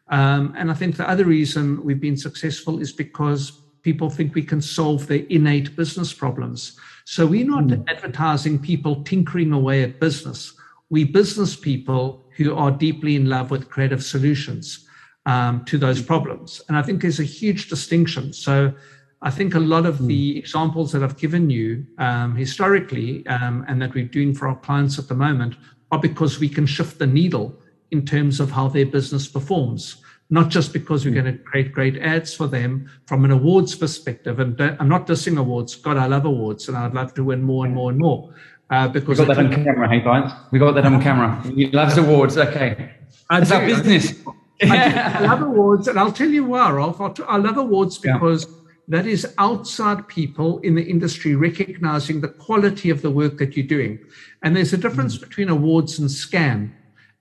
Um, 0.10 0.54
and 0.58 0.72
I 0.72 0.74
think 0.74 0.96
the 0.96 1.10
other 1.10 1.26
reason 1.26 1.84
we've 1.84 2.00
been 2.00 2.16
successful 2.16 2.80
is 2.80 2.94
because 2.94 3.52
people 3.82 4.10
think 4.10 4.36
we 4.36 4.44
can 4.44 4.62
solve 4.62 5.08
their 5.08 5.26
innate 5.30 5.76
business 5.76 6.14
problems. 6.14 6.80
So 7.06 7.26
we're 7.26 7.46
not 7.46 7.66
mm. 7.66 7.84
advertising 7.90 8.60
people 8.60 9.04
tinkering 9.04 9.52
away 9.52 9.84
at 9.84 10.00
business. 10.00 10.54
We 10.90 11.04
business 11.04 11.56
people 11.56 12.26
who 12.38 12.56
are 12.56 12.72
deeply 12.72 13.16
in 13.16 13.28
love 13.28 13.52
with 13.52 13.70
creative 13.70 14.04
solutions 14.04 14.88
um, 15.26 15.66
to 15.66 15.78
those 15.78 16.02
problems. 16.02 16.62
And 16.68 16.78
I 16.78 16.82
think 16.82 17.02
there's 17.02 17.20
a 17.20 17.24
huge 17.24 17.70
distinction. 17.70 18.32
So 18.32 18.74
I 19.22 19.32
think 19.32 19.56
a 19.56 19.60
lot 19.60 19.86
of 19.86 20.06
the 20.06 20.34
hmm. 20.34 20.38
examples 20.38 20.92
that 20.92 21.04
I've 21.04 21.18
given 21.18 21.50
you 21.50 21.86
um, 21.98 22.36
historically 22.36 23.26
um, 23.28 23.66
and 23.68 23.82
that 23.82 23.94
we're 23.94 24.06
doing 24.06 24.34
for 24.34 24.48
our 24.48 24.56
clients 24.56 25.00
at 25.00 25.08
the 25.08 25.16
moment 25.16 25.56
are 25.92 26.00
because 26.00 26.40
we 26.40 26.50
can 26.50 26.66
shift 26.66 27.00
the 27.00 27.08
needle 27.08 27.56
in 27.92 28.06
terms 28.06 28.40
of 28.40 28.52
how 28.52 28.68
their 28.68 28.86
business 28.86 29.28
performs, 29.28 30.04
not 30.30 30.50
just 30.50 30.72
because 30.72 31.04
we're 31.06 31.12
hmm. 31.12 31.22
going 31.22 31.38
to 31.38 31.44
create 31.44 31.72
great 31.72 31.98
ads 31.98 32.34
for 32.34 32.48
them 32.48 32.90
from 33.08 33.26
an 33.26 33.32
awards 33.32 33.76
perspective. 33.76 34.40
And 34.40 34.60
I'm 34.62 34.90
not 34.90 35.08
dissing 35.08 35.40
awards. 35.40 35.76
God, 35.76 35.98
I 35.98 36.06
love 36.06 36.26
awards 36.26 36.68
and 36.68 36.78
I'd 36.78 36.94
love 36.94 37.14
to 37.16 37.24
win 37.24 37.42
more 37.42 37.66
and 37.66 37.74
more 37.74 37.90
and 37.90 38.00
more. 38.00 38.34
Uh, 38.70 38.88
because 38.88 39.18
we 39.18 39.26
got 39.26 39.36
that 39.36 39.46
on 39.46 39.64
camera, 39.64 39.90
hey 39.90 40.02
guys. 40.02 40.30
We 40.52 40.60
got 40.60 40.74
that 40.74 40.86
on 40.86 41.02
camera. 41.02 41.42
He 41.56 41.68
loves 41.72 41.98
awards. 42.04 42.38
Okay, 42.38 42.92
it's 43.32 43.50
our 43.50 43.66
business. 43.66 44.14
I, 44.62 45.16
I, 45.16 45.20
love 45.26 45.42
awards, 45.42 45.88
and 45.88 45.98
I'll 45.98 46.12
tell 46.12 46.28
you 46.28 46.44
why, 46.44 46.70
Rolf. 46.70 47.00
I 47.00 47.38
love 47.38 47.56
awards 47.56 47.98
because 47.98 48.46
yeah 48.46 48.67
that 48.88 49.06
is 49.06 49.34
outside 49.38 50.08
people 50.08 50.60
in 50.60 50.76
the 50.76 50.84
industry 50.84 51.36
recognizing 51.36 52.22
the 52.22 52.30
quality 52.30 52.90
of 52.90 53.02
the 53.02 53.12
work 53.12 53.38
that 53.38 53.58
you're 53.58 53.68
doing. 53.68 54.00
And 54.44 54.56
there's 54.56 54.74
a 54.74 54.78
difference 54.78 55.18
mm. 55.18 55.22
between 55.22 55.50
awards 55.50 56.00
and 56.00 56.10
scam. 56.10 56.72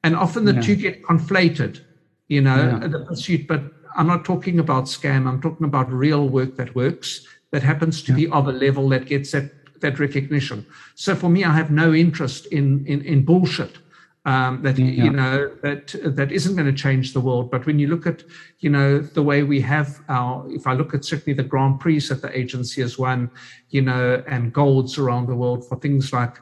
And 0.04 0.14
often 0.14 0.44
the 0.44 0.54
yeah. 0.54 0.60
two 0.60 0.76
get 0.76 1.02
conflated, 1.02 1.80
you 2.28 2.40
know, 2.40 2.78
yeah. 2.80 2.86
the 2.86 3.00
pursuit. 3.00 3.48
But 3.48 3.64
I'm 3.96 4.06
not 4.06 4.24
talking 4.24 4.60
about 4.60 4.84
scam. 4.84 5.26
I'm 5.26 5.40
talking 5.40 5.66
about 5.66 5.90
real 5.90 6.28
work 6.28 6.56
that 6.56 6.74
works, 6.76 7.26
that 7.50 7.62
happens 7.62 8.02
to 8.02 8.12
yeah. 8.12 8.16
be 8.16 8.28
of 8.28 8.46
a 8.46 8.52
level 8.52 8.88
that 8.90 9.06
gets 9.06 9.32
that, 9.32 9.50
that 9.80 9.98
recognition. 9.98 10.64
So 10.94 11.16
for 11.16 11.28
me, 11.28 11.42
I 11.42 11.52
have 11.52 11.72
no 11.72 11.92
interest 11.92 12.46
in, 12.46 12.86
in, 12.86 13.02
in 13.02 13.24
bullshit. 13.24 13.78
Um, 14.26 14.60
that 14.62 14.76
yeah. 14.76 15.04
you 15.04 15.10
know 15.10 15.52
that 15.62 15.94
that 16.02 16.32
isn't 16.32 16.56
going 16.56 16.66
to 16.66 16.82
change 16.82 17.12
the 17.12 17.20
world. 17.20 17.48
But 17.48 17.64
when 17.64 17.78
you 17.78 17.86
look 17.86 18.08
at 18.08 18.24
you 18.58 18.70
know 18.70 18.98
the 18.98 19.22
way 19.22 19.44
we 19.44 19.60
have 19.60 20.00
our, 20.08 20.44
if 20.50 20.66
I 20.66 20.72
look 20.72 20.94
at 20.94 21.04
certainly 21.04 21.36
the 21.36 21.44
Grand 21.44 21.78
Prix 21.78 22.00
that 22.08 22.22
the 22.22 22.36
agency 22.36 22.82
has 22.82 22.98
won, 22.98 23.30
you 23.70 23.82
know, 23.82 24.24
and 24.26 24.52
golds 24.52 24.98
around 24.98 25.28
the 25.28 25.36
world 25.36 25.68
for 25.68 25.78
things 25.78 26.12
like 26.12 26.38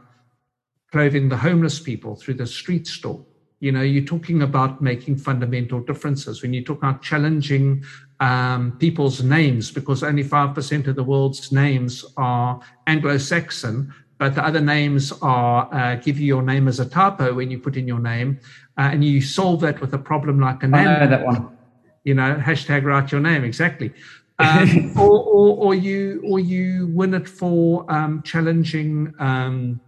clothing 0.93 1.29
the 1.29 1.37
homeless 1.37 1.79
people 1.79 2.17
through 2.17 2.35
the 2.35 2.47
street 2.47 2.87
store. 2.87 3.23
You 3.61 3.73
know, 3.73 3.83
you're 3.83 4.05
talking 4.05 4.43
about 4.43 4.81
making 4.81 5.17
fundamental 5.17 5.81
differences. 5.81 6.43
When 6.43 6.55
you 6.55 6.65
talk 6.65 6.79
about 6.79 7.03
challenging 7.03 7.85
um, 8.21 8.79
people's 8.79 9.23
names, 9.23 9.71
because 9.71 10.03
only 10.03 10.23
five 10.23 10.55
percent 10.55 10.87
of 10.87 10.97
the 10.97 11.05
world's 11.05 11.53
names 11.53 12.05
are 12.17 12.61
Anglo-Saxon, 12.87 13.93
but 14.19 14.35
the 14.35 14.45
other 14.45 14.61
names 14.61 15.13
are 15.23 15.69
uh, 15.73 15.97
give 15.97 16.19
you 16.19 16.27
your 16.27 16.43
name 16.43 16.69
as 16.69 16.81
a 16.81 16.87
typo 16.87 17.35
when 17.35 17.51
you 17.51 17.59
put 17.59 17.77
in 17.77 17.89
your 17.89 18.01
name, 18.01 18.39
uh, 18.79 18.91
and 18.93 19.05
you 19.05 19.21
solve 19.21 19.61
that 19.61 19.81
with 19.81 19.93
a 19.95 19.99
problem 19.99 20.41
like 20.41 20.63
a 20.63 20.69
name. 20.69 20.87
I 20.89 21.01
know 21.01 21.07
that 21.09 21.25
one. 21.25 21.57
You 22.05 22.15
know, 22.15 22.37
hashtag 22.37 22.85
write 22.85 23.13
your 23.13 23.21
name 23.21 23.45
exactly. 23.45 23.93
Um, 24.37 24.99
or, 24.99 25.21
or, 25.21 25.57
or, 25.59 25.75
you 25.77 26.21
or 26.27 26.41
you 26.41 26.89
win 26.93 27.15
it 27.15 27.29
for 27.29 27.89
um, 27.89 28.21
challenging 28.23 29.15
um, 29.21 29.81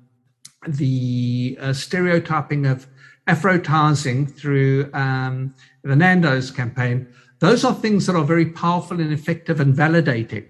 the 0.69 1.59
uh, 1.61 1.73
stereotyping 1.73 2.65
of 2.65 2.87
Afrotising 3.29 4.31
through 4.31 4.89
um, 4.95 5.53
the 5.83 5.97
Nando's 5.97 6.53
campaign. 6.53 7.09
Those 7.41 7.65
are 7.65 7.75
things 7.75 8.07
that 8.07 8.15
are 8.15 8.25
very 8.25 8.47
powerful 8.47 9.01
and 9.01 9.13
effective 9.13 9.59
and 9.59 9.75
validating 9.75 10.47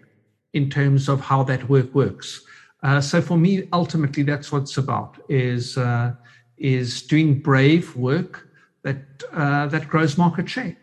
in 0.53 0.69
terms 0.69 1.09
of 1.09 1.23
how 1.23 1.43
that 1.45 1.71
work 1.71 1.95
works. 1.95 2.43
Uh, 2.83 3.01
so 3.01 3.21
for 3.21 3.37
me, 3.37 3.69
ultimately, 3.73 4.23
that's 4.23 4.53
what 4.53 4.62
it's 4.62 4.77
about: 4.77 5.19
is 5.29 5.77
uh, 5.79 6.12
is 6.59 7.03
doing 7.03 7.39
brave 7.41 7.95
work 7.97 8.49
that 8.83 8.99
uh, 9.33 9.67
that 9.67 9.89
grows 9.89 10.19
market 10.19 10.49
share. 10.49 10.77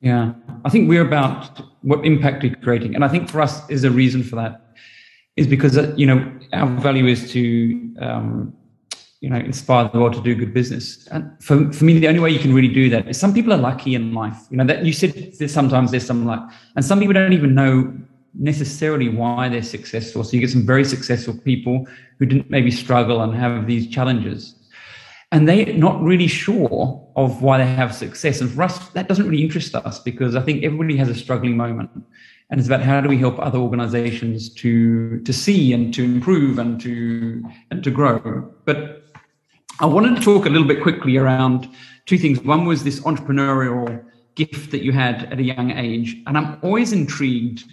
Yeah, 0.00 0.34
I 0.64 0.68
think 0.68 0.88
we're 0.88 1.06
about 1.06 1.62
what 1.82 2.04
impact 2.04 2.42
we're 2.42 2.54
creating, 2.56 2.94
and 2.94 3.04
I 3.04 3.08
think 3.08 3.30
for 3.30 3.40
us 3.40 3.68
is 3.70 3.84
a 3.84 3.90
reason 3.90 4.22
for 4.22 4.36
that 4.36 4.66
is 5.36 5.46
because 5.46 5.76
uh, 5.76 5.92
you 5.96 6.06
know 6.06 6.32
our 6.52 6.66
value 6.80 7.06
is 7.06 7.30
to 7.32 7.94
um, 8.00 8.54
you 9.20 9.30
know 9.30 9.36
inspire 9.36 9.88
the 9.88 10.00
world 10.00 10.14
to 10.14 10.22
do 10.22 10.34
good 10.34 10.52
business. 10.52 11.06
And 11.08 11.30
for 11.42 11.72
for 11.72 11.84
me, 11.84 11.98
the 11.98 12.08
only 12.08 12.20
way 12.20 12.30
you 12.30 12.38
can 12.38 12.54
really 12.54 12.72
do 12.72 12.88
that 12.90 13.08
is 13.08 13.18
some 13.18 13.32
people 13.32 13.52
are 13.52 13.58
lucky 13.58 13.94
in 13.94 14.14
life. 14.14 14.38
You 14.50 14.56
know 14.56 14.64
that 14.64 14.84
you 14.84 14.92
said 14.92 15.50
sometimes 15.50 15.90
there's 15.90 16.06
some 16.06 16.26
luck, 16.26 16.50
and 16.74 16.84
some 16.84 16.98
people 16.98 17.14
don't 17.14 17.32
even 17.32 17.54
know 17.54 17.94
necessarily 18.38 19.08
why 19.08 19.48
they're 19.48 19.62
successful. 19.62 20.24
So 20.24 20.32
you 20.32 20.40
get 20.40 20.50
some 20.50 20.66
very 20.66 20.84
successful 20.84 21.34
people 21.34 21.86
who 22.18 22.26
didn't 22.26 22.50
maybe 22.50 22.70
struggle 22.70 23.22
and 23.22 23.34
have 23.34 23.66
these 23.66 23.88
challenges. 23.88 24.54
And 25.32 25.48
they're 25.48 25.72
not 25.74 26.00
really 26.02 26.28
sure 26.28 27.02
of 27.16 27.42
why 27.42 27.58
they 27.58 27.66
have 27.66 27.94
success. 27.94 28.40
And 28.40 28.50
for 28.50 28.62
us, 28.62 28.88
that 28.90 29.08
doesn't 29.08 29.28
really 29.28 29.42
interest 29.42 29.74
us 29.74 29.98
because 29.98 30.36
I 30.36 30.40
think 30.40 30.62
everybody 30.62 30.96
has 30.96 31.08
a 31.08 31.14
struggling 31.14 31.56
moment. 31.56 31.90
And 32.48 32.60
it's 32.60 32.68
about 32.68 32.82
how 32.82 33.00
do 33.00 33.08
we 33.08 33.18
help 33.18 33.38
other 33.40 33.58
organizations 33.58 34.48
to 34.54 35.20
to 35.20 35.32
see 35.32 35.72
and 35.72 35.92
to 35.94 36.04
improve 36.04 36.60
and 36.60 36.80
to 36.80 37.44
and 37.72 37.82
to 37.82 37.90
grow. 37.90 38.20
But 38.64 39.02
I 39.80 39.86
wanted 39.86 40.16
to 40.16 40.22
talk 40.22 40.46
a 40.46 40.48
little 40.48 40.66
bit 40.66 40.80
quickly 40.80 41.16
around 41.16 41.68
two 42.06 42.18
things. 42.18 42.40
One 42.40 42.64
was 42.64 42.84
this 42.84 43.00
entrepreneurial 43.00 44.04
gift 44.36 44.70
that 44.70 44.84
you 44.84 44.92
had 44.92 45.24
at 45.32 45.40
a 45.40 45.42
young 45.42 45.72
age. 45.72 46.16
And 46.26 46.38
I'm 46.38 46.58
always 46.62 46.92
intrigued 46.92 47.64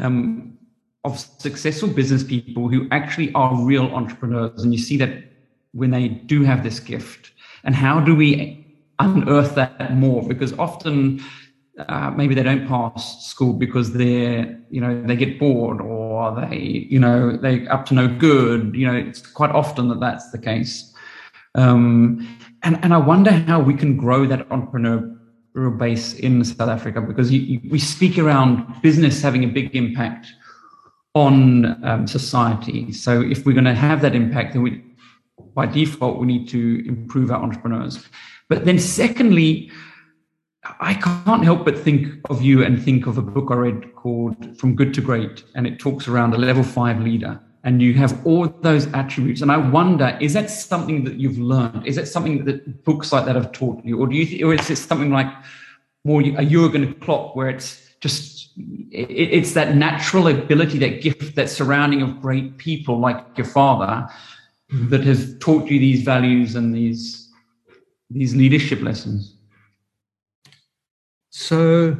um, 0.00 0.58
of 1.04 1.18
successful 1.18 1.88
business 1.88 2.22
people 2.22 2.68
who 2.68 2.86
actually 2.90 3.32
are 3.34 3.54
real 3.64 3.86
entrepreneurs. 3.94 4.62
And 4.62 4.72
you 4.72 4.78
see 4.78 4.96
that 4.98 5.24
when 5.72 5.90
they 5.90 6.08
do 6.08 6.42
have 6.42 6.62
this 6.62 6.80
gift. 6.80 7.32
And 7.64 7.74
how 7.74 8.00
do 8.00 8.14
we 8.14 8.66
unearth 8.98 9.54
that 9.54 9.94
more? 9.94 10.26
Because 10.26 10.52
often 10.58 11.22
uh, 11.88 12.10
maybe 12.10 12.34
they 12.34 12.42
don't 12.42 12.66
pass 12.66 13.26
school 13.26 13.52
because 13.52 13.92
they're, 13.92 14.58
you 14.70 14.80
know, 14.80 15.02
they 15.02 15.16
get 15.16 15.38
bored 15.38 15.80
or 15.80 16.34
they, 16.40 16.86
you 16.90 16.98
know, 16.98 17.36
they 17.36 17.66
up 17.68 17.86
to 17.86 17.94
no 17.94 18.08
good. 18.08 18.74
You 18.74 18.86
know, 18.86 18.94
it's 18.94 19.20
quite 19.20 19.50
often 19.50 19.88
that 19.88 20.00
that's 20.00 20.30
the 20.30 20.38
case. 20.38 20.92
Um, 21.54 22.38
and, 22.62 22.78
and 22.82 22.92
I 22.92 22.98
wonder 22.98 23.32
how 23.32 23.60
we 23.60 23.74
can 23.74 23.96
grow 23.96 24.26
that 24.26 24.50
entrepreneur 24.50 25.16
base 25.54 26.14
in 26.14 26.44
South 26.44 26.68
Africa 26.68 27.00
because 27.00 27.30
you, 27.30 27.40
you, 27.40 27.60
we 27.70 27.78
speak 27.78 28.18
around 28.18 28.80
business 28.82 29.20
having 29.20 29.44
a 29.44 29.48
big 29.48 29.74
impact 29.74 30.26
on 31.14 31.84
um, 31.84 32.06
society. 32.06 32.92
So 32.92 33.20
if 33.20 33.44
we're 33.44 33.52
going 33.52 33.64
to 33.64 33.74
have 33.74 34.00
that 34.02 34.14
impact, 34.14 34.52
then 34.52 34.62
we, 34.62 34.84
by 35.54 35.66
default, 35.66 36.18
we 36.18 36.26
need 36.26 36.48
to 36.50 36.84
improve 36.86 37.30
our 37.30 37.42
entrepreneurs. 37.42 38.04
But 38.48 38.64
then, 38.64 38.78
secondly, 38.78 39.70
I 40.80 40.94
can't 40.94 41.42
help 41.42 41.64
but 41.64 41.78
think 41.78 42.08
of 42.28 42.42
you 42.42 42.64
and 42.64 42.82
think 42.82 43.06
of 43.06 43.18
a 43.18 43.22
book 43.22 43.48
I 43.50 43.54
read 43.54 43.94
called 43.94 44.58
From 44.58 44.76
Good 44.76 44.94
to 44.94 45.00
Great, 45.00 45.44
and 45.54 45.66
it 45.66 45.78
talks 45.78 46.06
around 46.06 46.34
a 46.34 46.38
level 46.38 46.62
five 46.62 47.00
leader. 47.00 47.40
And 47.62 47.82
you 47.82 47.92
have 47.94 48.24
all 48.26 48.48
those 48.48 48.86
attributes. 48.94 49.42
And 49.42 49.52
I 49.52 49.58
wonder, 49.58 50.16
is 50.20 50.32
that 50.32 50.48
something 50.48 51.04
that 51.04 51.16
you've 51.16 51.38
learned? 51.38 51.86
Is 51.86 51.96
that 51.96 52.08
something 52.08 52.44
that 52.46 52.84
books 52.84 53.12
like 53.12 53.26
that 53.26 53.36
have 53.36 53.52
taught 53.52 53.84
you? 53.84 54.00
Or 54.00 54.06
do 54.06 54.16
you, 54.16 54.48
or 54.48 54.54
is 54.54 54.70
it 54.70 54.76
something 54.76 55.10
like 55.10 55.30
more 56.04 56.22
a 56.22 56.44
Jurgen 56.44 56.94
Klopp, 56.94 57.36
where 57.36 57.50
it's 57.50 57.90
just, 58.00 58.52
it, 58.90 59.10
it's 59.10 59.52
that 59.52 59.76
natural 59.76 60.28
ability, 60.28 60.78
that 60.78 61.02
gift, 61.02 61.36
that 61.36 61.50
surrounding 61.50 62.00
of 62.00 62.22
great 62.22 62.56
people 62.56 62.98
like 62.98 63.22
your 63.36 63.46
father 63.46 64.08
that 64.70 65.04
has 65.04 65.36
taught 65.38 65.68
you 65.68 65.78
these 65.78 66.02
values 66.02 66.54
and 66.54 66.74
these, 66.74 67.30
these 68.08 68.34
leadership 68.34 68.80
lessons? 68.80 69.36
So 71.28 71.98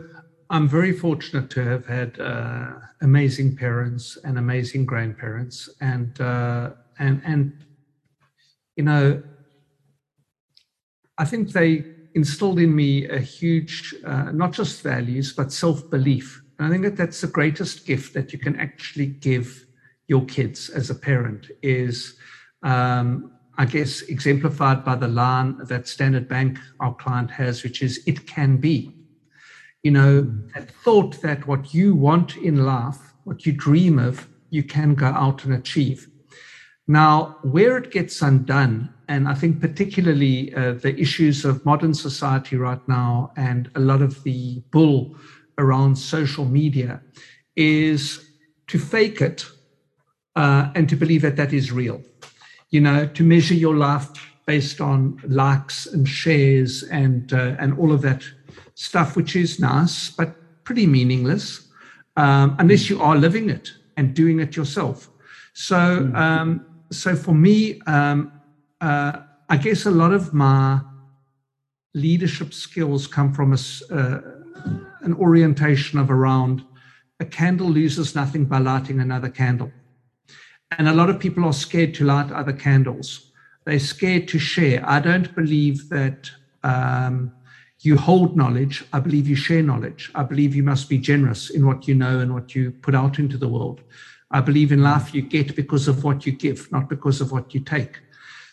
I'm 0.52 0.66
very 0.66 0.92
fortunate 0.92 1.48
to 1.50 1.64
have 1.64 1.86
had 1.86 2.18
uh, 2.18 2.72
amazing 3.02 3.56
parents 3.56 4.18
and 4.24 4.36
amazing 4.36 4.84
grandparents, 4.84 5.70
and 5.80 6.20
uh, 6.20 6.70
and 6.98 7.22
and 7.24 7.64
you 8.74 8.82
know, 8.82 9.22
I 11.18 11.24
think 11.24 11.52
they 11.52 11.84
instilled 12.16 12.58
in 12.58 12.74
me 12.74 13.08
a 13.08 13.20
huge, 13.20 13.94
uh, 14.04 14.32
not 14.32 14.52
just 14.52 14.82
values 14.82 15.32
but 15.32 15.52
self 15.52 15.88
belief. 15.88 16.42
And 16.58 16.66
I 16.66 16.70
think 16.70 16.82
that 16.82 16.96
that's 16.96 17.20
the 17.20 17.28
greatest 17.28 17.86
gift 17.86 18.12
that 18.14 18.32
you 18.32 18.40
can 18.40 18.56
actually 18.56 19.06
give 19.06 19.66
your 20.08 20.24
kids 20.24 20.68
as 20.68 20.90
a 20.90 20.96
parent 20.96 21.46
is. 21.62 22.16
Um, 22.64 23.32
I 23.56 23.66
guess 23.66 24.02
exemplified 24.02 24.84
by 24.86 24.96
the 24.96 25.08
line 25.08 25.58
that 25.64 25.86
Standard 25.86 26.28
Bank, 26.28 26.58
our 26.80 26.94
client, 26.94 27.30
has, 27.30 27.62
which 27.62 27.82
is 27.82 28.02
"It 28.06 28.26
can 28.26 28.56
be." 28.56 28.99
You 29.82 29.90
know, 29.90 30.22
that 30.54 30.70
thought 30.70 31.20
that 31.22 31.46
what 31.46 31.72
you 31.72 31.94
want 31.94 32.36
in 32.36 32.64
life, 32.64 32.98
what 33.24 33.46
you 33.46 33.52
dream 33.52 33.98
of, 33.98 34.28
you 34.50 34.62
can 34.62 34.94
go 34.94 35.06
out 35.06 35.44
and 35.44 35.54
achieve. 35.54 36.08
Now, 36.86 37.36
where 37.42 37.78
it 37.78 37.92
gets 37.92 38.20
undone, 38.20 38.92
and 39.08 39.28
I 39.28 39.34
think 39.34 39.60
particularly 39.60 40.52
uh, 40.54 40.72
the 40.72 40.98
issues 40.98 41.44
of 41.44 41.64
modern 41.64 41.94
society 41.94 42.56
right 42.56 42.86
now 42.88 43.32
and 43.36 43.70
a 43.74 43.80
lot 43.80 44.02
of 44.02 44.22
the 44.24 44.62
bull 44.70 45.16
around 45.56 45.96
social 45.96 46.44
media, 46.44 47.00
is 47.56 48.26
to 48.66 48.78
fake 48.78 49.20
it 49.20 49.46
uh, 50.36 50.70
and 50.74 50.88
to 50.88 50.96
believe 50.96 51.22
that 51.22 51.36
that 51.36 51.52
is 51.52 51.72
real. 51.72 52.02
You 52.70 52.80
know, 52.80 53.06
to 53.06 53.22
measure 53.24 53.54
your 53.54 53.76
life 53.76 54.08
based 54.46 54.80
on 54.80 55.20
likes 55.24 55.86
and 55.86 56.08
shares 56.08 56.82
and 56.84 57.32
uh, 57.32 57.54
and 57.58 57.78
all 57.78 57.92
of 57.92 58.02
that 58.02 58.22
stuff 58.80 59.14
which 59.14 59.36
is 59.36 59.60
nice 59.60 60.08
but 60.08 60.30
pretty 60.64 60.86
meaningless 60.86 61.68
um, 62.16 62.56
unless 62.58 62.88
you 62.88 63.00
are 63.02 63.16
living 63.16 63.50
it 63.50 63.72
and 63.98 64.14
doing 64.14 64.40
it 64.40 64.56
yourself. 64.56 65.10
So, 65.52 66.04
hmm. 66.04 66.16
um, 66.16 66.66
so 66.90 67.14
for 67.14 67.34
me, 67.34 67.80
um, 67.86 68.32
uh, 68.80 69.20
I 69.50 69.56
guess 69.58 69.84
a 69.84 69.90
lot 69.90 70.12
of 70.12 70.32
my 70.32 70.80
leadership 71.94 72.54
skills 72.54 73.06
come 73.06 73.34
from 73.34 73.52
a, 73.52 73.58
uh, 73.94 74.20
an 75.02 75.14
orientation 75.14 75.98
of 75.98 76.10
around 76.10 76.64
a 77.20 77.26
candle 77.26 77.68
loses 77.68 78.14
nothing 78.14 78.46
by 78.46 78.58
lighting 78.58 79.00
another 79.00 79.28
candle. 79.28 79.70
And 80.78 80.88
a 80.88 80.94
lot 80.94 81.10
of 81.10 81.18
people 81.18 81.44
are 81.44 81.52
scared 81.52 81.92
to 81.94 82.04
light 82.04 82.32
other 82.32 82.54
candles. 82.54 83.32
They're 83.66 83.78
scared 83.78 84.26
to 84.28 84.38
share. 84.38 84.82
I 84.88 85.00
don't 85.00 85.34
believe 85.34 85.90
that 85.90 86.30
um, 86.62 87.32
you 87.80 87.96
hold 87.96 88.36
knowledge. 88.36 88.84
I 88.92 89.00
believe 89.00 89.28
you 89.28 89.36
share 89.36 89.62
knowledge. 89.62 90.10
I 90.14 90.22
believe 90.22 90.54
you 90.54 90.62
must 90.62 90.88
be 90.88 90.98
generous 90.98 91.50
in 91.50 91.66
what 91.66 91.88
you 91.88 91.94
know 91.94 92.20
and 92.20 92.34
what 92.34 92.54
you 92.54 92.70
put 92.70 92.94
out 92.94 93.18
into 93.18 93.38
the 93.38 93.48
world. 93.48 93.80
I 94.30 94.40
believe 94.40 94.70
in 94.70 94.82
life 94.82 95.14
you 95.14 95.22
get 95.22 95.56
because 95.56 95.88
of 95.88 96.04
what 96.04 96.26
you 96.26 96.32
give, 96.32 96.70
not 96.70 96.88
because 96.88 97.20
of 97.20 97.32
what 97.32 97.52
you 97.54 97.60
take. 97.60 98.00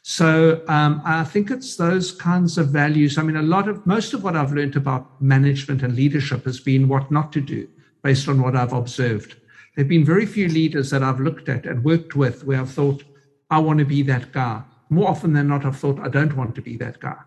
So 0.02 0.64
um, 0.70 1.02
I 1.04 1.24
think 1.24 1.52
it's 1.52 1.76
those 1.76 2.12
kinds 2.12 2.58
of 2.58 2.70
values. 2.70 3.18
I 3.18 3.24
mean, 3.24 3.36
a 3.36 3.42
lot 3.42 3.68
of 3.68 3.86
most 3.86 4.14
of 4.14 4.24
what 4.24 4.36
I've 4.36 4.54
learned 4.54 4.78
about 4.78 5.22
management 5.22 5.84
and 5.84 5.96
leadership 5.96 6.46
has 6.46 6.60
been 6.60 6.88
what 6.88 7.12
not 7.12 7.34
to 7.34 7.42
do 7.42 7.68
based 8.04 8.30
on 8.30 8.42
what 8.42 8.56
I've 8.56 8.74
observed. 8.74 9.36
There 9.76 9.84
have 9.84 9.90
been 9.90 10.06
very 10.06 10.26
few 10.26 10.48
leaders 10.48 10.90
that 10.92 11.04
I've 11.04 11.20
looked 11.20 11.50
at 11.50 11.66
and 11.66 11.84
worked 11.84 12.16
with 12.16 12.46
where 12.46 12.62
I've 12.62 12.72
thought, 12.72 13.04
I 13.50 13.60
want 13.60 13.80
to 13.80 13.86
be 13.86 14.02
that 14.04 14.32
guy 14.32 14.64
more 14.90 15.10
often 15.10 15.34
than 15.34 15.48
not, 15.48 15.66
I've 15.66 15.78
thought, 15.78 16.00
I 16.00 16.08
don't 16.08 16.36
want 16.36 16.56
to 16.56 16.62
be 16.62 16.78
that 16.78 17.00
guy. 17.00 17.18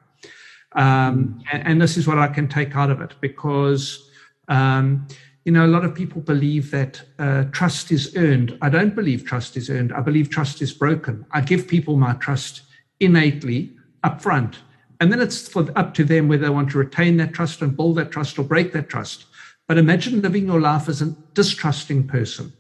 Um, 0.73 1.43
and, 1.51 1.67
and, 1.67 1.83
this 1.83 1.97
is 1.97 2.07
what 2.07 2.19
I 2.19 2.29
can 2.29 2.47
take 2.47 2.77
out 2.77 2.91
of 2.91 3.01
it 3.01 3.15
because, 3.21 4.09
um, 4.47 5.09
you 5.45 5.51
know, 5.51 5.67
a 5.67 5.69
lot 5.69 5.85
of 5.85 5.95
people 5.95 6.21
believe 6.21 6.71
that 6.71 7.03
uh, 7.19 7.45
trust 7.51 7.91
is 7.91 8.17
earned. 8.17 8.57
I 8.63 8.69
don't 8.69 8.95
believe 8.95 9.25
trust 9.25 9.57
is 9.57 9.69
earned. 9.69 9.93
I 9.93 10.01
believe 10.01 10.31
trust 10.31 10.63
is 10.63 10.73
broken. 10.73 11.27
I 11.33 11.41
give 11.41 11.67
people 11.67 11.97
my 11.97 12.13
trust 12.15 12.63
innately 13.01 13.73
up 14.05 14.23
front. 14.23 14.61
And 15.01 15.11
then 15.11 15.21
it's 15.21 15.49
for, 15.49 15.67
up 15.77 15.93
to 15.95 16.05
them 16.05 16.29
whether 16.29 16.45
they 16.45 16.51
want 16.51 16.71
to 16.71 16.79
retain 16.79 17.17
that 17.17 17.33
trust 17.33 17.63
and 17.63 17.77
build 17.77 17.97
that 17.97 18.13
trust 18.13 18.39
or 18.39 18.45
break 18.45 18.73
that 18.73 18.89
trust. 18.89 19.25
But 19.67 19.79
imagine 19.79 20.23
living 20.23 20.47
your 20.47 20.61
life 20.61 20.89
as 20.89 21.03
a 21.03 21.17
distrusting 21.35 22.07
person 22.07 22.53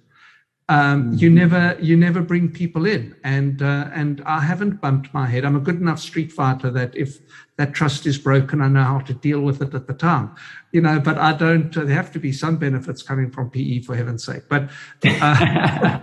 um, 0.71 1.13
you 1.15 1.29
mm-hmm. 1.29 1.39
never 1.39 1.77
you 1.81 1.97
never 1.97 2.23
bring 2.23 2.49
people 2.49 2.87
in 2.87 3.17
and 3.25 3.61
uh, 3.61 3.91
and 3.93 4.23
I 4.25 4.39
haven't 4.39 4.81
bumped 4.81 5.13
my 5.13 5.27
head 5.27 5.45
I'm 5.45 5.57
a 5.57 5.61
good 5.61 5.81
enough 5.81 5.99
street 5.99 6.31
fighter 6.31 6.71
that 6.71 6.97
if 6.97 7.19
that 7.57 7.75
trust 7.75 8.07
is 8.07 8.19
broken 8.19 8.63
I 8.63 8.69
know 8.69 8.85
how 8.85 9.01
to 9.01 9.13
deal 9.13 9.41
with 9.41 9.61
it 9.63 9.75
at 9.75 9.89
the 9.89 9.95
time 9.95 10.33
you 10.71 10.81
know 10.81 11.01
but 11.01 11.19
I 11.19 11.33
don't 11.33 11.77
uh, 11.77 11.85
there 11.85 11.97
have 11.97 12.13
to 12.13 12.21
be 12.21 12.31
some 12.31 12.57
benefits 12.57 13.03
coming 13.03 13.33
from 13.33 13.51
PE 13.51 13.81
for 13.81 13.97
heaven's 13.97 14.25
sake 14.25 14.45
but 14.49 14.71
uh, 15.05 15.99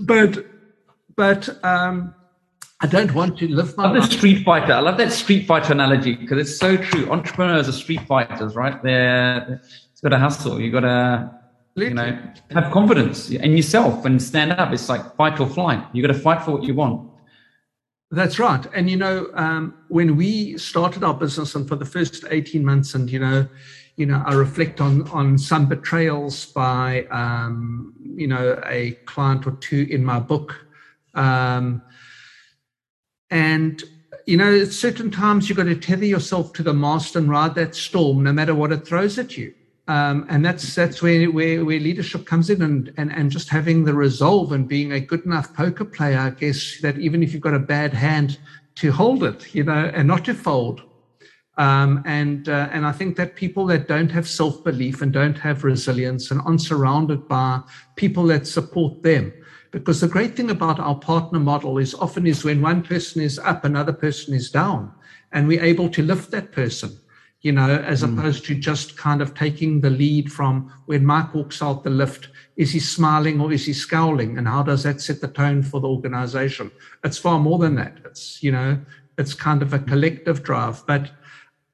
but 0.00 0.44
but 1.16 1.64
um, 1.64 2.14
I 2.82 2.86
don't 2.86 3.14
want 3.14 3.38
to 3.38 3.48
live 3.48 3.74
my 3.78 3.84
I 3.84 3.92
love 3.92 4.10
the 4.10 4.16
street 4.18 4.44
fighter. 4.44 4.74
I 4.74 4.80
love 4.80 4.98
that 4.98 5.10
street 5.10 5.46
fighter 5.46 5.72
analogy 5.72 6.14
because 6.14 6.38
it's 6.38 6.58
so 6.58 6.76
true. 6.76 7.10
Entrepreneurs 7.10 7.70
are 7.70 7.72
street 7.72 8.02
fighters, 8.02 8.54
right? 8.54 8.82
They're, 8.82 9.62
it's 9.90 10.02
got 10.02 10.12
a 10.12 10.18
hustle. 10.18 10.60
You 10.60 10.70
got 10.70 10.80
to 10.80 11.30
you 11.76 11.94
know, 11.94 12.18
have 12.50 12.72
confidence 12.72 13.30
in 13.30 13.56
yourself 13.56 14.04
and 14.04 14.22
stand 14.22 14.52
up. 14.52 14.72
It's 14.72 14.88
like 14.88 15.14
fight 15.16 15.38
or 15.38 15.46
flight. 15.46 15.84
You 15.92 16.02
got 16.02 16.12
to 16.12 16.18
fight 16.18 16.42
for 16.42 16.52
what 16.52 16.64
you 16.64 16.74
want. 16.74 17.10
That's 18.10 18.38
right. 18.38 18.64
And, 18.74 18.88
you 18.88 18.96
know, 18.96 19.28
um, 19.34 19.74
when 19.88 20.16
we 20.16 20.56
started 20.58 21.04
our 21.04 21.12
business 21.12 21.54
and 21.54 21.68
for 21.68 21.76
the 21.76 21.84
first 21.84 22.24
18 22.30 22.64
months, 22.64 22.94
and, 22.94 23.10
you 23.10 23.18
know, 23.18 23.46
you 23.96 24.06
know, 24.06 24.22
I 24.24 24.34
reflect 24.34 24.80
on, 24.80 25.08
on 25.10 25.36
some 25.38 25.66
betrayals 25.68 26.46
by, 26.46 27.04
um, 27.10 27.94
you 28.00 28.26
know, 28.26 28.60
a 28.66 28.92
client 29.06 29.46
or 29.46 29.52
two 29.52 29.86
in 29.90 30.04
my 30.04 30.18
book. 30.18 30.66
Um, 31.14 31.82
and, 33.30 33.82
you 34.26 34.36
know, 34.36 34.60
at 34.60 34.72
certain 34.72 35.10
times 35.10 35.48
you've 35.48 35.58
got 35.58 35.64
to 35.64 35.74
tether 35.74 36.04
yourself 36.04 36.52
to 36.54 36.62
the 36.62 36.74
mast 36.74 37.16
and 37.16 37.28
ride 37.28 37.54
that 37.56 37.74
storm, 37.74 38.22
no 38.22 38.32
matter 38.32 38.54
what 38.54 38.72
it 38.72 38.86
throws 38.86 39.18
at 39.18 39.36
you. 39.36 39.52
Um, 39.88 40.26
and 40.28 40.44
that's 40.44 40.74
that's 40.74 41.00
where, 41.00 41.30
where 41.30 41.64
where 41.64 41.78
leadership 41.78 42.26
comes 42.26 42.50
in 42.50 42.60
and, 42.62 42.92
and 42.96 43.12
and 43.12 43.30
just 43.30 43.48
having 43.48 43.84
the 43.84 43.94
resolve 43.94 44.50
and 44.50 44.66
being 44.66 44.92
a 44.92 45.00
good 45.00 45.24
enough 45.24 45.54
poker 45.54 45.84
player, 45.84 46.18
I 46.18 46.30
guess 46.30 46.80
that 46.80 46.98
even 46.98 47.22
if 47.22 47.32
you've 47.32 47.42
got 47.42 47.54
a 47.54 47.60
bad 47.60 47.94
hand 47.94 48.38
to 48.76 48.90
hold 48.90 49.22
it, 49.22 49.54
you 49.54 49.62
know, 49.62 49.90
and 49.94 50.08
not 50.08 50.24
to 50.24 50.34
fold. 50.34 50.82
Um, 51.56 52.02
and 52.04 52.48
uh, 52.48 52.68
and 52.72 52.84
I 52.84 52.92
think 52.92 53.16
that 53.16 53.36
people 53.36 53.64
that 53.66 53.86
don't 53.86 54.10
have 54.10 54.28
self 54.28 54.64
belief 54.64 55.02
and 55.02 55.12
don't 55.12 55.38
have 55.38 55.62
resilience 55.62 56.32
and 56.32 56.40
aren't 56.42 56.62
surrounded 56.62 57.28
by 57.28 57.60
people 57.94 58.24
that 58.24 58.46
support 58.46 59.04
them, 59.04 59.32
because 59.70 60.00
the 60.00 60.08
great 60.08 60.36
thing 60.36 60.50
about 60.50 60.80
our 60.80 60.96
partner 60.96 61.38
model 61.38 61.78
is 61.78 61.94
often 61.94 62.26
is 62.26 62.44
when 62.44 62.60
one 62.60 62.82
person 62.82 63.22
is 63.22 63.38
up, 63.38 63.64
another 63.64 63.92
person 63.92 64.34
is 64.34 64.50
down, 64.50 64.92
and 65.32 65.46
we're 65.46 65.62
able 65.62 65.88
to 65.90 66.02
lift 66.02 66.32
that 66.32 66.50
person 66.50 66.98
you 67.46 67.52
know, 67.52 67.76
as 67.76 68.02
mm. 68.02 68.18
opposed 68.18 68.44
to 68.44 68.56
just 68.56 68.96
kind 68.96 69.22
of 69.22 69.32
taking 69.32 69.80
the 69.80 69.88
lead 69.88 70.32
from 70.32 70.72
when 70.86 71.06
Mike 71.06 71.32
walks 71.32 71.62
out 71.62 71.84
the 71.84 71.90
lift, 71.90 72.28
is 72.56 72.72
he 72.72 72.80
smiling 72.80 73.40
or 73.40 73.52
is 73.52 73.64
he 73.64 73.72
scowling? 73.72 74.36
And 74.36 74.48
how 74.48 74.64
does 74.64 74.82
that 74.82 75.00
set 75.00 75.20
the 75.20 75.28
tone 75.28 75.62
for 75.62 75.78
the 75.78 75.86
organization? 75.86 76.72
It's 77.04 77.18
far 77.18 77.38
more 77.38 77.60
than 77.60 77.76
that. 77.76 77.98
It's, 78.04 78.42
you 78.42 78.50
know, 78.50 78.80
it's 79.16 79.32
kind 79.32 79.62
of 79.62 79.72
a 79.72 79.78
collective 79.78 80.42
drive. 80.42 80.84
But 80.88 81.12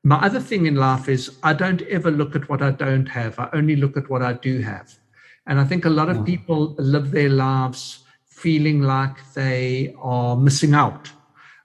my 0.05 0.17
other 0.17 0.41
thing 0.41 0.67
in 0.67 0.77
life 0.77 1.09
is 1.09 1.39
I 1.43 1.55
don't 1.55 1.81
ever 1.83 2.11
look 2.11 2.37
at 2.37 2.51
what 2.51 2.61
I 2.61 2.73
don't 2.73 3.07
have. 3.07 3.39
I 3.39 3.49
only 3.55 3.77
look 3.77 3.97
at 3.97 4.11
what 4.11 4.21
I 4.21 4.35
do 4.35 4.61
have. 4.61 4.95
And 5.47 5.59
I 5.59 5.65
think 5.65 5.87
a 5.87 5.97
lot 6.01 6.11
of 6.11 6.19
hmm. 6.19 6.25
people 6.25 6.75
live 6.77 7.13
their 7.13 7.31
lives 7.31 8.05
feeling 8.27 8.83
like 8.83 9.17
they 9.33 9.95
are 10.03 10.37
missing 10.37 10.75
out 10.75 11.11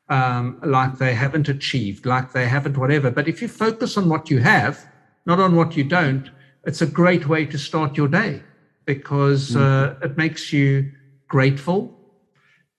um, 0.10 0.60
like 0.64 0.97
they 0.97 1.14
haven't 1.14 1.49
achieved, 1.49 2.05
like 2.05 2.32
they 2.32 2.47
haven't 2.47 2.78
whatever. 2.78 3.12
But 3.12 3.28
if 3.28 3.41
you 3.41 3.47
focus 3.47 3.97
on 3.97 4.10
what 4.10 4.30
you 4.30 4.39
have, 4.39 4.86
not 5.26 5.39
on 5.39 5.55
what 5.55 5.76
you 5.76 5.84
don't, 5.84 6.30
it's 6.66 6.82
a 6.82 6.88
great 6.88 7.28
way 7.28 7.45
to 7.45 7.58
start 7.58 7.97
your 7.97 8.08
day 8.08 8.41
because 8.86 9.55
uh, 9.55 9.60
mm-hmm. 9.60 10.03
uh, 10.03 10.05
it 10.05 10.18
makes 10.18 10.53
you 10.53 10.91
grateful 11.28 11.93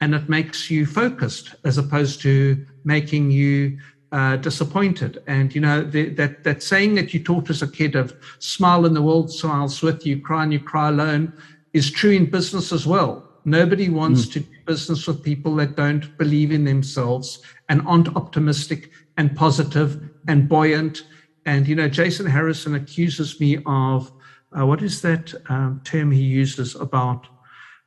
and 0.01 0.15
it 0.15 0.29
makes 0.29 0.71
you 0.71 0.87
focused 0.87 1.55
as 1.65 1.77
opposed 1.79 2.21
to 2.23 2.67
making 2.85 3.31
you 3.31 3.79
uh, 4.13 4.37
disappointed. 4.37 5.23
And 5.27 5.55
you 5.55 5.61
know 5.61 5.83
the, 5.83 6.09
that 6.11 6.45
that 6.45 6.63
saying 6.63 6.95
that 6.95 7.13
you 7.13 7.23
taught 7.23 7.51
as 7.51 7.63
a 7.63 7.69
kid 7.69 7.95
of 7.95 8.15
"smile 8.39 8.87
and 8.87 8.97
the 8.97 9.03
world 9.03 9.31
smiles 9.31 9.83
with 9.83 10.07
you, 10.07 10.21
cry 10.21 10.45
and 10.45 10.53
you 10.53 10.61
cry 10.61 10.89
alone" 10.89 11.33
is 11.75 11.91
true 11.91 12.13
in 12.13 12.31
business 12.31 12.73
as 12.73 12.87
well. 12.87 13.28
Nobody 13.51 13.89
wants 13.89 14.27
mm. 14.27 14.33
to 14.35 14.41
do 14.41 14.57
business 14.67 15.07
with 15.07 15.23
people 15.23 15.57
that 15.57 15.77
don't 15.77 16.17
believe 16.19 16.53
in 16.53 16.65
themselves 16.65 17.43
and 17.69 17.87
aren't 17.87 18.15
optimistic 18.17 18.91
and 19.17 19.35
positive 19.35 20.11
and 20.29 20.49
buoyant. 20.49 21.05
And, 21.47 21.67
you 21.67 21.75
know, 21.75 21.89
Jason 21.89 22.27
Harrison 22.27 22.75
accuses 22.75 23.41
me 23.41 23.59
of 23.67 24.13
uh, 24.59 24.67
what 24.67 24.83
is 24.83 25.03
that 25.03 25.35
um, 25.49 25.81
term 25.85 26.11
he 26.11 26.23
uses 26.23 26.75
about 26.75 27.27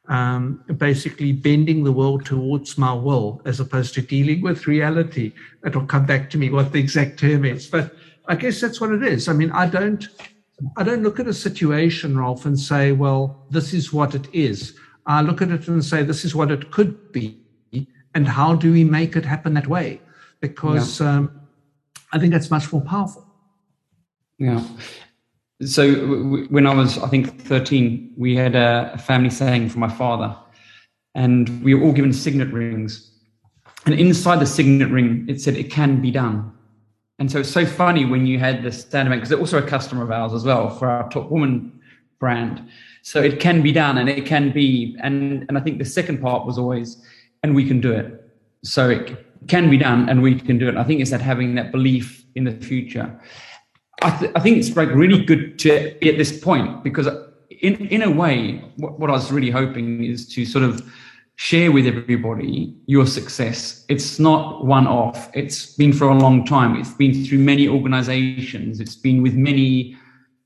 um, 0.08 0.64
basically 0.78 1.32
bending 1.32 1.84
the 1.84 1.92
world 1.92 2.26
towards 2.26 2.78
my 2.78 2.94
will 2.94 3.42
as 3.46 3.60
opposed 3.60 3.94
to 3.94 4.02
dealing 4.02 4.42
with 4.42 4.68
reality. 4.68 5.32
It'll 5.66 5.86
come 5.86 6.06
back 6.06 6.30
to 6.32 6.38
me 6.38 6.50
what 6.50 6.72
the 6.72 6.80
exact 6.80 7.20
term 7.20 7.46
is. 7.46 7.68
But 7.68 7.96
I 8.28 8.36
guess 8.36 8.60
that's 8.60 8.82
what 8.82 8.92
it 8.92 9.04
is. 9.04 9.28
I 9.28 9.34
mean, 9.34 9.52
I 9.52 9.68
don't. 9.68 10.08
I 10.78 10.84
don't 10.84 11.02
look 11.02 11.20
at 11.20 11.26
a 11.26 11.34
situation, 11.34 12.16
Rolf, 12.16 12.46
and 12.46 12.60
say, 12.60 12.92
well, 12.92 13.48
this 13.50 13.74
is 13.74 13.92
what 13.92 14.14
it 14.14 14.28
is. 14.32 14.78
I 15.06 15.22
look 15.22 15.42
at 15.42 15.52
it 15.52 15.68
and 15.68 15.84
say, 15.84 16.04
this 16.04 16.24
is 16.26 16.36
what 16.36 16.52
it 16.52 16.72
could 16.72 17.12
be. 17.12 17.38
And 18.14 18.28
how 18.28 18.56
do 18.56 18.72
we 18.74 18.84
make 18.84 19.16
it 19.16 19.26
happen 19.26 19.54
that 19.54 19.68
way? 19.68 20.02
Because 20.42 21.00
yeah. 21.00 21.18
um, 21.18 21.42
I 22.12 22.20
think 22.20 22.34
that's 22.34 22.52
much 22.52 22.72
more 22.72 22.82
powerful. 22.82 23.26
Yeah. 24.38 24.64
So 25.64 25.94
w- 25.94 26.48
when 26.50 26.68
I 26.68 26.74
was, 26.74 26.98
I 26.98 27.08
think, 27.08 27.42
13, 27.42 28.14
we 28.18 28.36
had 28.36 28.56
a 28.56 28.98
family 28.98 29.30
saying 29.30 29.70
from 29.70 29.80
my 29.80 29.90
father, 29.90 30.36
and 31.16 31.64
we 31.64 31.74
were 31.74 31.86
all 31.86 31.94
given 31.94 32.12
signet 32.12 32.52
rings. 32.52 33.12
And 33.86 33.96
inside 33.96 34.40
the 34.40 34.46
signet 34.46 34.90
ring, 34.90 35.26
it 35.30 35.40
said, 35.40 35.56
it 35.56 35.72
can 35.72 36.02
be 36.02 36.12
done. 36.12 36.52
And 37.20 37.32
so 37.32 37.40
it's 37.40 37.52
so 37.52 37.66
funny 37.66 38.06
when 38.06 38.26
you 38.26 38.40
had 38.40 38.64
the 38.64 38.72
stand 38.72 39.10
because 39.10 39.30
they're 39.30 39.40
also 39.40 39.60
a 39.60 39.68
customer 39.68 40.04
of 40.04 40.12
ours 40.12 40.34
as 40.34 40.44
well 40.44 40.70
for 40.70 40.90
our 40.90 41.08
top 41.10 41.30
woman 41.30 41.80
brand. 42.20 42.68
So 43.02 43.22
it 43.22 43.40
can 43.40 43.62
be 43.62 43.72
done 43.72 43.98
and 43.98 44.10
it 44.10 44.26
can 44.26 44.52
be, 44.52 44.96
and, 45.02 45.46
and 45.48 45.58
I 45.58 45.62
think 45.62 45.80
the 45.80 45.86
second 45.86 46.22
part 46.22 46.46
was 46.46 46.58
always, 46.58 47.02
and 47.44 47.56
we 47.56 47.68
can 47.68 47.82
do 47.82 47.92
it. 47.92 48.30
So 48.64 48.90
it 48.90 49.26
can 49.48 49.70
be 49.70 49.78
done 49.78 50.08
and 50.10 50.22
we 50.22 50.36
can 50.36 50.58
do 50.58 50.70
it. 50.70 50.78
I 50.78 50.84
think 50.84 51.02
it's 51.02 51.12
that 51.12 51.22
having 51.22 51.56
that 51.56 51.72
belief 51.72 52.26
in 52.36 52.44
the 52.44 52.52
future. 52.52 53.20
I, 54.04 54.18
th- 54.18 54.32
I 54.36 54.40
think 54.40 54.58
it's 54.58 54.76
like 54.76 54.90
really 54.90 55.24
good 55.24 55.60
to 55.60 55.96
be 56.00 56.10
at 56.10 56.18
this 56.18 56.40
point 56.40 56.84
because 56.84 57.08
in, 57.62 57.88
in 57.88 58.02
a 58.04 58.12
way, 58.12 58.58
what, 58.78 59.00
what 59.00 59.10
I 59.10 59.14
was 59.14 59.32
really 59.32 59.52
hoping 59.52 60.04
is 60.04 60.28
to 60.30 60.46
sort 60.46 60.64
of 60.64 60.82
share 61.36 61.72
with 61.72 61.88
everybody 61.88 62.76
your 62.86 63.08
success. 63.08 63.84
It's 63.90 64.20
not 64.20 64.66
one 64.66 64.86
off. 64.86 65.30
It's 65.34 65.76
been 65.76 65.94
for 65.94 66.08
a 66.08 66.14
long 66.14 66.46
time. 66.46 66.76
It's 66.76 66.94
been 66.94 67.26
through 67.26 67.40
many 67.40 67.68
organizations. 67.68 68.80
It's 68.80 68.96
been 68.96 69.24
with 69.24 69.34
many 69.34 69.98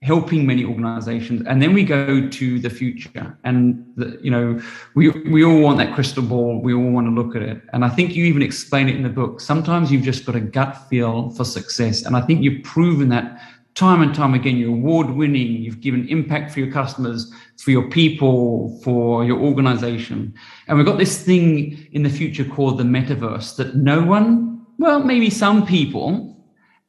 helping 0.05 0.45
many 0.45 0.63
organizations. 0.63 1.41
And 1.47 1.59
then 1.59 1.73
we 1.73 1.83
go 1.83 2.29
to 2.29 2.59
the 2.59 2.69
future. 2.69 3.35
And 3.43 3.83
the, 3.95 4.19
you 4.21 4.29
know 4.29 4.61
we 4.93 5.09
we 5.09 5.43
all 5.43 5.59
want 5.61 5.79
that 5.79 5.95
crystal 5.95 6.21
ball. 6.21 6.61
We 6.61 6.73
all 6.75 6.91
want 6.91 7.07
to 7.07 7.11
look 7.11 7.35
at 7.35 7.41
it. 7.41 7.61
And 7.73 7.83
i 7.83 7.89
think 7.89 8.15
you 8.15 8.25
even 8.25 8.43
explain 8.43 8.87
it 8.87 8.95
in 8.95 9.03
the 9.03 9.15
book. 9.21 9.41
Sometimes 9.41 9.91
you've 9.91 10.03
just 10.03 10.25
got 10.25 10.35
a 10.35 10.39
gut 10.39 10.73
feel 10.89 11.31
for 11.31 11.43
success. 11.43 12.03
And 12.05 12.15
i 12.15 12.21
think 12.21 12.43
you've 12.43 12.63
proven 12.63 13.09
that 13.09 13.41
time 13.73 14.01
and 14.03 14.13
time 14.13 14.35
again. 14.35 14.57
You're 14.57 14.69
award 14.69 15.09
winning 15.09 15.51
you've 15.63 15.81
given 15.81 16.07
impact 16.07 16.51
for 16.51 16.59
your 16.59 16.71
customers 16.71 17.33
for 17.57 17.71
your 17.71 17.89
people 17.89 18.79
for 18.83 19.25
your 19.25 19.39
organization. 19.39 20.35
And 20.67 20.77
we've 20.77 20.85
got 20.85 20.99
this 20.99 21.23
thing 21.23 21.87
in 21.93 22.03
the 22.03 22.09
future 22.19 22.45
called 22.45 22.77
the 22.77 22.89
metaverse 22.97 23.55
that 23.57 23.75
no 23.75 24.03
one 24.03 24.65
well 24.77 24.99
maybe 24.99 25.31
some 25.31 25.65
people 25.65 26.09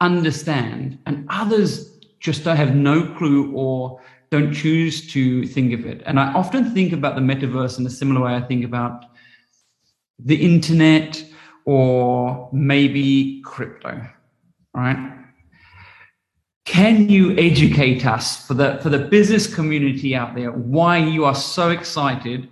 understand 0.01 0.99
and 1.07 1.25
others 1.29 1.86
just 2.19 2.43
don't 2.43 2.57
have 2.57 2.75
no 2.75 3.03
clue 3.15 3.51
or 3.53 4.01
don't 4.29 4.53
choose 4.53 5.11
to 5.13 5.45
think 5.47 5.73
of 5.73 5.85
it. 5.85 6.01
And 6.05 6.19
I 6.19 6.33
often 6.33 6.73
think 6.73 6.93
about 6.93 7.15
the 7.15 7.21
metaverse 7.21 7.79
in 7.79 7.85
a 7.85 7.89
similar 7.89 8.21
way 8.21 8.35
I 8.35 8.41
think 8.41 8.65
about 8.65 9.05
the 10.19 10.35
internet 10.35 11.23
or 11.65 12.49
maybe 12.51 13.41
crypto, 13.45 14.01
right? 14.73 15.13
Can 16.65 17.07
you 17.09 17.37
educate 17.37 18.05
us 18.05 18.45
for 18.45 18.53
the 18.53 18.77
for 18.81 18.89
the 18.89 18.99
business 18.99 19.53
community 19.53 20.13
out 20.15 20.35
there 20.35 20.51
why 20.51 20.97
you 20.97 21.23
are 21.23 21.35
so 21.35 21.69
excited 21.69 22.49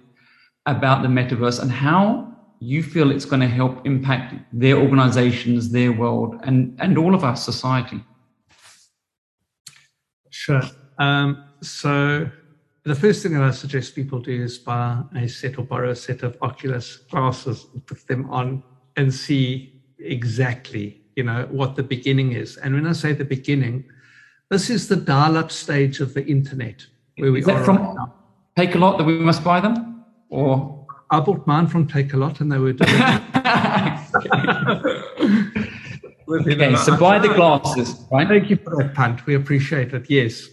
about 0.66 1.02
the 1.02 1.08
metaverse 1.08 1.62
and 1.62 1.72
how 1.72 2.34
you 2.60 2.82
feel 2.82 3.12
it's 3.12 3.26
going 3.26 3.42
to 3.42 3.48
help 3.48 3.86
impact 3.86 4.34
their 4.54 4.78
organizations, 4.78 5.70
their 5.72 5.92
world, 5.92 6.40
and, 6.44 6.76
and 6.80 6.98
all 6.98 7.14
of 7.14 7.24
our 7.24 7.36
society? 7.36 8.04
Sure. 10.46 10.62
Um, 11.00 11.44
so 11.62 12.30
the 12.84 12.94
first 12.94 13.24
thing 13.24 13.34
that 13.34 13.42
I 13.42 13.50
suggest 13.50 13.96
people 13.96 14.20
do 14.20 14.44
is 14.44 14.60
buy 14.60 15.02
a 15.16 15.28
set 15.28 15.58
or 15.58 15.64
borrow 15.64 15.90
a 15.90 15.96
set 15.96 16.22
of 16.22 16.38
Oculus 16.44 16.98
glasses, 16.98 17.66
put 17.88 18.06
them 18.06 18.30
on, 18.30 18.62
and 18.96 19.12
see 19.12 19.82
exactly, 19.98 21.02
you 21.16 21.24
know, 21.24 21.48
what 21.50 21.76
the 21.76 21.82
beginning 21.82 22.34
is. 22.34 22.58
And 22.58 22.76
when 22.76 22.86
I 22.86 22.92
say 22.92 23.14
the 23.14 23.26
beginning, 23.26 23.86
this 24.52 24.70
is 24.70 24.88
the 24.88 24.98
dial-up 24.98 25.52
stage 25.52 26.00
of 26.00 26.14
the 26.14 26.24
internet 26.28 26.86
where 27.18 27.32
we 27.32 27.40
is 27.40 27.48
that 27.48 27.56
are 27.56 27.64
from 27.64 27.78
right 27.78 27.96
now. 27.96 28.14
Takealot 28.56 29.00
that 29.00 29.04
we 29.04 29.18
must 29.18 29.44
buy 29.44 29.60
them, 29.60 30.06
or 30.30 30.86
I 31.10 31.22
bought 31.22 31.48
mine 31.48 31.66
from 31.66 31.88
Takealot, 31.88 32.42
and 32.42 32.52
they 32.52 32.60
were 32.60 32.74
okay, 36.30 36.76
so 36.76 36.98
buy 36.98 37.20
the 37.20 37.30
glasses, 37.30 38.06
right? 38.12 38.28
Thank 38.28 38.50
you 38.50 38.58
for 38.58 38.76
that 38.78 38.94
punt. 38.94 39.26
We 39.26 39.36
appreciate 39.36 39.94
it. 39.94 40.10
Yes. 40.10 40.48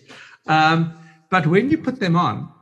Um, 0.47 0.95
but 1.31 1.47
when 1.47 1.71
you 1.71 1.79
put 1.79 1.99
them 2.01 2.17
on, 2.17 2.53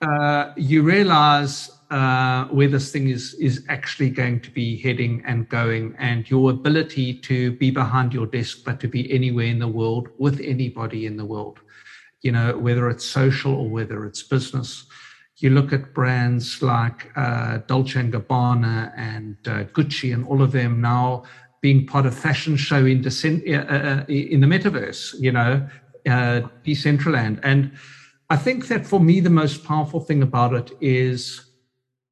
uh, 0.00 0.52
you 0.56 0.82
realize 0.82 1.70
uh, 1.90 2.46
where 2.46 2.68
this 2.68 2.90
thing 2.90 3.08
is 3.08 3.34
is 3.34 3.64
actually 3.68 4.10
going 4.10 4.40
to 4.40 4.50
be 4.50 4.76
heading 4.78 5.22
and 5.26 5.48
going, 5.48 5.94
and 5.98 6.28
your 6.30 6.50
ability 6.50 7.14
to 7.20 7.52
be 7.52 7.70
behind 7.70 8.12
your 8.12 8.26
desk, 8.26 8.58
but 8.64 8.80
to 8.80 8.88
be 8.88 9.10
anywhere 9.12 9.46
in 9.46 9.58
the 9.58 9.68
world 9.68 10.08
with 10.18 10.40
anybody 10.40 11.06
in 11.06 11.16
the 11.16 11.24
world. 11.24 11.60
You 12.22 12.32
know, 12.32 12.56
whether 12.56 12.88
it's 12.88 13.04
social 13.04 13.54
or 13.54 13.68
whether 13.68 14.04
it's 14.06 14.22
business. 14.22 14.86
You 15.36 15.50
look 15.50 15.72
at 15.72 15.92
brands 15.92 16.62
like 16.62 17.10
uh, 17.16 17.58
Dolce 17.66 18.00
and 18.00 18.12
Gabbana 18.12 18.92
and 18.96 19.36
uh, 19.46 19.64
Gucci 19.64 20.14
and 20.14 20.24
all 20.26 20.40
of 20.42 20.52
them 20.52 20.80
now 20.80 21.24
being 21.64 21.86
part 21.86 22.04
of 22.04 22.14
fashion 22.14 22.56
show 22.56 22.84
in, 22.84 23.00
decent, 23.00 23.42
uh, 23.48 23.64
uh, 23.76 24.04
in 24.06 24.40
the 24.42 24.46
metaverse, 24.46 25.18
you 25.18 25.32
know, 25.32 25.66
uh, 26.06 26.42
Decentraland. 26.62 27.40
And 27.42 27.72
I 28.28 28.36
think 28.36 28.68
that 28.68 28.86
for 28.86 29.00
me, 29.00 29.20
the 29.20 29.30
most 29.30 29.64
powerful 29.64 30.00
thing 30.00 30.22
about 30.22 30.52
it 30.52 30.72
is 30.82 31.40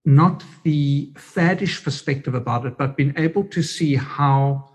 not 0.07 0.43
the 0.63 1.13
faddish 1.17 1.85
perspective 1.85 2.35
about 2.35 2.65
it, 2.65 2.79
but 2.79 2.97
being 2.97 3.13
able 3.19 3.45
to 3.45 3.63
see 3.63 3.95
how, 3.95 4.71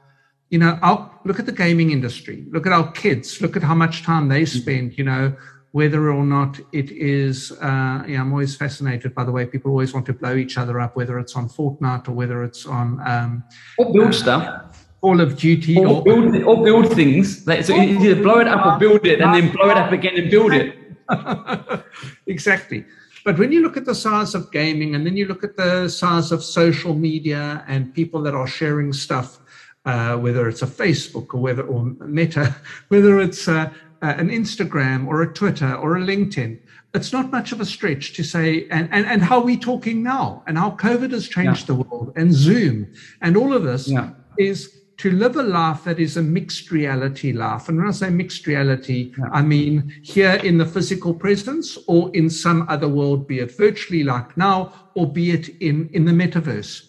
you 0.51 0.59
know, 0.59 0.77
our, 0.83 1.09
look 1.25 1.39
at 1.39 1.47
the 1.47 1.59
gaming 1.63 1.89
industry, 1.89 2.45
look 2.51 2.67
at 2.67 2.71
our 2.71 2.91
kids, 2.91 3.41
look 3.41 3.57
at 3.57 3.63
how 3.63 3.73
much 3.73 4.03
time 4.03 4.27
they 4.27 4.45
spend, 4.45 4.95
you 4.95 5.03
know, 5.03 5.35
whether 5.71 6.11
or 6.11 6.23
not 6.23 6.59
it 6.71 6.91
is, 6.91 7.51
uh, 7.51 8.03
yeah, 8.07 8.21
I'm 8.21 8.31
always 8.31 8.55
fascinated 8.55 9.13
by 9.13 9.23
the 9.23 9.31
way 9.31 9.45
people 9.45 9.71
always 9.71 9.93
want 9.93 10.05
to 10.07 10.13
blow 10.13 10.35
each 10.35 10.57
other 10.57 10.79
up, 10.79 10.95
whether 10.95 11.19
it's 11.19 11.35
on 11.35 11.49
Fortnite 11.49 12.07
or 12.07 12.13
whether 12.13 12.43
it's 12.43 12.65
on 12.65 12.99
um, 13.05 13.43
Or 13.77 13.91
build 13.91 14.13
stuff, 14.13 14.87
Call 15.01 15.21
of 15.21 15.37
Duty 15.37 15.77
or 15.77 15.87
or 15.87 16.03
build, 16.03 16.35
or 16.43 16.63
build 16.63 16.93
things. 16.93 17.45
Like, 17.45 17.63
so 17.65 17.75
either 17.75 18.15
blow 18.21 18.39
it 18.39 18.47
up 18.47 18.65
or 18.65 18.79
build 18.79 19.05
it, 19.05 19.21
and 19.21 19.33
then 19.35 19.51
blow 19.51 19.69
it 19.69 19.77
up 19.77 19.91
again 19.91 20.15
and 20.15 20.31
build 20.31 20.53
it. 20.53 20.75
exactly. 22.27 22.85
But 23.23 23.37
when 23.37 23.51
you 23.51 23.61
look 23.61 23.75
at 23.75 23.85
the 23.85 23.93
size 23.93 24.35
of 24.35 24.51
gaming 24.51 24.95
and 24.95 25.05
then 25.05 25.17
you 25.17 25.25
look 25.25 25.43
at 25.43 25.57
the 25.57 25.89
size 25.89 26.31
of 26.31 26.41
social 26.41 26.93
media 26.93 27.63
and 27.67 27.93
people 27.93 28.21
that 28.21 28.33
are 28.33 28.47
sharing 28.47 28.93
stuff, 28.93 29.39
uh, 29.85 30.17
whether 30.17 30.47
it's 30.47 30.61
a 30.61 30.67
Facebook 30.67 31.33
or 31.33 31.41
whether 31.41 31.63
or 31.63 31.85
Meta, 32.05 32.55
whether 32.87 33.19
it's 33.19 33.47
uh, 33.47 33.69
uh, 34.01 34.13
an 34.17 34.29
Instagram 34.29 35.07
or 35.07 35.21
a 35.21 35.33
Twitter 35.33 35.73
or 35.73 35.97
a 35.97 36.01
LinkedIn, 36.01 36.59
it's 36.93 37.11
not 37.13 37.31
much 37.31 37.51
of 37.51 37.59
a 37.61 37.65
stretch 37.65 38.13
to 38.15 38.23
say, 38.23 38.67
and, 38.71 38.89
and, 38.91 39.05
and 39.05 39.21
how 39.21 39.39
we're 39.43 39.57
talking 39.57 40.01
now 40.01 40.43
and 40.47 40.57
how 40.57 40.71
COVID 40.71 41.11
has 41.11 41.27
changed 41.27 41.67
the 41.67 41.75
world 41.75 42.13
and 42.15 42.33
Zoom 42.33 42.87
and 43.21 43.37
all 43.37 43.53
of 43.53 43.63
this 43.63 43.87
Yeah. 43.87 44.11
is 44.37 44.73
to 44.97 45.11
live 45.11 45.35
a 45.35 45.43
life 45.43 45.83
that 45.83 45.99
is 45.99 46.17
a 46.17 46.23
mixed 46.23 46.71
reality 46.71 47.31
life. 47.31 47.69
And 47.69 47.77
when 47.77 47.87
I 47.87 47.91
say 47.91 48.09
mixed 48.09 48.47
reality, 48.47 49.11
I 49.31 49.43
mean 49.43 49.93
here 50.01 50.39
in 50.43 50.57
the 50.57 50.65
physical 50.65 51.13
presence 51.13 51.77
or 51.87 52.09
in 52.15 52.29
some 52.31 52.65
other 52.67 52.87
world, 52.87 53.27
be 53.27 53.39
it 53.39 53.55
virtually 53.55 54.03
like 54.03 54.35
now, 54.37 54.73
or 54.95 55.11
be 55.11 55.31
it 55.31 55.49
in, 55.61 55.89
in 55.93 56.05
the 56.05 56.11
metaverse. 56.11 56.81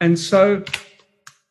And 0.00 0.18
so 0.18 0.64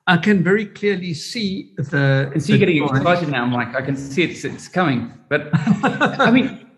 I 0.06 0.18
can 0.18 0.44
very 0.44 0.66
clearly 0.66 1.14
see 1.14 1.74
the. 1.78 2.32
I 2.36 2.38
see 2.38 2.54
you 2.54 2.60
the 2.60 2.66
getting 2.66 2.84
excited 2.84 3.30
now, 3.30 3.46
Mike. 3.46 3.74
I 3.74 3.82
can 3.82 3.96
see 3.96 4.24
it's, 4.24 4.44
it's 4.44 4.68
coming. 4.68 5.14
But 5.30 5.50
I 5.54 6.30
mean, 6.30 6.70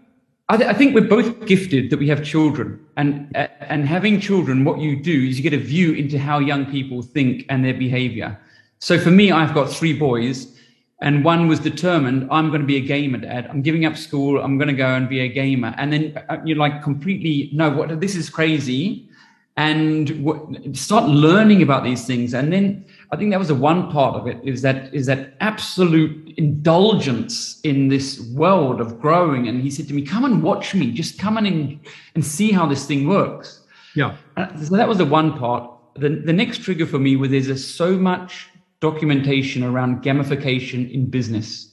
I, 0.50 0.58
th- 0.58 0.70
I 0.70 0.74
think 0.74 0.94
we're 0.94 1.08
both 1.08 1.48
gifted 1.48 1.90
that 1.90 1.98
we 1.98 2.08
have 2.08 2.24
children, 2.24 2.86
and 2.98 3.36
uh, 3.36 3.48
and 3.62 3.88
having 3.88 4.20
children, 4.20 4.64
what 4.64 4.80
you 4.80 4.96
do 4.96 5.24
is 5.28 5.38
you 5.38 5.44
get 5.44 5.54
a 5.54 5.64
view 5.64 5.94
into 5.94 6.20
how 6.20 6.38
young 6.38 6.68
people 6.68 7.02
think 7.02 7.46
and 7.50 7.66
their 7.66 7.74
behaviour. 7.74 8.40
So 8.78 9.00
for 9.00 9.10
me, 9.10 9.32
I've 9.32 9.56
got 9.56 9.72
three 9.72 9.94
boys, 9.94 10.60
and 11.02 11.26
one 11.26 11.48
was 11.48 11.60
determined. 11.60 12.28
I'm 12.30 12.50
going 12.50 12.62
to 12.62 12.68
be 12.68 12.78
a 12.78 12.82
gamer, 12.82 13.18
Dad. 13.18 13.48
I'm 13.50 13.64
giving 13.64 13.86
up 13.86 13.98
school. 13.98 14.40
I'm 14.40 14.60
going 14.60 14.68
to 14.68 14.76
go 14.76 14.94
and 14.94 15.10
be 15.10 15.22
a 15.22 15.28
gamer. 15.28 15.74
And 15.80 15.92
then 15.92 16.24
uh, 16.30 16.38
you're 16.46 16.58
like 16.58 16.84
completely 16.84 17.50
no. 17.54 17.72
What 17.72 18.00
this 18.00 18.16
is 18.16 18.30
crazy 18.30 19.10
and 19.58 20.26
w- 20.26 20.74
start 20.74 21.10
learning 21.10 21.62
about 21.62 21.84
these 21.84 22.06
things 22.06 22.34
and 22.34 22.52
then 22.52 22.85
i 23.12 23.16
think 23.16 23.32
that 23.32 23.40
was 23.40 23.48
the 23.50 23.56
one 23.56 23.90
part 23.92 24.16
of 24.16 24.28
it 24.28 24.38
is 24.44 24.62
that 24.62 24.94
is 24.94 25.06
that 25.06 25.34
absolute 25.40 26.34
indulgence 26.38 27.60
in 27.64 27.88
this 27.88 28.20
world 28.34 28.82
of 28.82 29.00
growing 29.00 29.48
and 29.48 29.62
he 29.62 29.70
said 29.70 29.88
to 29.88 29.94
me 29.94 30.02
come 30.02 30.26
and 30.26 30.42
watch 30.44 30.74
me 30.76 30.92
just 30.92 31.20
come 31.20 31.38
in 31.38 31.46
and, 31.46 31.80
and 32.16 32.26
see 32.26 32.52
how 32.52 32.66
this 32.66 32.86
thing 32.86 33.08
works 33.08 33.62
Yeah. 33.96 34.16
uh, 34.38 34.48
so 34.58 34.76
that 34.76 34.88
was 34.88 34.98
the 34.98 35.06
one 35.06 35.38
part. 35.38 35.72
The, 35.96 36.10
the 36.10 36.34
next 36.34 36.58
trigger 36.66 36.86
for 36.86 37.00
me 37.00 37.16
was 37.16 37.30
there's 37.30 37.66
so 37.66 37.98
much 37.98 38.50
documentation 38.82 39.64
around 39.64 40.04
gamification 40.04 40.92
in 40.92 41.10
business 41.10 41.72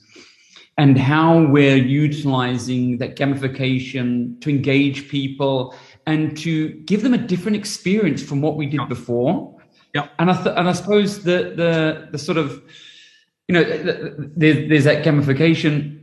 and 0.79 0.97
how 0.97 1.45
we're 1.47 1.77
utilizing 1.77 2.99
that 2.99 3.17
gamification 3.17 4.41
to 4.43 4.49
engage 4.49 5.09
people 5.09 5.75
and 6.07 6.37
to 6.39 6.71
give 6.91 7.03
them 7.03 7.15
a 7.15 7.19
different 7.19 7.57
experience 7.57 8.23
from 8.23 8.41
what 8.41 8.57
we 8.57 8.67
did 8.67 8.89
before. 8.89 9.55
Yeah. 9.95 10.09
And 10.19 10.31
I 10.31 10.43
th- 10.43 10.55
and 10.57 10.69
I 10.69 10.73
suppose 10.73 11.23
the 11.23 11.53
the 11.57 12.09
the 12.13 12.19
sort 12.19 12.39
of 12.39 12.63
you 13.49 13.55
know 13.55 13.65
th- 13.65 13.83
th- 13.83 14.13
there's 14.37 14.69
there's 14.69 14.85
that 14.85 15.05
gamification 15.05 16.03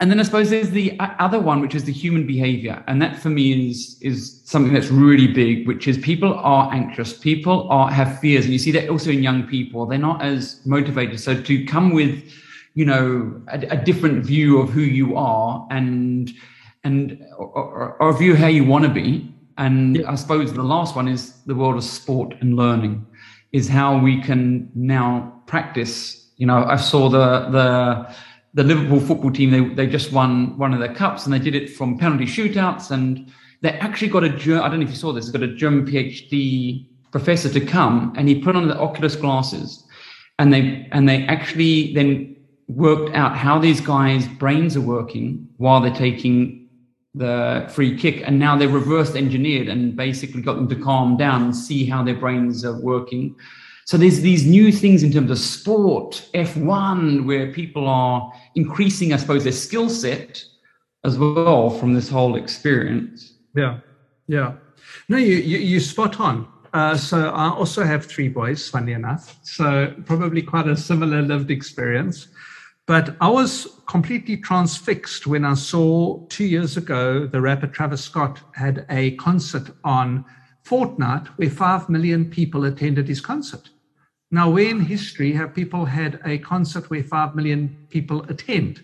and 0.00 0.10
then 0.10 0.18
I 0.18 0.22
suppose 0.22 0.48
there's 0.48 0.70
the 0.70 0.96
other 0.98 1.38
one, 1.38 1.60
which 1.60 1.74
is 1.74 1.84
the 1.84 1.92
human 1.92 2.26
behavior, 2.26 2.82
and 2.88 3.02
that 3.02 3.18
for 3.18 3.28
me 3.28 3.68
is 3.68 3.98
is 4.00 4.40
something 4.46 4.72
that's 4.72 4.88
really 4.88 5.26
big, 5.26 5.68
which 5.68 5.86
is 5.86 5.98
people 5.98 6.32
are 6.38 6.72
anxious, 6.72 7.12
people 7.12 7.68
are 7.68 7.90
have 7.90 8.18
fears, 8.18 8.46
and 8.46 8.52
you 8.54 8.58
see 8.58 8.70
that 8.72 8.88
also 8.88 9.10
in 9.10 9.22
young 9.22 9.46
people. 9.46 9.84
They're 9.84 9.98
not 9.98 10.22
as 10.22 10.64
motivated. 10.64 11.20
So 11.20 11.38
to 11.42 11.64
come 11.66 11.92
with, 11.92 12.32
you 12.72 12.86
know, 12.86 13.42
a, 13.48 13.58
a 13.72 13.76
different 13.76 14.24
view 14.24 14.58
of 14.58 14.70
who 14.70 14.80
you 14.80 15.16
are 15.18 15.66
and 15.70 16.32
and 16.82 17.22
or, 17.36 17.48
or, 17.48 18.02
or 18.02 18.16
view 18.16 18.34
how 18.34 18.46
you 18.46 18.64
want 18.64 18.84
to 18.86 18.90
be, 18.90 19.30
and 19.58 20.04
I 20.06 20.14
suppose 20.14 20.52
the 20.52 20.62
last 20.62 20.96
one 20.96 21.08
is 21.08 21.42
the 21.44 21.54
world 21.54 21.76
of 21.76 21.84
sport 21.84 22.34
and 22.40 22.56
learning, 22.56 23.06
is 23.52 23.68
how 23.68 23.98
we 23.98 24.20
can 24.22 24.70
now 24.74 25.42
practice. 25.46 26.30
You 26.36 26.46
know, 26.46 26.64
I 26.64 26.76
saw 26.76 27.08
the 27.08 27.48
the 27.50 28.14
the 28.54 28.64
Liverpool 28.64 29.00
football 29.00 29.30
team, 29.30 29.50
they, 29.50 29.60
they 29.74 29.86
just 29.86 30.12
won 30.12 30.58
one 30.58 30.72
of 30.72 30.80
their 30.80 30.94
cups 30.94 31.24
and 31.24 31.32
they 31.32 31.38
did 31.38 31.54
it 31.54 31.70
from 31.70 31.98
penalty 31.98 32.24
shootouts. 32.24 32.90
And 32.90 33.32
they 33.60 33.70
actually 33.70 34.08
got 34.08 34.24
a, 34.24 34.28
I 34.28 34.68
don't 34.68 34.80
know 34.80 34.84
if 34.84 34.90
you 34.90 34.96
saw 34.96 35.12
this, 35.12 35.30
they 35.30 35.38
got 35.38 35.48
a 35.48 35.54
German 35.54 35.86
PhD 35.86 36.86
professor 37.12 37.48
to 37.48 37.60
come 37.60 38.12
and 38.16 38.28
he 38.28 38.40
put 38.40 38.56
on 38.56 38.68
the 38.68 38.78
Oculus 38.78 39.16
glasses 39.16 39.84
and 40.38 40.52
they, 40.52 40.88
and 40.92 41.08
they 41.08 41.26
actually 41.26 41.94
then 41.94 42.36
worked 42.68 43.14
out 43.14 43.36
how 43.36 43.58
these 43.58 43.80
guys' 43.80 44.26
brains 44.26 44.76
are 44.76 44.80
working 44.80 45.48
while 45.58 45.80
they're 45.80 45.94
taking 45.94 46.59
the 47.14 47.70
free 47.74 47.96
kick. 47.96 48.22
And 48.26 48.38
now 48.38 48.56
they're 48.56 48.68
reverse 48.68 49.14
engineered 49.14 49.68
and 49.68 49.96
basically 49.96 50.42
got 50.42 50.54
them 50.54 50.68
to 50.68 50.76
calm 50.76 51.16
down 51.16 51.42
and 51.42 51.56
see 51.56 51.84
how 51.84 52.02
their 52.02 52.14
brains 52.14 52.64
are 52.64 52.78
working. 52.80 53.36
So 53.86 53.96
there's 53.96 54.20
these 54.20 54.46
new 54.46 54.70
things 54.70 55.02
in 55.02 55.12
terms 55.12 55.30
of 55.30 55.38
sport, 55.38 56.28
F1, 56.34 57.26
where 57.26 57.52
people 57.52 57.88
are 57.88 58.32
increasing, 58.54 59.12
I 59.12 59.16
suppose, 59.16 59.42
their 59.42 59.52
skill 59.52 59.88
set 59.88 60.44
as 61.04 61.18
well 61.18 61.70
from 61.70 61.94
this 61.94 62.08
whole 62.08 62.36
experience. 62.36 63.34
Yeah, 63.56 63.80
yeah. 64.28 64.52
No, 65.08 65.16
you 65.16 65.36
you 65.36 65.58
you 65.58 65.80
spot 65.80 66.20
on. 66.20 66.46
Uh, 66.72 66.96
so 66.96 67.30
I 67.30 67.48
also 67.48 67.82
have 67.82 68.06
three 68.06 68.28
boys, 68.28 68.68
funny 68.68 68.92
enough. 68.92 69.36
So 69.42 69.92
probably 70.04 70.42
quite 70.42 70.68
a 70.68 70.76
similar 70.76 71.20
lived 71.20 71.50
experience. 71.50 72.28
But 72.86 73.16
I 73.20 73.28
was 73.28 73.79
completely 73.90 74.36
transfixed 74.36 75.26
when 75.26 75.44
I 75.44 75.54
saw 75.54 76.24
two 76.28 76.44
years 76.44 76.76
ago 76.76 77.26
the 77.26 77.40
rapper 77.40 77.66
Travis 77.66 78.04
Scott 78.04 78.38
had 78.54 78.86
a 78.88 79.16
concert 79.16 79.68
on 79.82 80.24
Fortnite 80.64 81.26
where 81.38 81.50
five 81.50 81.88
million 81.88 82.30
people 82.30 82.66
attended 82.66 83.08
his 83.08 83.20
concert. 83.20 83.68
Now, 84.30 84.48
where 84.48 84.70
in 84.70 84.78
history 84.78 85.32
have 85.32 85.56
people 85.56 85.84
had 85.86 86.20
a 86.24 86.38
concert 86.38 86.88
where 86.88 87.02
five 87.02 87.34
million 87.34 87.84
people 87.88 88.22
attend? 88.28 88.80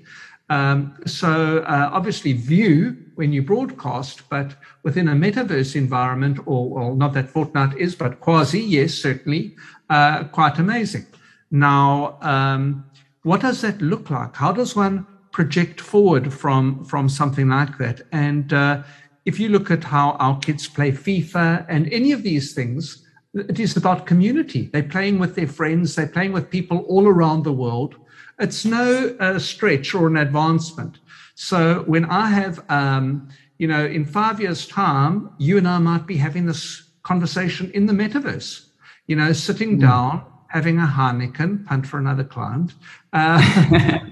Um, 0.51 0.97
so 1.07 1.59
uh, 1.59 1.91
obviously 1.93 2.33
view 2.33 2.97
when 3.15 3.33
you 3.33 3.43
broadcast, 3.43 4.29
but 4.29 4.57
within 4.83 5.07
a 5.07 5.13
metaverse 5.13 5.77
environment, 5.77 6.41
or 6.47 6.69
well, 6.69 6.97
not 6.97 7.13
that 7.15 7.33
Fortnite 7.33 7.77
is, 7.77 7.95
but 7.95 8.19
quasi, 8.19 8.59
yes, 8.61 8.95
certainly, 8.95 9.55
uh, 9.89 10.25
quite 10.25 10.59
amazing. 10.59 11.07
Now, 11.53 12.19
um, 12.23 12.85
what 13.27 13.41
does 13.41 13.61
that 13.63 13.83
look 13.83 14.09
like? 14.09 14.37
How 14.37 14.53
does 14.53 14.77
one 14.77 15.05
project 15.33 15.81
forward 15.81 16.33
from 16.33 16.85
from 16.85 17.09
something 17.09 17.49
like 17.49 17.77
that? 17.79 18.03
And 18.13 18.53
uh, 18.53 18.85
if 19.25 19.41
you 19.41 19.49
look 19.49 19.69
at 19.69 19.83
how 19.83 20.13
our 20.21 20.39
kids 20.39 20.69
play 20.69 20.93
FIFA 20.93 21.67
and 21.69 21.93
any 21.93 22.13
of 22.13 22.23
these 22.23 22.55
things, 22.55 23.05
it 23.35 23.59
is 23.59 23.77
about 23.77 24.07
community. 24.07 24.71
They're 24.73 24.95
playing 24.95 25.19
with 25.19 25.35
their 25.35 25.49
friends, 25.49 25.97
they're 25.97 26.07
playing 26.07 26.35
with 26.35 26.51
people 26.51 26.79
all 26.89 27.09
around 27.09 27.43
the 27.43 27.53
world. 27.53 27.97
It's 28.39 28.65
no 28.65 29.17
uh, 29.19 29.41
stretch 29.41 29.93
or 29.93 30.07
an 30.07 30.19
advancement. 30.19 31.01
So 31.35 31.83
when 31.89 32.05
I 32.05 32.29
have, 32.29 32.65
um, 32.71 33.29
you 33.59 33.67
know, 33.67 33.85
in 33.85 34.05
five 34.05 34.41
years' 34.41 34.69
time, 34.69 35.31
you 35.39 35.59
and 35.59 35.67
I 35.67 35.79
might 35.79 36.07
be 36.07 36.17
having 36.17 36.47
this 36.47 36.91
conversation 37.03 37.73
in 37.75 37.87
the 37.87 37.93
metaverse, 37.93 38.67
you 39.09 39.17
know, 39.17 39.33
sitting 39.33 39.79
mm. 39.79 39.81
down, 39.81 40.25
having 40.49 40.79
a 40.79 40.87
Heineken, 40.87 41.67
punt 41.67 41.87
for 41.87 41.99
another 41.99 42.25
client. 42.25 42.75
Uh, 43.13 43.41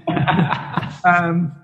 um, 1.05 1.55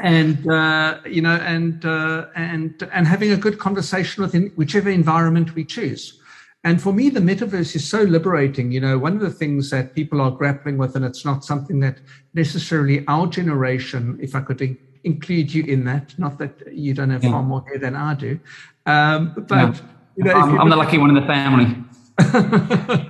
and 0.00 0.48
uh, 0.48 0.98
you 1.06 1.22
know, 1.22 1.36
and 1.36 1.84
uh, 1.84 2.26
and 2.36 2.88
and 2.92 3.06
having 3.06 3.32
a 3.32 3.36
good 3.36 3.58
conversation 3.58 4.22
within 4.22 4.52
whichever 4.54 4.90
environment 4.90 5.54
we 5.54 5.64
choose. 5.64 6.20
And 6.64 6.82
for 6.82 6.92
me, 6.92 7.08
the 7.08 7.20
metaverse 7.20 7.76
is 7.76 7.88
so 7.88 8.02
liberating. 8.02 8.72
You 8.72 8.80
know, 8.80 8.98
one 8.98 9.14
of 9.14 9.20
the 9.20 9.30
things 9.30 9.70
that 9.70 9.94
people 9.94 10.20
are 10.20 10.30
grappling 10.30 10.76
with, 10.76 10.96
and 10.96 11.04
it's 11.04 11.24
not 11.24 11.44
something 11.44 11.80
that 11.80 11.98
necessarily 12.34 13.04
our 13.06 13.26
generation, 13.26 14.18
if 14.20 14.34
I 14.34 14.40
could 14.40 14.60
in- 14.60 14.78
include 15.04 15.54
you 15.54 15.64
in 15.64 15.84
that, 15.84 16.18
not 16.18 16.38
that 16.38 16.72
you 16.72 16.94
don't 16.94 17.10
have 17.10 17.24
yeah. 17.24 17.30
far 17.30 17.42
more 17.42 17.64
hair 17.68 17.78
than 17.78 17.96
I 17.96 18.14
do, 18.14 18.38
um, 18.86 19.34
but 19.48 19.74
yeah. 19.74 19.74
you 20.16 20.24
know, 20.24 20.32
I'm, 20.32 20.60
I'm 20.60 20.68
the 20.68 20.76
lucky 20.76 20.98
one 20.98 21.10
in 21.10 21.16
the 21.16 21.26
family. 21.26 21.76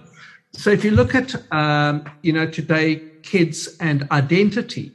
so 0.52 0.70
if 0.70 0.84
you 0.84 0.90
look 0.90 1.14
at 1.14 1.34
um, 1.52 2.04
you 2.22 2.32
know 2.32 2.46
today, 2.46 3.02
kids 3.22 3.76
and 3.80 4.06
identity 4.10 4.92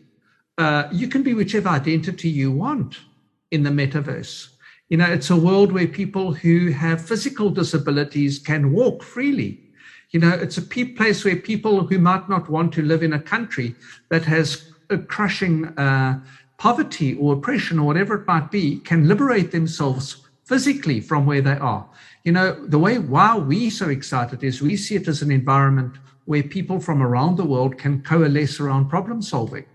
uh, 0.57 0.87
you 0.91 1.07
can 1.07 1.23
be 1.23 1.33
whichever 1.33 1.69
identity 1.69 2.29
you 2.29 2.51
want 2.51 2.99
in 3.51 3.63
the 3.63 3.69
metaverse. 3.69 4.49
You 4.89 4.97
know, 4.97 5.11
it's 5.11 5.29
a 5.29 5.35
world 5.35 5.71
where 5.71 5.87
people 5.87 6.33
who 6.33 6.71
have 6.71 7.03
physical 7.03 7.49
disabilities 7.49 8.37
can 8.37 8.71
walk 8.71 9.01
freely. 9.01 9.59
You 10.11 10.19
know, 10.19 10.29
it's 10.29 10.57
a 10.57 10.61
place 10.61 11.25
where 11.25 11.35
people 11.35 11.87
who 11.87 11.97
might 11.97 12.29
not 12.29 12.49
want 12.49 12.73
to 12.73 12.83
live 12.83 13.01
in 13.01 13.13
a 13.13 13.19
country 13.19 13.75
that 14.09 14.25
has 14.25 14.71
a 14.91 14.99
crushing 14.99 15.65
uh, 15.79 16.19
poverty 16.57 17.15
or 17.15 17.33
oppression 17.33 17.79
or 17.79 17.87
whatever 17.87 18.15
it 18.15 18.27
might 18.27 18.51
be 18.51 18.77
can 18.79 19.07
liberate 19.07 19.51
themselves 19.51 20.27
physically 20.45 20.99
from 21.01 21.25
where 21.25 21.41
they 21.41 21.57
are. 21.57 21.89
You 22.23 22.31
know, 22.31 22.53
the 22.53 22.79
way 22.79 22.99
why 22.99 23.37
we 23.37 23.67
are 23.67 23.71
so 23.71 23.89
excited 23.89 24.43
is 24.43 24.61
we 24.61 24.77
see 24.77 24.95
it 24.95 25.09
as 25.09 25.21
an 25.21 25.31
environment 25.31 25.97
where 26.25 26.43
people 26.43 26.79
from 26.79 27.03
around 27.03 27.35
the 27.35 27.43
world 27.43 27.77
can 27.77 28.01
coalesce 28.01 28.61
around 28.61 28.89
problem 28.89 29.21
solving 29.21 29.65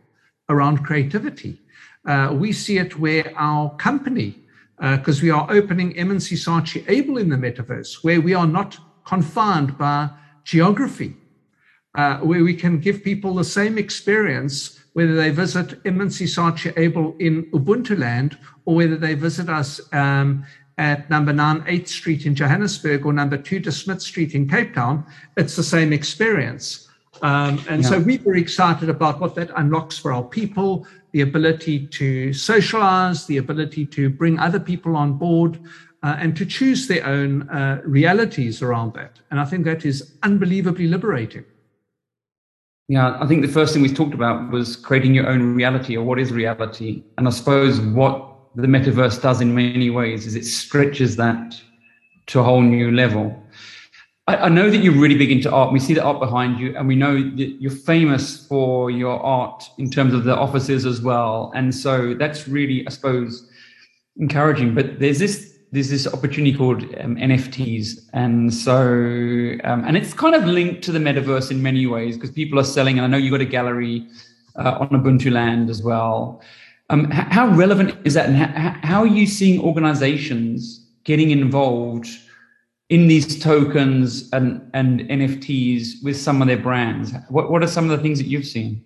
around 0.48 0.78
creativity. 0.78 1.60
Uh, 2.06 2.30
we 2.32 2.52
see 2.52 2.78
it 2.78 2.98
where 2.98 3.32
our 3.36 3.74
company, 3.76 4.42
because 4.80 5.20
uh, 5.20 5.24
we 5.24 5.30
are 5.30 5.46
opening 5.50 5.94
M&C 5.98 6.36
Saatchi 6.36 6.84
Abel 6.88 7.18
in 7.18 7.28
the 7.28 7.36
metaverse, 7.36 8.02
where 8.02 8.20
we 8.20 8.32
are 8.32 8.46
not 8.46 8.78
confined 9.04 9.76
by 9.76 10.08
geography, 10.44 11.14
uh, 11.96 12.16
where 12.18 12.42
we 12.42 12.54
can 12.54 12.80
give 12.80 13.04
people 13.04 13.34
the 13.34 13.44
same 13.44 13.76
experience 13.76 14.80
whether 14.94 15.14
they 15.14 15.30
visit 15.30 15.78
M&C 15.84 16.24
Saatchi 16.24 16.72
Abel 16.78 17.14
in 17.18 17.44
Ubuntu 17.52 17.98
land 17.98 18.38
or 18.64 18.74
whether 18.76 18.96
they 18.96 19.14
visit 19.14 19.50
us 19.50 19.80
um, 19.92 20.44
at 20.78 21.10
number 21.10 21.32
9 21.32 21.62
8th 21.62 21.88
Street 21.88 22.24
in 22.24 22.34
Johannesburg 22.34 23.04
or 23.04 23.12
number 23.12 23.36
2 23.36 23.58
De 23.58 23.72
Smit 23.72 24.00
Street 24.00 24.34
in 24.34 24.48
Cape 24.48 24.74
Town, 24.74 25.04
it's 25.36 25.56
the 25.56 25.62
same 25.62 25.92
experience. 25.92 26.88
Um, 27.20 27.62
and 27.68 27.82
yeah. 27.82 27.88
so 27.88 27.98
we 27.98 28.18
were 28.18 28.36
excited 28.36 28.88
about 28.88 29.20
what 29.20 29.34
that 29.34 29.50
unlocks 29.56 29.98
for 29.98 30.12
our 30.12 30.22
people 30.22 30.86
the 31.12 31.22
ability 31.22 31.86
to 31.86 32.32
socialize, 32.32 33.26
the 33.26 33.38
ability 33.38 33.86
to 33.86 34.10
bring 34.10 34.38
other 34.38 34.60
people 34.60 34.96
on 34.96 35.14
board, 35.14 35.58
uh, 36.02 36.16
and 36.18 36.36
to 36.36 36.46
choose 36.46 36.86
their 36.86 37.04
own 37.06 37.48
uh, 37.48 37.80
realities 37.84 38.62
around 38.62 38.94
that. 38.94 39.18
And 39.30 39.40
I 39.40 39.44
think 39.44 39.64
that 39.64 39.84
is 39.84 40.12
unbelievably 40.22 40.86
liberating. 40.86 41.44
Yeah, 42.88 43.18
I 43.20 43.26
think 43.26 43.42
the 43.42 43.52
first 43.52 43.74
thing 43.74 43.82
we 43.82 43.92
talked 43.92 44.14
about 44.14 44.50
was 44.50 44.76
creating 44.76 45.14
your 45.14 45.28
own 45.28 45.54
reality 45.54 45.96
or 45.96 46.04
what 46.04 46.18
is 46.18 46.32
reality. 46.32 47.02
And 47.18 47.26
I 47.26 47.30
suppose 47.30 47.80
what 47.80 48.37
the 48.58 48.66
metaverse 48.66 49.22
does 49.22 49.40
in 49.40 49.54
many 49.54 49.88
ways 49.88 50.26
is 50.26 50.34
it 50.34 50.44
stretches 50.44 51.14
that 51.14 51.60
to 52.26 52.40
a 52.40 52.42
whole 52.42 52.60
new 52.60 52.90
level. 52.90 53.40
I, 54.26 54.36
I, 54.36 54.48
know 54.48 54.68
that 54.68 54.78
you're 54.78 55.00
really 55.00 55.16
big 55.16 55.30
into 55.30 55.50
art. 55.50 55.72
We 55.72 55.78
see 55.78 55.94
the 55.94 56.02
art 56.02 56.18
behind 56.18 56.58
you, 56.58 56.76
and 56.76 56.88
we 56.88 56.96
know 56.96 57.14
that 57.14 57.56
you're 57.60 57.70
famous 57.70 58.46
for 58.46 58.90
your 58.90 59.22
art 59.22 59.64
in 59.78 59.88
terms 59.90 60.12
of 60.12 60.24
the 60.24 60.36
offices 60.36 60.84
as 60.86 61.00
well. 61.00 61.52
And 61.54 61.72
so 61.72 62.14
that's 62.14 62.48
really, 62.48 62.84
I 62.86 62.90
suppose, 62.90 63.48
encouraging. 64.16 64.74
But 64.74 64.98
there's 64.98 65.20
this 65.20 65.56
there's 65.70 65.90
this 65.90 66.06
opportunity 66.06 66.56
called 66.56 66.82
um, 67.00 67.14
NFTs, 67.14 68.08
and 68.12 68.52
so 68.52 68.80
um, 69.64 69.84
and 69.86 69.96
it's 69.96 70.12
kind 70.12 70.34
of 70.34 70.44
linked 70.44 70.82
to 70.82 70.92
the 70.92 70.98
metaverse 70.98 71.52
in 71.52 71.62
many 71.62 71.86
ways 71.86 72.16
because 72.16 72.32
people 72.32 72.58
are 72.58 72.64
selling. 72.64 72.98
And 72.98 73.04
I 73.04 73.08
know 73.08 73.18
you've 73.18 73.30
got 73.30 73.40
a 73.40 73.44
gallery 73.44 74.08
uh, 74.56 74.78
on 74.80 74.88
Ubuntu 74.88 75.30
land 75.30 75.70
as 75.70 75.80
well. 75.80 76.42
Um, 76.90 77.10
how 77.10 77.48
relevant 77.48 77.94
is 78.04 78.14
that, 78.14 78.30
and 78.30 78.36
how, 78.36 79.00
are 79.00 79.06
you 79.06 79.26
seeing 79.26 79.60
organizations 79.60 80.86
getting 81.04 81.30
involved? 81.30 82.08
in 82.88 83.06
these 83.06 83.38
tokens 83.38 84.30
and, 84.32 84.70
and 84.72 85.00
NFTs 85.00 86.02
with 86.02 86.16
some 86.16 86.40
of 86.40 86.48
their 86.48 86.58
brands? 86.58 87.12
What, 87.28 87.50
what 87.50 87.62
are 87.62 87.66
some 87.66 87.90
of 87.90 87.96
the 87.96 88.02
things 88.02 88.18
that 88.18 88.26
you've 88.26 88.46
seen? 88.46 88.84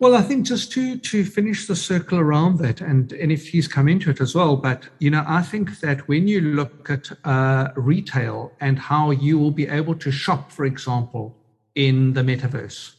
Well, 0.00 0.16
I 0.16 0.22
think 0.22 0.44
just 0.44 0.72
to 0.72 0.98
to 0.98 1.24
finish 1.24 1.68
the 1.68 1.76
circle 1.76 2.18
around 2.18 2.58
that, 2.58 2.80
and 2.80 3.10
NFTs 3.10 3.70
come 3.70 3.88
into 3.88 4.10
it 4.10 4.20
as 4.20 4.34
well. 4.34 4.56
But 4.56 4.88
you 4.98 5.08
know, 5.08 5.24
I 5.26 5.40
think 5.40 5.80
that 5.80 6.08
when 6.08 6.26
you 6.26 6.40
look 6.40 6.90
at 6.90 7.10
uh, 7.24 7.68
retail 7.76 8.52
and 8.60 8.76
how 8.76 9.12
you 9.12 9.38
will 9.38 9.52
be 9.52 9.68
able 9.68 9.94
to 9.94 10.10
shop, 10.10 10.50
for 10.50 10.64
example, 10.64 11.36
in 11.76 12.12
the 12.12 12.22
metaverse, 12.22 12.93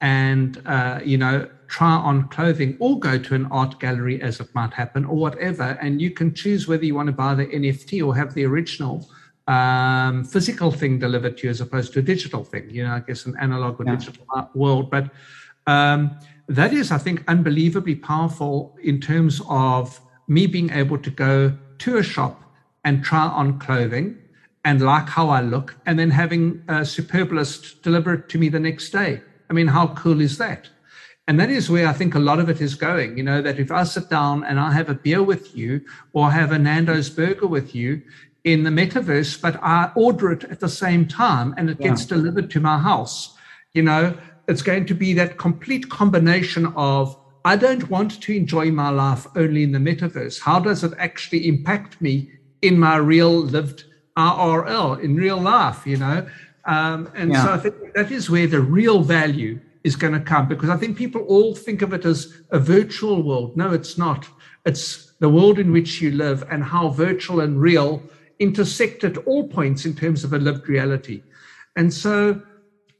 and 0.00 0.62
uh, 0.66 1.00
you 1.04 1.18
know, 1.18 1.48
try 1.66 1.92
on 1.92 2.28
clothing 2.28 2.76
or 2.80 2.98
go 2.98 3.18
to 3.18 3.34
an 3.34 3.46
art 3.46 3.78
gallery 3.80 4.20
as 4.22 4.40
it 4.40 4.48
might 4.54 4.72
happen 4.72 5.04
or 5.04 5.16
whatever. 5.16 5.78
And 5.82 6.00
you 6.00 6.10
can 6.10 6.34
choose 6.34 6.66
whether 6.66 6.84
you 6.84 6.94
want 6.94 7.08
to 7.08 7.12
buy 7.12 7.34
the 7.34 7.46
NFT 7.46 8.04
or 8.04 8.14
have 8.16 8.34
the 8.34 8.44
original 8.44 9.08
um, 9.48 10.24
physical 10.24 10.70
thing 10.70 10.98
delivered 10.98 11.38
to 11.38 11.44
you 11.44 11.50
as 11.50 11.60
opposed 11.60 11.92
to 11.94 11.98
a 11.98 12.02
digital 12.02 12.44
thing, 12.44 12.68
you 12.70 12.84
know, 12.84 12.92
I 12.92 13.00
guess 13.00 13.26
an 13.26 13.34
analog 13.40 13.80
or 13.80 13.84
yeah. 13.86 13.96
digital 13.96 14.50
world. 14.54 14.90
But 14.90 15.10
um, 15.66 16.18
that 16.48 16.72
is, 16.72 16.90
I 16.92 16.98
think, 16.98 17.24
unbelievably 17.28 17.96
powerful 17.96 18.76
in 18.82 19.00
terms 19.00 19.40
of 19.48 20.00
me 20.28 20.46
being 20.46 20.70
able 20.70 20.98
to 20.98 21.10
go 21.10 21.56
to 21.78 21.96
a 21.96 22.02
shop 22.02 22.42
and 22.84 23.02
try 23.02 23.26
on 23.26 23.58
clothing 23.58 24.18
and 24.64 24.82
like 24.82 25.08
how 25.08 25.30
I 25.30 25.40
look, 25.40 25.76
and 25.86 25.98
then 25.98 26.10
having 26.10 26.62
a 26.68 26.80
Superbalist 26.80 27.80
deliver 27.80 28.14
it 28.14 28.28
to 28.30 28.38
me 28.38 28.50
the 28.50 28.60
next 28.60 28.90
day. 28.90 29.22
I 29.50 29.52
mean, 29.52 29.68
how 29.68 29.88
cool 29.88 30.20
is 30.20 30.38
that? 30.38 30.68
And 31.26 31.38
that 31.38 31.50
is 31.50 31.68
where 31.68 31.86
I 31.86 31.92
think 31.92 32.14
a 32.14 32.18
lot 32.18 32.40
of 32.40 32.48
it 32.48 32.60
is 32.60 32.74
going. 32.74 33.18
You 33.18 33.22
know, 33.22 33.42
that 33.42 33.58
if 33.58 33.70
I 33.70 33.84
sit 33.84 34.08
down 34.08 34.44
and 34.44 34.58
I 34.58 34.72
have 34.72 34.88
a 34.88 34.94
beer 34.94 35.22
with 35.22 35.54
you 35.54 35.82
or 36.14 36.30
have 36.30 36.52
a 36.52 36.58
Nando's 36.58 37.10
burger 37.10 37.46
with 37.46 37.74
you 37.74 38.02
in 38.44 38.62
the 38.62 38.70
metaverse, 38.70 39.40
but 39.40 39.62
I 39.62 39.90
order 39.94 40.32
it 40.32 40.44
at 40.44 40.60
the 40.60 40.68
same 40.68 41.06
time 41.06 41.54
and 41.58 41.68
it 41.68 41.76
yeah. 41.78 41.88
gets 41.88 42.06
delivered 42.06 42.50
to 42.52 42.60
my 42.60 42.78
house, 42.78 43.36
you 43.74 43.82
know, 43.82 44.16
it's 44.48 44.62
going 44.62 44.86
to 44.86 44.94
be 44.94 45.12
that 45.14 45.36
complete 45.36 45.90
combination 45.90 46.72
of 46.76 47.14
I 47.44 47.56
don't 47.56 47.88
want 47.90 48.22
to 48.22 48.34
enjoy 48.34 48.70
my 48.70 48.88
life 48.88 49.26
only 49.36 49.62
in 49.62 49.72
the 49.72 49.78
metaverse. 49.78 50.40
How 50.40 50.58
does 50.58 50.82
it 50.82 50.92
actually 50.98 51.46
impact 51.46 52.00
me 52.00 52.30
in 52.62 52.78
my 52.78 52.96
real 52.96 53.38
lived 53.38 53.84
IRL, 54.16 55.00
in 55.02 55.14
real 55.16 55.40
life, 55.40 55.86
you 55.86 55.98
know? 55.98 56.26
Um, 56.68 57.10
and 57.14 57.32
yeah. 57.32 57.44
so 57.44 57.52
I 57.54 57.58
think 57.58 57.94
that 57.94 58.12
is 58.12 58.28
where 58.28 58.46
the 58.46 58.60
real 58.60 59.02
value 59.02 59.58
is 59.84 59.96
going 59.96 60.12
to 60.12 60.20
come 60.20 60.46
because 60.46 60.68
I 60.68 60.76
think 60.76 60.98
people 60.98 61.22
all 61.22 61.54
think 61.54 61.80
of 61.80 61.94
it 61.94 62.04
as 62.04 62.42
a 62.50 62.58
virtual 62.58 63.22
world. 63.22 63.56
No, 63.56 63.72
it's 63.72 63.96
not. 63.96 64.28
It's 64.66 65.14
the 65.18 65.30
world 65.30 65.58
in 65.58 65.72
which 65.72 66.02
you 66.02 66.10
live 66.10 66.44
and 66.50 66.62
how 66.62 66.90
virtual 66.90 67.40
and 67.40 67.60
real 67.60 68.02
intersect 68.38 69.02
at 69.02 69.16
all 69.18 69.48
points 69.48 69.86
in 69.86 69.94
terms 69.94 70.24
of 70.24 70.34
a 70.34 70.38
lived 70.38 70.68
reality. 70.68 71.22
And 71.74 71.92
so 71.92 72.42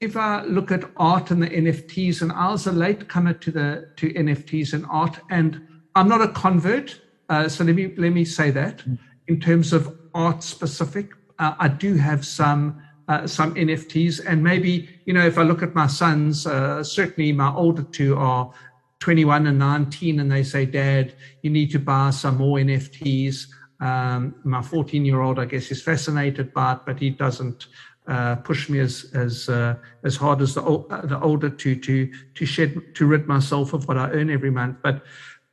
if 0.01 0.16
I 0.16 0.43
look 0.45 0.73
at 0.73 0.91
art 0.97 1.31
and 1.31 1.43
the 1.43 1.49
NFTs, 1.49 2.23
and 2.23 2.33
I 2.33 2.51
was 2.51 2.66
a 2.66 2.73
late 2.73 3.09
comer 3.09 3.35
to 3.35 3.51
the 3.51 3.91
to 3.97 4.12
NFTs 4.12 4.73
and 4.73 4.87
art, 4.89 5.19
and 5.31 5.66
I'm 5.95 6.09
not 6.09 6.23
a 6.23 6.29
convert. 6.29 7.01
Uh, 7.29 7.49
so 7.49 7.64
let 7.64 7.75
me 7.75 7.95
let 7.97 8.12
me 8.12 8.25
say 8.25 8.51
that 8.53 8.83
in 9.27 9.41
terms 9.41 9.73
of 9.73 9.99
art 10.14 10.43
specific, 10.43 11.11
uh, 11.39 11.55
I 11.59 11.69
do 11.69 11.95
have 11.97 12.25
some 12.25 12.81
uh, 13.09 13.27
some 13.27 13.55
NFTs. 13.55 14.21
And 14.27 14.43
maybe, 14.43 14.89
you 15.07 15.15
know, 15.15 15.27
if 15.27 15.39
I 15.39 15.43
look 15.43 15.63
at 15.63 15.75
my 15.75 15.87
sons, 15.87 16.47
uh, 16.47 16.85
certainly 16.85 17.33
my 17.33 17.53
older 17.53 17.83
two 17.83 18.17
are 18.17 18.53
21 19.01 19.47
and 19.47 19.59
19 19.59 20.21
and 20.21 20.31
they 20.31 20.43
say, 20.43 20.67
Dad, 20.67 21.15
you 21.43 21.51
need 21.51 21.71
to 21.71 21.79
buy 21.79 22.11
some 22.11 22.37
more 22.37 22.59
NFTs. 22.59 23.47
Um, 23.81 24.35
my 24.45 24.61
14 24.61 25.05
year 25.05 25.21
old, 25.21 25.39
I 25.39 25.45
guess, 25.45 25.71
is 25.71 25.83
fascinated 25.83 26.53
by 26.53 26.73
it, 26.73 26.81
but 26.85 26.99
he 26.99 27.11
doesn't 27.11 27.67
uh, 28.09 28.37
push 28.37 28.69
me 28.71 28.81
as 28.81 29.11
as 29.13 29.49
uh, 29.51 29.75
as 30.03 30.17
hard 30.17 30.41
as 30.41 30.55
the 30.55 30.63
uh, 30.63 31.07
the 31.07 31.21
older 31.21 31.51
to 31.51 31.77
to 31.77 32.11
to 32.35 32.47
shed 32.47 32.95
to 32.95 33.07
rid 33.07 33.29
myself 33.29 33.75
of 33.75 33.87
what 33.87 33.99
I 33.99 34.11
earn 34.11 34.31
every 34.31 34.51
month. 34.51 34.79
But 34.83 35.05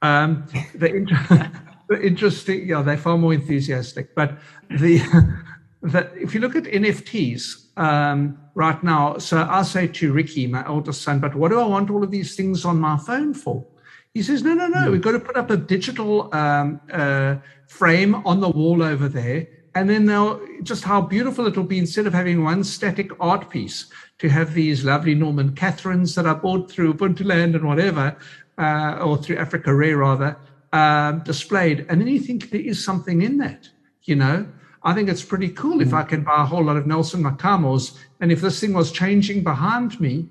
um, 0.01 0.45
the, 0.73 1.51
the 1.89 2.01
interesting, 2.01 2.67
yeah, 2.67 2.81
they're 2.81 2.97
far 2.97 3.17
more 3.17 3.33
enthusiastic. 3.33 4.15
But 4.15 4.39
the 4.69 5.01
that 5.91 6.11
if 6.15 6.33
you 6.33 6.39
look 6.39 6.55
at 6.55 6.63
NFTs 6.63 7.77
um, 7.77 8.37
right 8.53 8.81
now, 8.83 9.17
so 9.17 9.47
I 9.49 9.61
say 9.63 9.87
to 9.87 10.13
Ricky, 10.13 10.47
my 10.47 10.65
oldest 10.67 11.01
son, 11.01 11.19
but 11.19 11.35
what 11.35 11.51
do 11.51 11.59
I 11.59 11.65
want 11.65 11.89
all 11.89 12.03
of 12.03 12.11
these 12.11 12.35
things 12.35 12.65
on 12.65 12.79
my 12.79 12.97
phone 12.97 13.33
for? 13.33 13.65
He 14.13 14.23
says, 14.23 14.43
no, 14.43 14.53
no, 14.53 14.67
no, 14.67 14.91
we've 14.91 15.01
got 15.01 15.11
to 15.11 15.19
put 15.19 15.35
up 15.35 15.49
a 15.49 15.57
digital 15.57 16.33
um, 16.33 16.79
uh, 16.91 17.35
frame 17.67 18.15
on 18.15 18.39
the 18.39 18.49
wall 18.49 18.81
over 18.81 19.09
there. 19.09 19.47
And 19.75 19.89
then 19.89 20.05
they'll 20.05 20.39
just 20.63 20.85
how 20.85 21.01
beautiful 21.01 21.47
it'll 21.47 21.63
be 21.63 21.79
instead 21.79 22.07
of 22.07 22.13
having 22.13 22.41
one 22.41 22.63
static 22.63 23.11
art 23.19 23.49
piece 23.49 23.87
to 24.19 24.29
have 24.29 24.53
these 24.53 24.85
lovely 24.85 25.15
Norman 25.15 25.53
Catherines 25.53 26.15
that 26.15 26.25
I 26.25 26.33
bought 26.33 26.71
through 26.71 26.93
Ubuntu 26.93 27.25
Land 27.25 27.55
and 27.55 27.67
whatever, 27.67 28.15
uh, 28.57 28.99
or 29.03 29.17
through 29.17 29.35
Africarare 29.35 29.99
rather, 29.99 30.37
um, 30.71 31.23
displayed. 31.25 31.85
And 31.89 31.99
then 31.99 32.07
you 32.07 32.19
think 32.19 32.51
there 32.51 32.61
is 32.61 32.83
something 32.83 33.21
in 33.21 33.37
that, 33.39 33.67
you 34.03 34.15
know? 34.15 34.47
I 34.85 34.93
think 34.93 35.09
it's 35.09 35.23
pretty 35.23 35.49
cool 35.49 35.81
if. 35.81 35.93
I 35.93 36.03
can 36.03 36.23
buy 36.23 36.43
a 36.43 36.45
whole 36.45 36.63
lot 36.63 36.77
of 36.77 36.85
Nelson 36.85 37.23
Makamos. 37.23 37.97
And 38.21 38.31
if 38.31 38.39
this 38.39 38.59
thing 38.59 38.71
was 38.71 38.91
changing 38.91 39.43
behind 39.43 39.99
me 39.99 40.29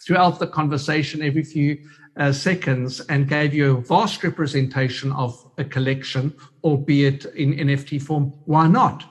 throughout 0.00 0.38
the 0.38 0.46
conversation 0.46 1.22
every 1.22 1.44
few 1.44 1.78
uh, 2.16 2.32
seconds 2.32 3.00
and 3.00 3.28
gave 3.28 3.52
you 3.52 3.76
a 3.76 3.80
vast 3.82 4.24
representation 4.24 5.12
of 5.12 5.50
a 5.58 5.64
collection, 5.64 6.34
albeit 6.64 7.26
in 7.36 7.52
NFT 7.52 8.00
form, 8.00 8.32
why 8.46 8.66
not? 8.66 9.04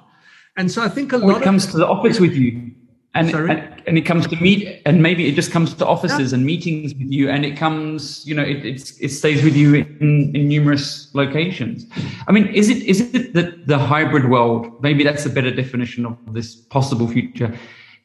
And 0.57 0.71
so 0.71 0.81
I 0.81 0.89
think 0.89 1.13
a 1.13 1.17
lot. 1.17 1.41
It 1.41 1.43
comes 1.43 1.67
to 1.67 1.77
the 1.77 1.87
office 1.87 2.19
with 2.19 2.33
you 2.33 2.71
and, 3.13 3.31
and, 3.33 3.76
and 3.87 3.97
it 3.97 4.01
comes 4.01 4.27
to 4.27 4.35
meet 4.35 4.81
and 4.85 5.01
maybe 5.01 5.27
it 5.27 5.33
just 5.33 5.49
comes 5.49 5.73
to 5.73 5.87
offices 5.87 6.31
yeah. 6.31 6.37
and 6.37 6.45
meetings 6.45 6.93
with 6.93 7.09
you 7.09 7.29
and 7.29 7.45
it 7.45 7.55
comes 7.57 8.25
you 8.27 8.35
know 8.35 8.43
it, 8.43 8.63
it 8.99 9.09
stays 9.09 9.43
with 9.43 9.55
you 9.55 9.75
in, 9.75 10.35
in 10.35 10.47
numerous 10.47 11.13
locations. 11.15 11.85
I 12.27 12.31
mean 12.33 12.47
is 12.47 12.69
it 12.69 12.83
is 12.83 13.01
it 13.15 13.33
that 13.33 13.65
the 13.65 13.77
hybrid 13.79 14.29
world 14.29 14.81
maybe 14.83 15.03
that's 15.03 15.25
a 15.25 15.29
better 15.29 15.51
definition 15.51 16.05
of 16.05 16.17
this 16.33 16.55
possible 16.55 17.07
future 17.07 17.57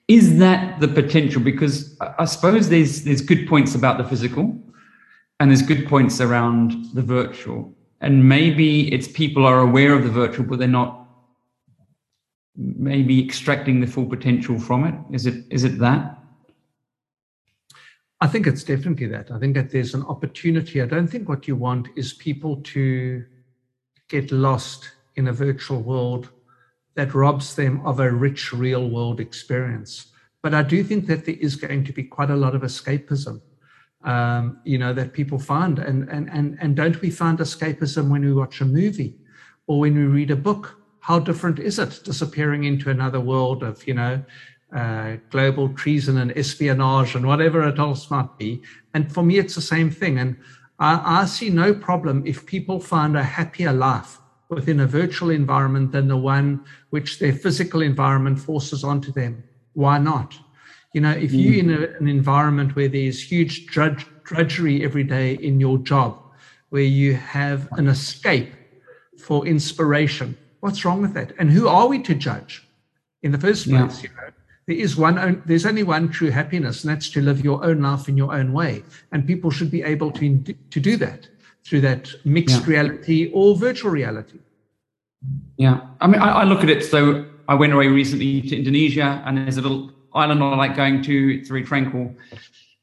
is 0.09 0.39
that 0.39 0.81
the 0.81 0.89
potential? 0.89 1.43
Because 1.43 1.97
i 2.19 2.25
suppose 2.25 2.69
there's 2.69 3.03
there's 3.05 3.21
good 3.21 3.49
points 3.49 3.75
about 3.75 3.99
the 3.99 4.05
physical 4.05 4.57
and 5.41 5.51
there's 5.51 5.63
good 5.63 5.89
points 5.89 6.21
around 6.21 6.73
the 6.95 7.03
virtual. 7.03 7.75
And 8.01 8.29
maybe 8.29 8.93
it's 8.93 9.09
people 9.09 9.47
are 9.47 9.61
aware 9.61 9.93
of 9.95 10.05
the 10.05 10.11
virtual 10.11 10.47
but 10.47 10.59
they're 10.61 10.69
not 10.69 11.02
maybe 12.57 13.25
extracting 13.25 13.81
the 13.81 13.87
full 13.87 14.07
potential 14.07 14.59
from 14.59 14.85
it? 14.85 14.95
Is 15.15 15.27
it 15.27 15.45
is 15.51 15.65
it 15.65 15.79
that? 15.79 16.19
I 18.21 18.29
think 18.29 18.47
it's 18.47 18.63
definitely 18.63 19.07
that. 19.09 19.33
I 19.33 19.39
think 19.41 19.57
that 19.57 19.71
there's 19.71 19.95
an 19.95 20.05
opportunity. 20.05 20.81
I 20.81 20.87
don't 20.87 21.09
think 21.09 21.29
what 21.29 21.49
you 21.49 21.57
want 21.57 21.89
is 21.97 22.13
people 22.13 22.57
to 22.63 23.25
get 24.09 24.31
lost 24.31 24.93
in 25.17 25.27
a 25.29 25.33
virtual 25.33 25.81
world 25.83 26.29
that 26.95 27.15
robs 27.15 27.57
them 27.57 27.85
of 27.85 27.99
a 27.99 28.11
rich 28.11 28.53
real 28.53 28.89
world 28.89 29.19
experience. 29.19 30.13
But 30.43 30.55
I 30.55 30.63
do 30.63 30.85
think 30.85 31.07
that 31.07 31.25
there 31.25 31.37
is 31.41 31.57
going 31.57 31.85
to 31.85 31.93
be 31.93 32.05
quite 32.05 32.31
a 32.31 32.37
lot 32.37 32.55
of 32.55 32.63
escapism, 32.63 33.41
um, 34.05 34.61
you 34.65 34.79
know, 34.79 34.93
that 34.93 35.13
people 35.13 35.39
find. 35.39 35.79
And, 35.79 36.09
and, 36.09 36.29
and, 36.31 36.59
and 36.61 36.77
don't 36.77 37.01
we 37.01 37.11
find 37.11 37.39
escapism 37.39 38.09
when 38.09 38.25
we 38.25 38.33
watch 38.33 38.61
a 38.61 38.65
movie 38.65 39.17
or 39.67 39.81
when 39.81 39.95
we 39.95 40.05
read 40.05 40.31
a 40.31 40.37
book 40.37 40.82
how 41.03 41.19
different 41.19 41.59
is 41.59 41.81
it 41.81 42.01
disappearing 42.05 42.63
into 42.63 42.89
another 42.89 43.19
world 43.19 43.65
of, 43.65 43.85
you 43.89 43.95
know, 43.95 44.23
uh, 44.73 45.17
global 45.31 45.69
treason 45.75 46.17
and 46.19 46.31
espionage 46.39 47.17
and 47.17 47.27
whatever 47.27 47.67
it 47.67 47.81
else 47.81 48.09
might 48.09 48.39
be? 48.39 48.63
And 48.95 49.13
for 49.13 49.25
me, 49.25 49.39
it's 49.39 49.57
the 49.57 49.61
same 49.61 49.91
thing. 49.91 50.21
And 50.21 50.37
I, 50.79 51.23
I 51.23 51.25
see 51.25 51.51
no 51.51 51.75
problem 51.75 52.23
if 52.25 52.47
people 52.47 52.79
find 52.79 53.17
a 53.17 53.25
happier 53.25 53.73
life 53.73 54.19
within 54.49 54.79
a 54.79 54.87
virtual 54.87 55.31
environment 55.31 55.91
than 55.91 56.07
the 56.07 56.17
one 56.17 56.65
which 56.91 57.19
their 57.19 57.33
physical 57.33 57.83
environment 57.83 58.39
forces 58.39 58.85
onto 58.85 59.11
them. 59.11 59.43
Why 59.73 59.99
not? 59.99 60.39
You 60.95 61.01
know, 61.01 61.11
if 61.11 61.33
you're 61.33 61.59
in 61.59 61.71
a, 61.71 61.99
an 61.99 62.07
environment 62.07 62.77
where 62.77 62.89
there's 62.89 63.21
huge 63.21 63.67
drudge, 63.67 64.07
drudgery 64.23 64.85
every 64.85 65.03
day 65.03 65.35
in 65.35 65.59
your 65.59 65.79
job, 65.79 66.17
where 66.69 66.83
you 66.83 67.15
have 67.15 67.69
an 67.73 67.89
escape 67.89 68.53
for 69.19 69.45
inspiration, 69.49 70.37
What's 70.63 70.85
wrong 70.85 71.03
with 71.03 71.13
that? 71.15 71.33
And 71.41 71.51
who 71.51 71.67
are 71.67 71.89
we 71.89 72.01
to 72.05 72.15
judge 72.15 72.65
in 73.25 73.33
the 73.33 73.39
first 73.39 73.69
place? 73.69 74.05
Yeah. 74.05 74.11
You 74.11 74.17
know, 74.17 74.31
there 74.67 74.77
is 74.77 74.97
one. 74.97 75.43
There's 75.45 75.67
only 75.67 75.83
one 75.83 76.09
true 76.09 76.31
happiness, 76.31 76.85
and 76.85 76.91
that's 76.93 77.09
to 77.11 77.21
live 77.21 77.43
your 77.43 77.65
own 77.65 77.83
life 77.83 78.09
in 78.09 78.17
your 78.17 78.33
own 78.33 78.53
way. 78.53 78.85
And 79.11 79.27
people 79.27 79.51
should 79.51 79.73
be 79.73 79.83
able 79.83 80.13
to 80.13 80.39
to 80.75 80.81
do 80.81 80.97
that 80.99 81.27
through 81.65 81.81
that 81.81 82.15
mixed 82.25 82.61
yeah. 82.61 82.75
reality 82.75 83.31
or 83.35 83.57
virtual 83.57 83.91
reality. 83.91 84.39
Yeah, 85.57 85.81
I 86.01 86.07
mean, 86.07 86.21
I, 86.21 86.43
I 86.43 86.45
look 86.45 86.63
at 86.63 86.71
it. 86.71 86.85
So 86.85 87.27
I 87.49 87.57
went 87.57 87.73
away 87.73 87.89
recently 87.89 88.41
to 88.43 88.57
Indonesia, 88.57 89.21
and 89.27 89.39
there's 89.39 89.57
a 89.57 89.63
little 89.63 89.91
island 90.15 90.45
I 90.45 90.55
like 90.55 90.77
going 90.77 91.03
to. 91.03 91.39
It's 91.41 91.49
very 91.49 91.65
tranquil, 91.65 92.15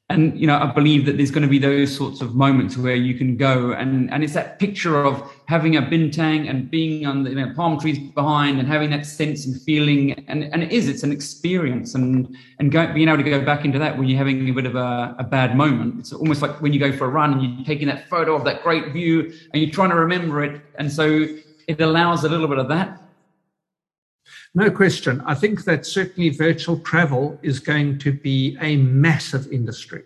and 0.09 0.39
you 0.39 0.47
know 0.47 0.57
i 0.57 0.65
believe 0.65 1.05
that 1.05 1.17
there's 1.17 1.31
going 1.31 1.43
to 1.43 1.49
be 1.49 1.59
those 1.59 1.95
sorts 1.95 2.21
of 2.21 2.35
moments 2.35 2.77
where 2.77 2.95
you 2.95 3.13
can 3.15 3.37
go 3.37 3.71
and 3.71 4.11
and 4.11 4.23
it's 4.23 4.33
that 4.33 4.59
picture 4.59 5.03
of 5.03 5.29
having 5.49 5.77
a 5.77 5.81
bintang 5.81 6.47
and 6.47 6.69
being 6.69 7.07
on 7.07 7.23
the 7.23 7.31
you 7.31 7.35
know, 7.35 7.51
palm 7.55 7.79
trees 7.79 7.97
behind 8.13 8.59
and 8.59 8.67
having 8.67 8.91
that 8.91 9.03
sense 9.03 9.47
and 9.47 9.59
feeling. 9.63 10.13
And 10.27 10.43
and 10.43 10.61
it 10.61 10.71
is 10.71 10.87
it's 10.87 11.01
an 11.01 11.11
experience. 11.11 11.95
And 11.95 12.37
and 12.59 12.69
being 12.71 13.07
able 13.07 13.17
to 13.17 13.23
go 13.23 13.43
back 13.43 13.65
into 13.65 13.79
that 13.79 13.97
when 13.97 14.07
you're 14.07 14.17
having 14.19 14.47
a 14.47 14.53
bit 14.53 14.67
of 14.67 14.75
a, 14.75 15.15
a 15.17 15.23
bad 15.23 15.57
moment. 15.57 15.99
It's 15.99 16.13
almost 16.13 16.43
like 16.43 16.61
when 16.61 16.71
you 16.71 16.79
go 16.79 16.91
for 16.95 17.05
a 17.05 17.09
run 17.09 17.33
and 17.33 17.41
you're 17.41 17.65
taking 17.65 17.87
that 17.87 18.07
photo 18.07 18.35
of 18.35 18.43
that 18.43 18.61
great 18.61 18.93
view 18.93 19.33
and 19.51 19.63
you're 19.63 19.71
trying 19.71 19.89
to 19.89 19.95
remember 19.95 20.43
it. 20.43 20.61
And 20.77 20.91
so 20.91 21.25
it 21.67 21.81
allows 21.81 22.23
a 22.23 22.29
little 22.29 22.47
bit 22.47 22.59
of 22.59 22.67
that 22.67 23.01
no 24.55 24.71
question. 24.71 25.21
I 25.25 25.35
think 25.35 25.63
that 25.65 25.85
certainly 25.85 26.29
virtual 26.29 26.79
travel 26.79 27.39
is 27.43 27.59
going 27.59 27.99
to 27.99 28.11
be 28.11 28.57
a 28.61 28.77
massive 28.77 29.51
industry. 29.51 30.03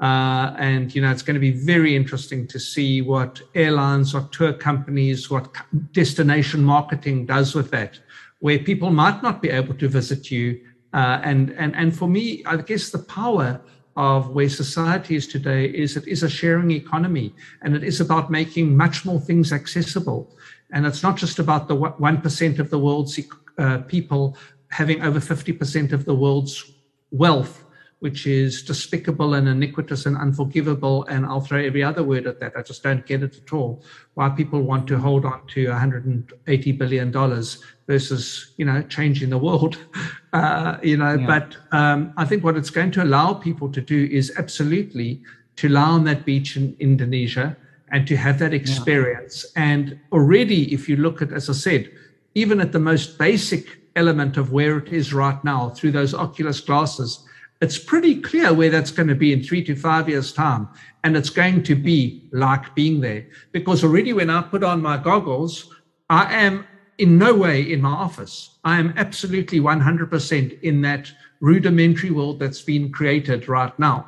Uh, 0.00 0.54
and 0.56 0.94
you 0.94 1.02
know 1.02 1.10
it's 1.10 1.20
going 1.20 1.34
to 1.34 1.40
be 1.40 1.50
very 1.50 1.94
interesting 1.94 2.46
to 2.46 2.58
see 2.58 3.02
what 3.02 3.42
airlines 3.54 4.14
or 4.14 4.22
tour 4.32 4.50
companies 4.50 5.28
what 5.28 5.54
destination 5.92 6.64
marketing 6.64 7.26
does 7.26 7.54
with 7.54 7.70
that 7.70 7.98
where 8.38 8.58
people 8.58 8.88
might 8.88 9.22
not 9.22 9.42
be 9.42 9.50
able 9.50 9.74
to 9.74 9.88
visit 9.88 10.30
you 10.30 10.58
uh, 10.94 11.20
and 11.22 11.50
and 11.50 11.76
and 11.76 11.94
for 11.94 12.08
me 12.08 12.42
i 12.46 12.56
guess 12.56 12.88
the 12.88 12.98
power 12.98 13.60
of 13.94 14.30
where 14.30 14.48
society 14.48 15.16
is 15.16 15.26
today 15.26 15.66
is 15.66 15.98
it 15.98 16.08
is 16.08 16.22
a 16.22 16.30
sharing 16.30 16.70
economy 16.70 17.34
and 17.60 17.76
it 17.76 17.84
is 17.84 18.00
about 18.00 18.30
making 18.30 18.74
much 18.74 19.04
more 19.04 19.20
things 19.20 19.52
accessible 19.52 20.34
and 20.72 20.86
it's 20.86 21.02
not 21.02 21.16
just 21.16 21.38
about 21.38 21.68
the 21.68 21.76
1% 21.76 22.58
of 22.58 22.70
the 22.70 22.78
world's 22.78 23.18
uh, 23.60 23.78
people 23.78 24.36
having 24.70 25.02
over 25.02 25.20
50% 25.20 25.92
of 25.92 26.04
the 26.04 26.14
world's 26.14 26.72
wealth, 27.10 27.64
which 27.98 28.26
is 28.26 28.62
despicable 28.62 29.34
and 29.34 29.46
iniquitous 29.48 30.06
and 30.06 30.16
unforgivable. 30.16 31.04
And 31.04 31.26
I'll 31.26 31.42
throw 31.42 31.60
every 31.60 31.82
other 31.82 32.02
word 32.02 32.26
at 32.26 32.40
that. 32.40 32.54
I 32.56 32.62
just 32.62 32.82
don't 32.82 33.04
get 33.04 33.22
it 33.22 33.36
at 33.36 33.52
all. 33.52 33.84
Why 34.14 34.30
people 34.30 34.62
want 34.62 34.86
to 34.88 34.98
hold 34.98 35.24
on 35.26 35.46
to 35.48 35.68
180 35.68 36.72
billion 36.72 37.10
dollars 37.10 37.62
versus 37.86 38.54
you 38.56 38.64
know 38.64 38.82
changing 38.82 39.30
the 39.30 39.38
world, 39.38 39.76
uh, 40.32 40.78
you 40.82 40.96
know. 40.96 41.14
Yeah. 41.14 41.26
But 41.26 41.56
um, 41.76 42.14
I 42.16 42.24
think 42.24 42.42
what 42.42 42.56
it's 42.56 42.70
going 42.70 42.92
to 42.92 43.02
allow 43.02 43.34
people 43.34 43.70
to 43.72 43.80
do 43.80 44.08
is 44.10 44.32
absolutely 44.38 45.22
to 45.56 45.68
lie 45.68 45.82
on 45.82 46.04
that 46.04 46.24
beach 46.24 46.56
in 46.56 46.76
Indonesia 46.80 47.56
and 47.92 48.06
to 48.06 48.16
have 48.16 48.38
that 48.38 48.54
experience. 48.54 49.44
Yeah. 49.44 49.62
And 49.62 50.00
already, 50.12 50.72
if 50.72 50.88
you 50.88 50.96
look 50.96 51.20
at, 51.20 51.32
as 51.32 51.50
I 51.50 51.52
said, 51.52 51.90
even 52.34 52.60
at 52.60 52.72
the 52.72 52.78
most 52.78 53.18
basic 53.18 53.80
element 53.96 54.36
of 54.36 54.52
where 54.52 54.78
it 54.78 54.92
is 54.92 55.12
right 55.12 55.42
now 55.44 55.70
through 55.70 55.92
those 55.92 56.14
Oculus 56.14 56.60
glasses, 56.60 57.26
it's 57.60 57.78
pretty 57.78 58.20
clear 58.20 58.54
where 58.54 58.70
that's 58.70 58.90
going 58.90 59.08
to 59.08 59.14
be 59.14 59.32
in 59.32 59.42
three 59.42 59.62
to 59.64 59.74
five 59.76 60.08
years' 60.08 60.32
time. 60.32 60.68
And 61.04 61.16
it's 61.16 61.30
going 61.30 61.62
to 61.64 61.74
be 61.74 62.28
like 62.32 62.74
being 62.74 63.00
there. 63.00 63.26
Because 63.52 63.84
already 63.84 64.12
when 64.12 64.30
I 64.30 64.42
put 64.42 64.64
on 64.64 64.80
my 64.80 64.96
goggles, 64.96 65.74
I 66.08 66.32
am 66.34 66.66
in 66.98 67.18
no 67.18 67.34
way 67.34 67.72
in 67.72 67.80
my 67.80 67.90
office. 67.90 68.58
I 68.64 68.78
am 68.78 68.94
absolutely 68.96 69.60
100% 69.60 70.60
in 70.60 70.82
that 70.82 71.10
rudimentary 71.40 72.10
world 72.10 72.38
that's 72.38 72.62
been 72.62 72.92
created 72.92 73.48
right 73.48 73.76
now. 73.78 74.06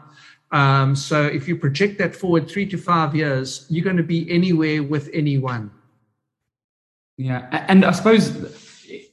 Um, 0.51 0.95
so 0.95 1.25
if 1.25 1.49
you 1.49 1.57
project 1.57 1.99
that 1.99 2.15
forward 2.15 2.49
three 2.49 2.67
to 2.67 2.77
five 2.77 3.15
years, 3.15 3.67
you're 3.71 3.85
going 3.85 3.97
to 3.97 4.03
be 4.03 4.31
anywhere 4.31 4.83
with 4.83 5.09
anyone. 5.15 5.71
Yeah, 7.23 7.65
and 7.69 7.85
I 7.85 7.93
suppose 7.93 8.33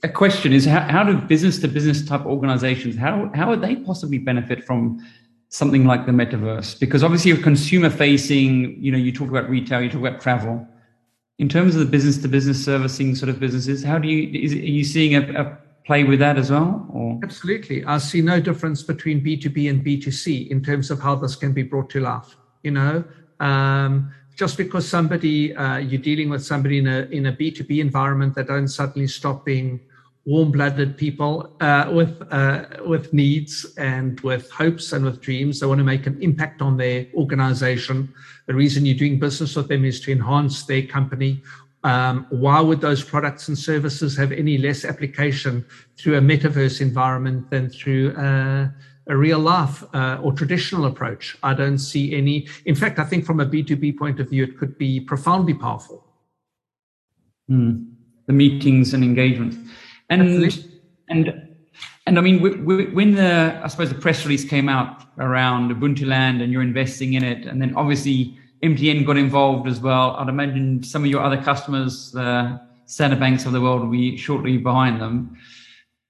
a 0.03 0.09
question 0.09 0.53
is 0.53 0.65
how, 0.65 0.81
how 0.81 1.03
do 1.03 1.17
business 1.17 1.59
to 1.59 1.67
business 1.67 2.05
type 2.05 2.25
organizations 2.25 2.97
how 2.97 3.29
how 3.33 3.49
would 3.49 3.61
they 3.61 3.75
possibly 3.75 4.17
benefit 4.17 4.63
from 4.63 4.99
something 5.49 5.85
like 5.85 6.05
the 6.05 6.11
metaverse? 6.11 6.79
Because 6.79 7.03
obviously 7.03 7.31
you're 7.31 7.41
consumer 7.41 7.89
facing, 7.89 8.81
you 8.81 8.91
know, 8.91 8.97
you 8.97 9.11
talk 9.11 9.29
about 9.29 9.49
retail, 9.49 9.81
you 9.81 9.89
talk 9.89 10.01
about 10.01 10.21
travel. 10.21 10.65
In 11.39 11.49
terms 11.49 11.75
of 11.75 11.81
the 11.81 11.87
business 11.87 12.17
to 12.19 12.27
business 12.27 12.63
servicing 12.63 13.15
sort 13.15 13.29
of 13.29 13.39
businesses, 13.39 13.83
how 13.83 13.97
do 13.97 14.07
you, 14.07 14.29
is, 14.39 14.53
are 14.53 14.57
you 14.57 14.83
seeing 14.83 15.15
a, 15.15 15.41
a 15.41 15.57
play 15.85 16.03
with 16.03 16.19
that 16.19 16.37
as 16.37 16.51
well? 16.51 16.87
Or? 16.93 17.19
Absolutely. 17.23 17.83
I 17.85 17.97
see 17.97 18.21
no 18.21 18.39
difference 18.39 18.83
between 18.83 19.23
B2B 19.23 19.69
and 19.69 19.83
B2C 19.83 20.49
in 20.49 20.63
terms 20.63 20.91
of 20.91 20.99
how 20.99 21.15
this 21.15 21.35
can 21.35 21.51
be 21.51 21.63
brought 21.63 21.89
to 21.91 21.99
life. 22.01 22.35
You 22.63 22.71
know, 22.71 23.03
um, 23.39 24.13
just 24.39 24.55
because 24.55 24.87
somebody, 24.87 25.53
uh, 25.53 25.75
you're 25.79 26.01
dealing 26.01 26.29
with 26.29 26.41
somebody 26.41 26.77
in 26.77 26.87
a, 26.87 26.99
in 27.11 27.25
a 27.25 27.33
B2B 27.33 27.79
environment 27.79 28.33
that 28.35 28.47
don't 28.47 28.69
suddenly 28.69 29.05
stop 29.05 29.43
being 29.43 29.81
warm-blooded 30.23 30.95
people 30.95 31.53
uh, 31.59 31.91
with 31.91 32.25
uh, 32.31 32.63
with 32.85 33.11
needs 33.11 33.65
and 33.77 34.17
with 34.21 34.49
hopes 34.49 34.93
and 34.93 35.03
with 35.03 35.19
dreams. 35.19 35.59
They 35.59 35.67
want 35.67 35.79
to 35.79 35.83
make 35.83 36.07
an 36.07 36.17
impact 36.21 36.61
on 36.61 36.77
their 36.77 37.07
organization. 37.15 38.13
The 38.45 38.55
reason 38.55 38.85
you're 38.85 38.95
doing 38.95 39.19
business 39.19 39.57
with 39.57 39.67
them 39.67 39.83
is 39.83 39.99
to 40.01 40.11
enhance 40.13 40.63
their 40.63 40.83
company. 40.83 41.41
Um, 41.83 42.25
why 42.29 42.61
would 42.61 42.79
those 42.79 43.03
products 43.03 43.49
and 43.49 43.57
services 43.57 44.15
have 44.15 44.31
any 44.31 44.57
less 44.57 44.85
application 44.85 45.65
through 45.97 46.15
a 46.15 46.21
metaverse 46.21 46.79
environment 46.79 47.49
than 47.49 47.69
through 47.69 48.15
uh, 48.15 48.69
a 49.09 49.17
real 49.17 49.39
life 49.39 49.83
uh, 49.93 50.19
or 50.23 50.31
traditional 50.31 50.85
approach? 50.85 51.37
I 51.43 51.53
don't 51.53 51.79
see 51.79 52.15
any. 52.15 52.47
In 52.65 52.75
fact, 52.75 52.99
I 52.99 53.03
think 53.03 53.25
from 53.25 53.39
a 53.41 53.45
B2B 53.45 53.97
point 53.97 54.19
of 54.19 54.29
view, 54.29 54.43
it 54.43 54.57
could 54.57 54.77
be 54.77 55.01
profoundly 55.01 55.53
powerful. 55.53 56.05
Mm. 57.49 57.91
The 58.27 58.33
meetings 58.33 58.93
and 58.93 59.03
engagements 59.03 59.57
and 60.09 60.21
Absolutely. 60.21 60.81
and 61.09 61.45
and 62.05 62.17
I 62.17 62.21
mean, 62.21 62.41
when 62.41 63.13
the 63.13 63.59
I 63.63 63.67
suppose 63.67 63.89
the 63.89 63.99
press 63.99 64.25
release 64.25 64.43
came 64.43 64.67
out 64.67 65.03
around 65.19 65.71
Ubuntu 65.71 66.07
Land 66.07 66.41
and 66.41 66.51
you're 66.51 66.63
investing 66.63 67.13
in 67.13 67.23
it, 67.23 67.45
and 67.45 67.61
then 67.61 67.75
obviously 67.75 68.35
MTN 68.63 69.05
got 69.05 69.15
involved 69.17 69.67
as 69.67 69.79
well. 69.79 70.15
I'd 70.17 70.27
imagine 70.27 70.81
some 70.83 71.03
of 71.03 71.09
your 71.09 71.21
other 71.21 71.41
customers, 71.41 72.11
the 72.11 72.59
Standard 72.85 73.19
Banks 73.19 73.45
of 73.45 73.51
the 73.51 73.61
world, 73.61 73.81
will 73.81 73.91
be 73.91 74.17
shortly 74.17 74.57
behind 74.57 74.99
them. 74.99 75.37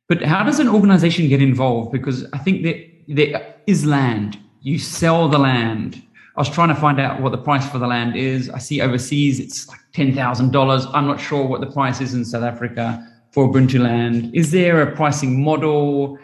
But 0.07 0.23
how 0.23 0.43
does 0.43 0.59
an 0.59 0.69
organization 0.69 1.27
get 1.27 1.41
involved? 1.41 1.91
Because 1.91 2.25
I 2.31 2.37
think 2.37 2.63
that 2.63 2.88
there 3.15 3.55
is 3.67 3.85
land. 3.85 4.39
You 4.61 4.79
sell 4.79 5.27
the 5.27 5.39
land. 5.39 6.01
I 6.35 6.41
was 6.41 6.49
trying 6.49 6.69
to 6.69 6.75
find 6.75 6.99
out 6.99 7.21
what 7.21 7.31
the 7.31 7.37
price 7.37 7.67
for 7.69 7.79
the 7.79 7.87
land 7.87 8.15
is. 8.15 8.49
I 8.49 8.59
see 8.59 8.81
overseas 8.81 9.39
it's 9.39 9.67
like 9.67 9.79
ten 9.93 10.13
thousand 10.13 10.51
dollars. 10.51 10.85
I'm 10.93 11.07
not 11.07 11.19
sure 11.19 11.45
what 11.45 11.59
the 11.61 11.71
price 11.71 11.99
is 12.01 12.13
in 12.13 12.23
South 12.23 12.43
Africa 12.43 13.05
for 13.31 13.47
Ubuntu 13.47 13.79
Land? 13.79 14.33
Is 14.33 14.51
there 14.51 14.81
a 14.81 14.95
pricing 14.95 15.43
model? 15.43 16.17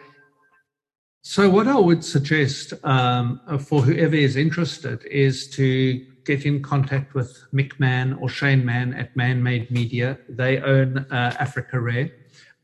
So, 1.21 1.49
what 1.49 1.67
I 1.67 1.77
would 1.77 2.03
suggest 2.03 2.73
um, 2.83 3.41
for 3.59 3.81
whoever 3.81 4.15
is 4.15 4.35
interested 4.35 5.03
is 5.05 5.49
to 5.51 6.05
get 6.23 6.45
in 6.45 6.61
contact 6.61 7.13
with 7.13 7.45
Mic 7.51 7.79
Mann 7.79 8.13
or 8.13 8.29
Shane 8.29 8.65
Mann 8.65 8.93
at 8.93 9.15
Mann 9.15 9.41
Made 9.41 9.69
Media. 9.71 10.17
They 10.29 10.59
own 10.59 10.99
uh, 11.11 11.35
Africarare 11.39 12.11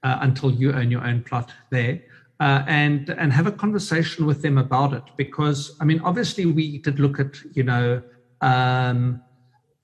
uh, 0.04 0.18
until 0.22 0.52
you 0.52 0.74
own 0.74 0.92
your 0.92 1.06
own 1.06 1.24
plot 1.24 1.52
there. 1.70 2.02
Uh, 2.46 2.64
and 2.68 3.02
and 3.22 3.32
have 3.32 3.46
a 3.46 3.52
conversation 3.52 4.26
with 4.26 4.42
them 4.42 4.58
about 4.58 4.92
it 5.00 5.04
because 5.16 5.60
I 5.80 5.84
mean 5.86 6.00
obviously 6.10 6.46
we 6.48 6.80
did 6.80 6.98
look 7.00 7.20
at 7.20 7.34
you 7.58 7.66
know 7.72 8.02
um, 8.52 9.22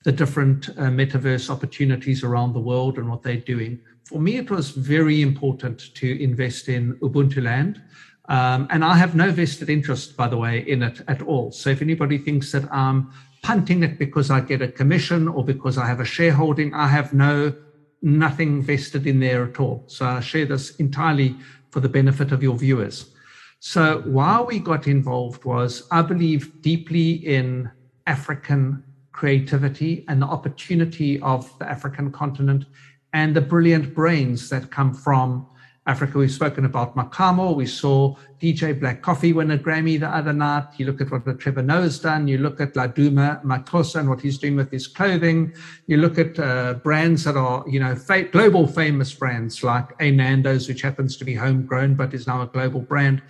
the 0.06 0.10
different 0.10 0.68
uh, 0.70 0.90
metaverse 1.00 1.50
opportunities 1.50 2.24
around 2.24 2.50
the 2.54 2.64
world 2.70 2.98
and 2.98 3.08
what 3.08 3.22
they're 3.22 3.46
doing 3.54 3.78
for 4.08 4.20
me, 4.20 4.38
it 4.38 4.50
was 4.50 4.70
very 4.70 5.20
important 5.20 5.94
to 5.96 6.22
invest 6.22 6.68
in 6.70 6.94
Ubuntu 7.00 7.42
Land. 7.42 7.82
Um, 8.30 8.66
and 8.70 8.82
I 8.82 8.94
have 8.96 9.14
no 9.14 9.30
vested 9.30 9.68
interest, 9.68 10.16
by 10.16 10.28
the 10.28 10.36
way, 10.36 10.60
in 10.60 10.82
it 10.82 11.02
at 11.08 11.20
all. 11.20 11.52
So 11.52 11.68
if 11.68 11.82
anybody 11.82 12.16
thinks 12.16 12.50
that 12.52 12.72
I'm 12.72 13.10
punting 13.42 13.82
it 13.82 13.98
because 13.98 14.30
I 14.30 14.40
get 14.40 14.62
a 14.62 14.68
commission 14.68 15.28
or 15.28 15.44
because 15.44 15.76
I 15.76 15.86
have 15.86 16.00
a 16.00 16.06
shareholding, 16.06 16.72
I 16.72 16.88
have 16.88 17.12
no 17.12 17.54
nothing 18.00 18.62
vested 18.62 19.06
in 19.06 19.20
there 19.20 19.44
at 19.44 19.60
all. 19.60 19.84
So 19.88 20.06
I 20.06 20.20
share 20.20 20.46
this 20.46 20.76
entirely 20.76 21.36
for 21.78 21.82
the 21.82 21.88
benefit 21.88 22.32
of 22.32 22.42
your 22.42 22.56
viewers. 22.56 23.14
So 23.60 24.02
why 24.04 24.40
we 24.40 24.58
got 24.58 24.88
involved 24.88 25.44
was 25.44 25.86
I 25.92 26.02
believe 26.02 26.60
deeply 26.60 27.12
in 27.12 27.70
African 28.08 28.82
creativity 29.12 30.04
and 30.08 30.20
the 30.20 30.26
opportunity 30.26 31.20
of 31.20 31.56
the 31.60 31.70
African 31.70 32.10
continent 32.10 32.64
and 33.12 33.32
the 33.32 33.40
brilliant 33.40 33.94
brains 33.94 34.50
that 34.50 34.72
come 34.72 34.92
from 34.92 35.46
Africa. 35.88 36.18
We've 36.18 36.30
spoken 36.30 36.66
about 36.66 36.94
Makamo. 36.94 37.56
We 37.56 37.64
saw 37.64 38.14
DJ 38.42 38.78
Black 38.78 39.00
Coffee 39.00 39.32
win 39.32 39.50
a 39.52 39.58
Grammy 39.58 39.98
the 39.98 40.06
other 40.06 40.34
night. 40.34 40.66
You 40.76 40.84
look 40.84 41.00
at 41.00 41.10
what 41.10 41.24
the 41.24 41.32
Trevor 41.32 41.62
Noah's 41.62 41.98
done. 41.98 42.28
You 42.28 42.36
look 42.36 42.60
at 42.60 42.74
Laduma 42.74 43.42
Makosa 43.42 44.00
and 44.00 44.10
what 44.10 44.20
he's 44.20 44.36
doing 44.36 44.54
with 44.54 44.70
his 44.70 44.86
clothing. 44.86 45.54
You 45.86 45.96
look 45.96 46.18
at 46.18 46.38
uh, 46.38 46.74
brands 46.74 47.24
that 47.24 47.38
are, 47.38 47.64
you 47.66 47.80
know, 47.80 47.96
fa- 47.96 48.24
global 48.24 48.66
famous 48.66 49.14
brands 49.14 49.64
like 49.64 49.86
A 49.98 50.10
Nando's, 50.10 50.68
which 50.68 50.82
happens 50.82 51.16
to 51.16 51.24
be 51.24 51.34
homegrown 51.34 51.94
but 51.94 52.12
is 52.12 52.26
now 52.26 52.42
a 52.42 52.46
global 52.46 52.82
brand. 52.82 53.22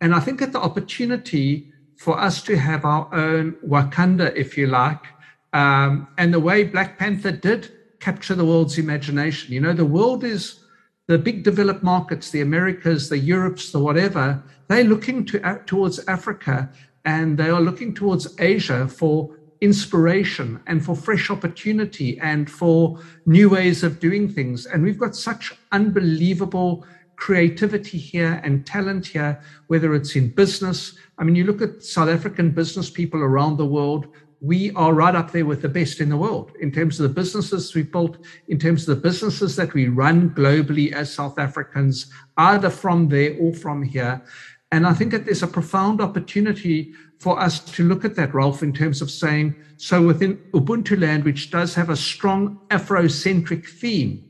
And 0.00 0.14
I 0.14 0.20
think 0.20 0.40
that 0.40 0.52
the 0.52 0.60
opportunity 0.60 1.74
for 1.96 2.18
us 2.18 2.42
to 2.44 2.56
have 2.56 2.86
our 2.86 3.14
own 3.14 3.52
Wakanda, 3.66 4.34
if 4.34 4.56
you 4.56 4.66
like, 4.66 5.04
um, 5.52 6.08
and 6.16 6.32
the 6.32 6.40
way 6.40 6.64
Black 6.64 6.98
Panther 6.98 7.32
did 7.32 7.70
capture 8.00 8.34
the 8.34 8.46
world's 8.46 8.78
imagination. 8.78 9.52
You 9.52 9.60
know, 9.60 9.74
the 9.74 9.84
world 9.84 10.24
is 10.24 10.60
the 11.08 11.18
big 11.18 11.42
developed 11.42 11.82
markets, 11.82 12.30
the 12.30 12.42
Americas, 12.42 13.08
the 13.08 13.18
Europes, 13.18 13.72
the 13.72 13.78
whatever, 13.78 14.42
they're 14.68 14.84
looking 14.84 15.24
to, 15.24 15.42
uh, 15.42 15.58
towards 15.64 15.98
Africa 16.06 16.70
and 17.06 17.38
they 17.38 17.48
are 17.48 17.62
looking 17.62 17.94
towards 17.94 18.38
Asia 18.38 18.86
for 18.86 19.34
inspiration 19.62 20.60
and 20.66 20.84
for 20.84 20.94
fresh 20.94 21.30
opportunity 21.30 22.18
and 22.20 22.50
for 22.50 23.00
new 23.24 23.48
ways 23.48 23.82
of 23.82 23.98
doing 23.98 24.28
things. 24.28 24.66
And 24.66 24.82
we've 24.82 24.98
got 24.98 25.16
such 25.16 25.54
unbelievable 25.72 26.86
creativity 27.16 27.98
here 27.98 28.40
and 28.44 28.66
talent 28.66 29.06
here, 29.06 29.40
whether 29.66 29.94
it's 29.94 30.14
in 30.14 30.28
business. 30.28 30.96
I 31.16 31.24
mean, 31.24 31.34
you 31.34 31.44
look 31.44 31.62
at 31.62 31.82
South 31.82 32.08
African 32.08 32.50
business 32.50 32.90
people 32.90 33.20
around 33.20 33.56
the 33.56 33.66
world, 33.66 34.08
we 34.40 34.70
are 34.72 34.94
right 34.94 35.14
up 35.14 35.32
there 35.32 35.44
with 35.44 35.62
the 35.62 35.68
best 35.68 36.00
in 36.00 36.08
the 36.08 36.16
world 36.16 36.52
in 36.60 36.70
terms 36.70 37.00
of 37.00 37.08
the 37.08 37.14
businesses 37.14 37.74
we 37.74 37.82
built, 37.82 38.18
in 38.46 38.58
terms 38.58 38.88
of 38.88 38.96
the 38.96 39.02
businesses 39.02 39.56
that 39.56 39.74
we 39.74 39.88
run 39.88 40.30
globally 40.30 40.92
as 40.92 41.12
South 41.12 41.38
Africans, 41.38 42.12
either 42.36 42.70
from 42.70 43.08
there 43.08 43.36
or 43.40 43.52
from 43.52 43.82
here. 43.82 44.22
And 44.70 44.86
I 44.86 44.92
think 44.92 45.12
that 45.12 45.24
there's 45.24 45.42
a 45.42 45.48
profound 45.48 46.00
opportunity 46.00 46.92
for 47.18 47.40
us 47.40 47.58
to 47.58 47.88
look 47.88 48.04
at 48.04 48.14
that, 48.14 48.34
Ralph, 48.34 48.62
in 48.62 48.72
terms 48.72 49.02
of 49.02 49.10
saying, 49.10 49.56
so 49.76 50.06
within 50.06 50.36
Ubuntu 50.52 51.00
land, 51.00 51.24
which 51.24 51.50
does 51.50 51.74
have 51.74 51.90
a 51.90 51.96
strong 51.96 52.60
Afrocentric 52.68 53.66
theme, 53.66 54.27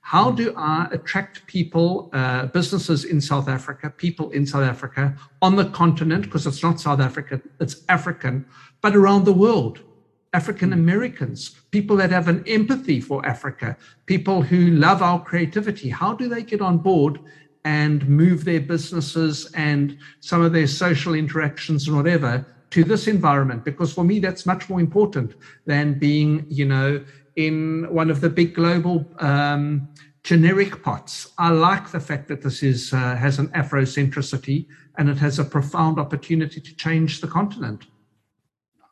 how 0.00 0.30
do 0.30 0.52
I 0.56 0.88
attract 0.90 1.46
people, 1.46 2.10
uh, 2.12 2.46
businesses 2.46 3.04
in 3.04 3.20
South 3.20 3.48
Africa, 3.48 3.90
people 3.90 4.30
in 4.30 4.46
South 4.46 4.64
Africa, 4.64 5.14
on 5.42 5.56
the 5.56 5.66
continent, 5.66 6.24
because 6.24 6.46
it's 6.46 6.62
not 6.62 6.80
South 6.80 7.00
Africa, 7.00 7.40
it's 7.60 7.84
African, 7.88 8.46
but 8.80 8.96
around 8.96 9.24
the 9.24 9.32
world? 9.32 9.80
African 10.32 10.72
Americans, 10.72 11.50
people 11.70 11.96
that 11.96 12.10
have 12.10 12.28
an 12.28 12.44
empathy 12.46 13.00
for 13.00 13.24
Africa, 13.26 13.76
people 14.06 14.42
who 14.42 14.70
love 14.70 15.02
our 15.02 15.22
creativity. 15.22 15.88
How 15.88 16.14
do 16.14 16.28
they 16.28 16.42
get 16.42 16.60
on 16.60 16.78
board 16.78 17.18
and 17.64 18.08
move 18.08 18.44
their 18.44 18.60
businesses 18.60 19.50
and 19.54 19.98
some 20.20 20.40
of 20.40 20.52
their 20.52 20.68
social 20.68 21.14
interactions 21.14 21.88
and 21.88 21.96
whatever 21.96 22.46
to 22.70 22.84
this 22.84 23.08
environment? 23.08 23.64
Because 23.64 23.92
for 23.92 24.04
me, 24.04 24.20
that's 24.20 24.46
much 24.46 24.68
more 24.68 24.78
important 24.78 25.34
than 25.66 25.98
being, 25.98 26.46
you 26.48 26.64
know, 26.64 27.04
in 27.46 27.86
one 27.90 28.10
of 28.10 28.20
the 28.20 28.30
big 28.30 28.54
global 28.54 29.06
um, 29.18 29.88
generic 30.22 30.82
pots. 30.82 31.32
I 31.38 31.50
like 31.50 31.90
the 31.90 32.00
fact 32.00 32.28
that 32.28 32.42
this 32.42 32.62
is 32.62 32.92
uh, 32.92 33.16
has 33.16 33.38
an 33.38 33.48
Afrocentricity 33.48 34.66
and 34.98 35.08
it 35.08 35.18
has 35.18 35.38
a 35.38 35.44
profound 35.44 35.98
opportunity 35.98 36.60
to 36.60 36.76
change 36.76 37.20
the 37.20 37.26
continent. 37.26 37.86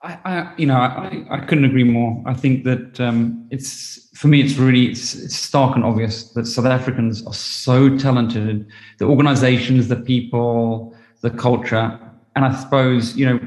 I, 0.03 0.19
I 0.25 0.55
you 0.57 0.67
know, 0.67 0.77
I, 0.77 1.27
I 1.31 1.41
couldn't 1.41 1.65
agree 1.65 1.85
more. 1.85 2.23
I 2.27 2.35
think 2.35 2.65
that 2.65 3.01
um, 3.01 3.47
it's 3.51 4.09
for 4.15 4.29
me, 4.29 4.41
it's 4.41 4.57
really 4.57 4.87
it's, 4.87 5.15
it's 5.15 5.37
stark 5.37 5.77
and 5.77 5.85
obvious 5.85 6.31
that 6.33 6.47
South 6.47 6.67
Africans 6.67 7.27
are 7.27 7.35
so 7.35 7.97
talented. 7.99 8.67
The 8.99 9.05
organisations, 9.05 9.89
the 9.89 9.97
people, 9.97 10.97
the 11.21 11.31
culture, 11.31 11.99
and 12.37 12.45
I 12.45 12.55
suppose 12.61 13.17
you 13.17 13.27
know 13.27 13.41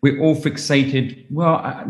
we're 0.00 0.20
all 0.20 0.36
fixated. 0.36 1.26
Well, 1.30 1.56
I, 1.56 1.84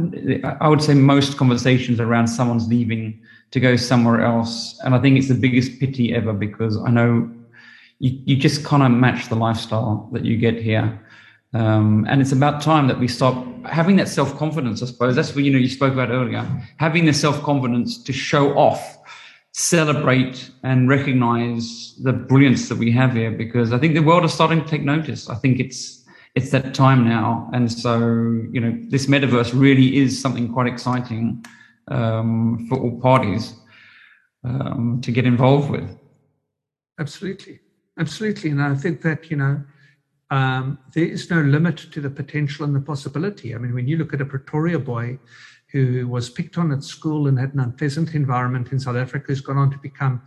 I 0.60 0.68
would 0.68 0.82
say 0.82 0.94
most 0.94 1.36
conversations 1.36 2.00
around 2.00 2.28
someone's 2.28 2.66
leaving 2.68 3.20
to 3.50 3.60
go 3.60 3.76
somewhere 3.76 4.22
else. 4.22 4.78
And 4.84 4.94
I 4.94 5.00
think 5.00 5.18
it's 5.18 5.28
the 5.28 5.34
biggest 5.34 5.78
pity 5.80 6.14
ever 6.14 6.32
because 6.32 6.76
I 6.78 6.90
know 6.90 7.30
you, 7.98 8.18
you 8.24 8.36
just 8.36 8.64
kind 8.64 8.82
of 8.82 8.90
match 8.90 9.28
the 9.28 9.34
lifestyle 9.34 10.08
that 10.12 10.24
you 10.24 10.36
get 10.36 10.60
here. 10.60 10.98
Um, 11.54 12.06
and 12.08 12.20
it's 12.20 12.32
about 12.32 12.60
time 12.60 12.88
that 12.88 12.98
we 12.98 13.08
stop 13.08 13.46
having 13.64 13.96
that 13.96 14.08
self 14.08 14.36
confidence, 14.36 14.82
I 14.82 14.86
suppose. 14.86 15.16
That's 15.16 15.34
what 15.34 15.44
you 15.44 15.50
know 15.50 15.58
you 15.58 15.68
spoke 15.68 15.94
about 15.94 16.10
earlier. 16.10 16.46
Having 16.76 17.06
the 17.06 17.14
self 17.14 17.42
confidence 17.42 18.02
to 18.04 18.12
show 18.12 18.56
off, 18.56 18.98
celebrate, 19.52 20.50
and 20.62 20.88
recognize 20.88 21.94
the 22.02 22.12
brilliance 22.12 22.68
that 22.68 22.76
we 22.76 22.92
have 22.92 23.14
here 23.14 23.30
because 23.30 23.72
I 23.72 23.78
think 23.78 23.94
the 23.94 24.02
world 24.02 24.24
is 24.24 24.32
starting 24.32 24.62
to 24.62 24.68
take 24.68 24.82
notice. 24.82 25.30
I 25.30 25.36
think 25.36 25.58
it's 25.58 25.97
it's 26.38 26.50
that 26.50 26.72
time 26.72 27.08
now, 27.08 27.50
and 27.52 27.70
so 27.70 27.98
you 28.54 28.60
know 28.60 28.72
this 28.88 29.06
metaverse 29.06 29.50
really 29.52 29.96
is 29.96 30.20
something 30.24 30.52
quite 30.52 30.68
exciting 30.68 31.44
um, 31.88 32.66
for 32.68 32.78
all 32.78 33.00
parties 33.00 33.54
um, 34.44 35.00
to 35.02 35.10
get 35.10 35.26
involved 35.26 35.68
with. 35.68 35.88
Absolutely, 37.00 37.58
absolutely, 37.98 38.50
and 38.50 38.62
I 38.62 38.76
think 38.76 39.02
that 39.02 39.30
you 39.30 39.36
know 39.36 39.64
um, 40.30 40.78
there 40.94 41.06
is 41.06 41.28
no 41.28 41.40
limit 41.40 41.76
to 41.92 42.00
the 42.00 42.10
potential 42.10 42.64
and 42.64 42.74
the 42.74 42.80
possibility. 42.92 43.54
I 43.54 43.58
mean, 43.58 43.74
when 43.74 43.88
you 43.88 43.96
look 43.96 44.14
at 44.14 44.20
a 44.20 44.24
Pretoria 44.24 44.78
boy 44.78 45.18
who 45.72 46.06
was 46.06 46.30
picked 46.30 46.56
on 46.56 46.70
at 46.70 46.84
school 46.84 47.26
and 47.26 47.38
had 47.38 47.52
an 47.54 47.60
unpleasant 47.60 48.14
environment 48.14 48.70
in 48.70 48.78
South 48.78 48.96
Africa, 48.96 49.26
who's 49.28 49.40
gone 49.40 49.58
on 49.58 49.70
to 49.72 49.78
become 49.78 50.22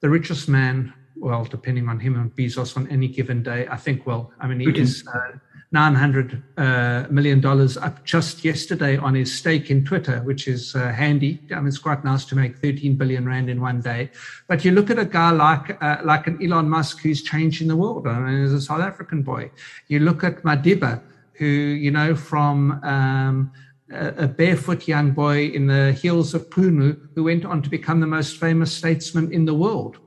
the 0.00 0.08
richest 0.08 0.48
man, 0.48 0.94
well, 1.16 1.44
depending 1.44 1.88
on 1.88 1.98
him 1.98 2.14
and 2.20 2.34
Bezos 2.36 2.76
on 2.76 2.86
any 2.88 3.08
given 3.08 3.42
day. 3.42 3.66
I 3.68 3.76
think, 3.76 4.06
well, 4.06 4.32
I 4.40 4.46
mean, 4.46 4.60
he 4.60 4.80
is 4.80 5.04
uh, 5.12 5.38
900 5.72 6.42
uh, 6.56 7.06
million 7.10 7.40
dollars 7.40 7.76
up 7.76 8.04
just 8.04 8.44
yesterday 8.44 8.96
on 8.96 9.14
his 9.14 9.36
stake 9.36 9.70
in 9.70 9.84
Twitter, 9.84 10.20
which 10.20 10.46
is 10.46 10.74
uh, 10.76 10.92
handy. 10.92 11.40
I 11.50 11.56
mean, 11.56 11.68
it's 11.68 11.78
quite 11.78 12.04
nice 12.04 12.24
to 12.26 12.36
make 12.36 12.58
13 12.58 12.96
billion 12.96 13.26
rand 13.26 13.50
in 13.50 13.60
one 13.60 13.80
day. 13.80 14.10
But 14.46 14.64
you 14.64 14.70
look 14.70 14.90
at 14.90 14.98
a 14.98 15.04
guy 15.04 15.30
like 15.30 15.82
uh, 15.82 15.98
like 16.04 16.26
an 16.28 16.38
Elon 16.42 16.68
Musk 16.68 17.00
who's 17.00 17.22
changing 17.22 17.68
the 17.68 17.76
world. 17.76 18.06
I 18.06 18.18
mean, 18.18 18.42
he's 18.42 18.52
a 18.52 18.60
South 18.60 18.80
African 18.80 19.22
boy. 19.22 19.50
You 19.88 20.00
look 20.00 20.22
at 20.22 20.42
Madiba, 20.42 21.02
who 21.34 21.46
you 21.46 21.90
know 21.90 22.14
from 22.14 22.82
um, 22.84 23.52
a 23.90 24.28
barefoot 24.28 24.86
young 24.86 25.12
boy 25.12 25.46
in 25.46 25.66
the 25.66 25.92
hills 25.92 26.32
of 26.34 26.48
Qunu 26.50 27.08
who 27.14 27.24
went 27.24 27.44
on 27.44 27.62
to 27.62 27.70
become 27.70 28.00
the 28.00 28.06
most 28.06 28.38
famous 28.38 28.72
statesman 28.72 29.32
in 29.32 29.44
the 29.44 29.54
world. 29.54 29.98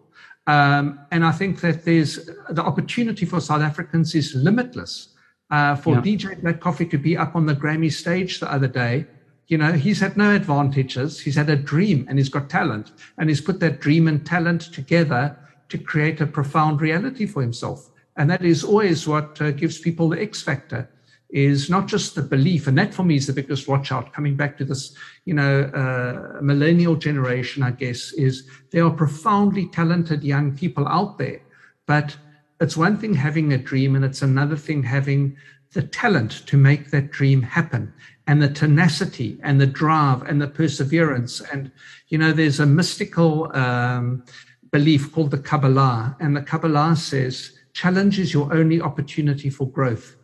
Um, 0.48 1.00
and 1.12 1.24
I 1.24 1.32
think 1.32 1.62
that 1.62 1.86
there's 1.86 2.26
the 2.50 2.64
opportunity 2.64 3.26
for 3.26 3.40
South 3.40 3.62
Africans 3.62 4.16
is 4.16 4.34
limitless 4.34 5.10
uh, 5.52 5.76
for 5.76 5.96
yeah. 5.96 6.02
DJ 6.02 6.42
Black 6.42 6.60
Coffee 6.60 6.86
to 6.86 6.98
be 6.98 7.18
up 7.18 7.36
on 7.36 7.46
the 7.46 7.56
Grammy 7.56 7.92
stage 7.92 8.40
the 8.40 8.52
other 8.52 8.68
day. 8.68 9.06
You 9.48 9.58
know, 9.58 9.72
he's 9.72 10.00
had 10.00 10.16
no 10.16 10.36
advantages. 10.36 11.20
He's 11.20 11.36
had 11.36 11.50
a 11.50 11.56
dream 11.56 12.06
and 12.08 12.20
he's 12.20 12.30
got 12.30 12.50
talent. 12.50 12.92
And 13.18 13.30
he's 13.30 13.42
put 13.42 13.60
that 13.62 13.80
dream 13.80 14.08
and 14.08 14.26
talent 14.26 14.62
together 14.74 15.36
to 15.70 15.78
create 15.78 16.22
a 16.22 16.28
profound 16.28 16.82
reality 16.82 17.26
for 17.26 17.42
himself. 17.42 17.90
And 18.16 18.30
that 18.30 18.44
is 18.44 18.64
always 18.64 19.08
what 19.08 19.42
uh, 19.42 19.52
gives 19.52 19.80
people 19.80 20.10
the 20.10 20.22
X 20.22 20.42
factor 20.42 20.90
is 21.30 21.70
not 21.70 21.88
just 21.88 22.16
the 22.16 22.22
belief. 22.22 22.68
And 22.68 22.78
that 22.78 22.94
for 22.94 23.04
me 23.04 23.16
is 23.16 23.28
the 23.28 23.34
biggest 23.34 23.68
watch 23.68 23.92
out 23.92 24.14
coming 24.14 24.36
back 24.36 24.58
to 24.58 24.66
this, 24.66 24.96
you 25.26 25.36
know, 25.36 25.62
uh, 25.62 26.42
millennial 26.42 26.96
generation, 26.96 27.62
I 27.62 27.72
guess, 27.72 28.14
is 28.14 28.48
there 28.72 28.84
are 28.86 28.92
profoundly 28.92 29.68
talented 29.68 30.24
young 30.24 30.56
people 30.56 30.88
out 30.88 31.18
there, 31.18 31.42
but 31.86 32.18
it's 32.60 32.78
one 32.78 32.98
thing 32.98 33.14
having 33.14 33.54
a 33.54 33.58
dream 33.58 33.96
and 33.96 34.04
it's 34.04 34.22
another 34.22 34.56
thing 34.56 34.84
having 34.84 35.38
the 35.74 35.84
talent 35.84 36.46
to 36.48 36.58
make 36.58 36.92
that 36.92 37.12
dream 37.12 37.42
happen 37.42 37.94
and 38.28 38.42
the 38.42 38.50
tenacity 38.50 39.40
and 39.44 39.62
the 39.62 39.68
drive 39.68 40.24
and 40.24 40.42
the 40.42 40.48
perseverance. 40.48 41.42
And 41.42 41.72
you 42.08 42.18
know 42.18 42.32
there's 42.32 42.60
a 42.60 42.66
mystical 42.66 43.56
um, 43.56 44.24
belief 44.72 45.12
called 45.12 45.32
the 45.32 45.38
kabbalah. 45.38 46.16
And 46.20 46.36
the 46.36 46.42
kabbalah 46.42 46.96
says 46.96 47.54
challenge 47.74 48.20
is 48.20 48.34
your 48.34 48.54
only 48.54 48.82
opportunity 48.82 49.50
for 49.50 49.70
growth. 49.70 50.16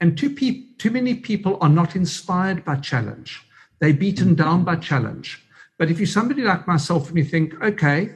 And 0.00 0.18
too, 0.18 0.30
pe- 0.30 0.74
too 0.78 0.90
many 0.90 1.14
people 1.14 1.58
are 1.60 1.68
not 1.68 1.94
inspired 1.94 2.64
by 2.64 2.76
challenge. 2.76 3.40
They're 3.78 3.94
beaten 3.94 4.34
down 4.34 4.64
by 4.64 4.76
challenge. 4.76 5.44
But 5.78 5.90
if 5.90 5.98
you're 5.98 6.06
somebody 6.06 6.42
like 6.42 6.68
myself 6.68 7.08
and 7.08 7.18
you 7.18 7.24
think 7.24 7.60
okay 7.60 8.10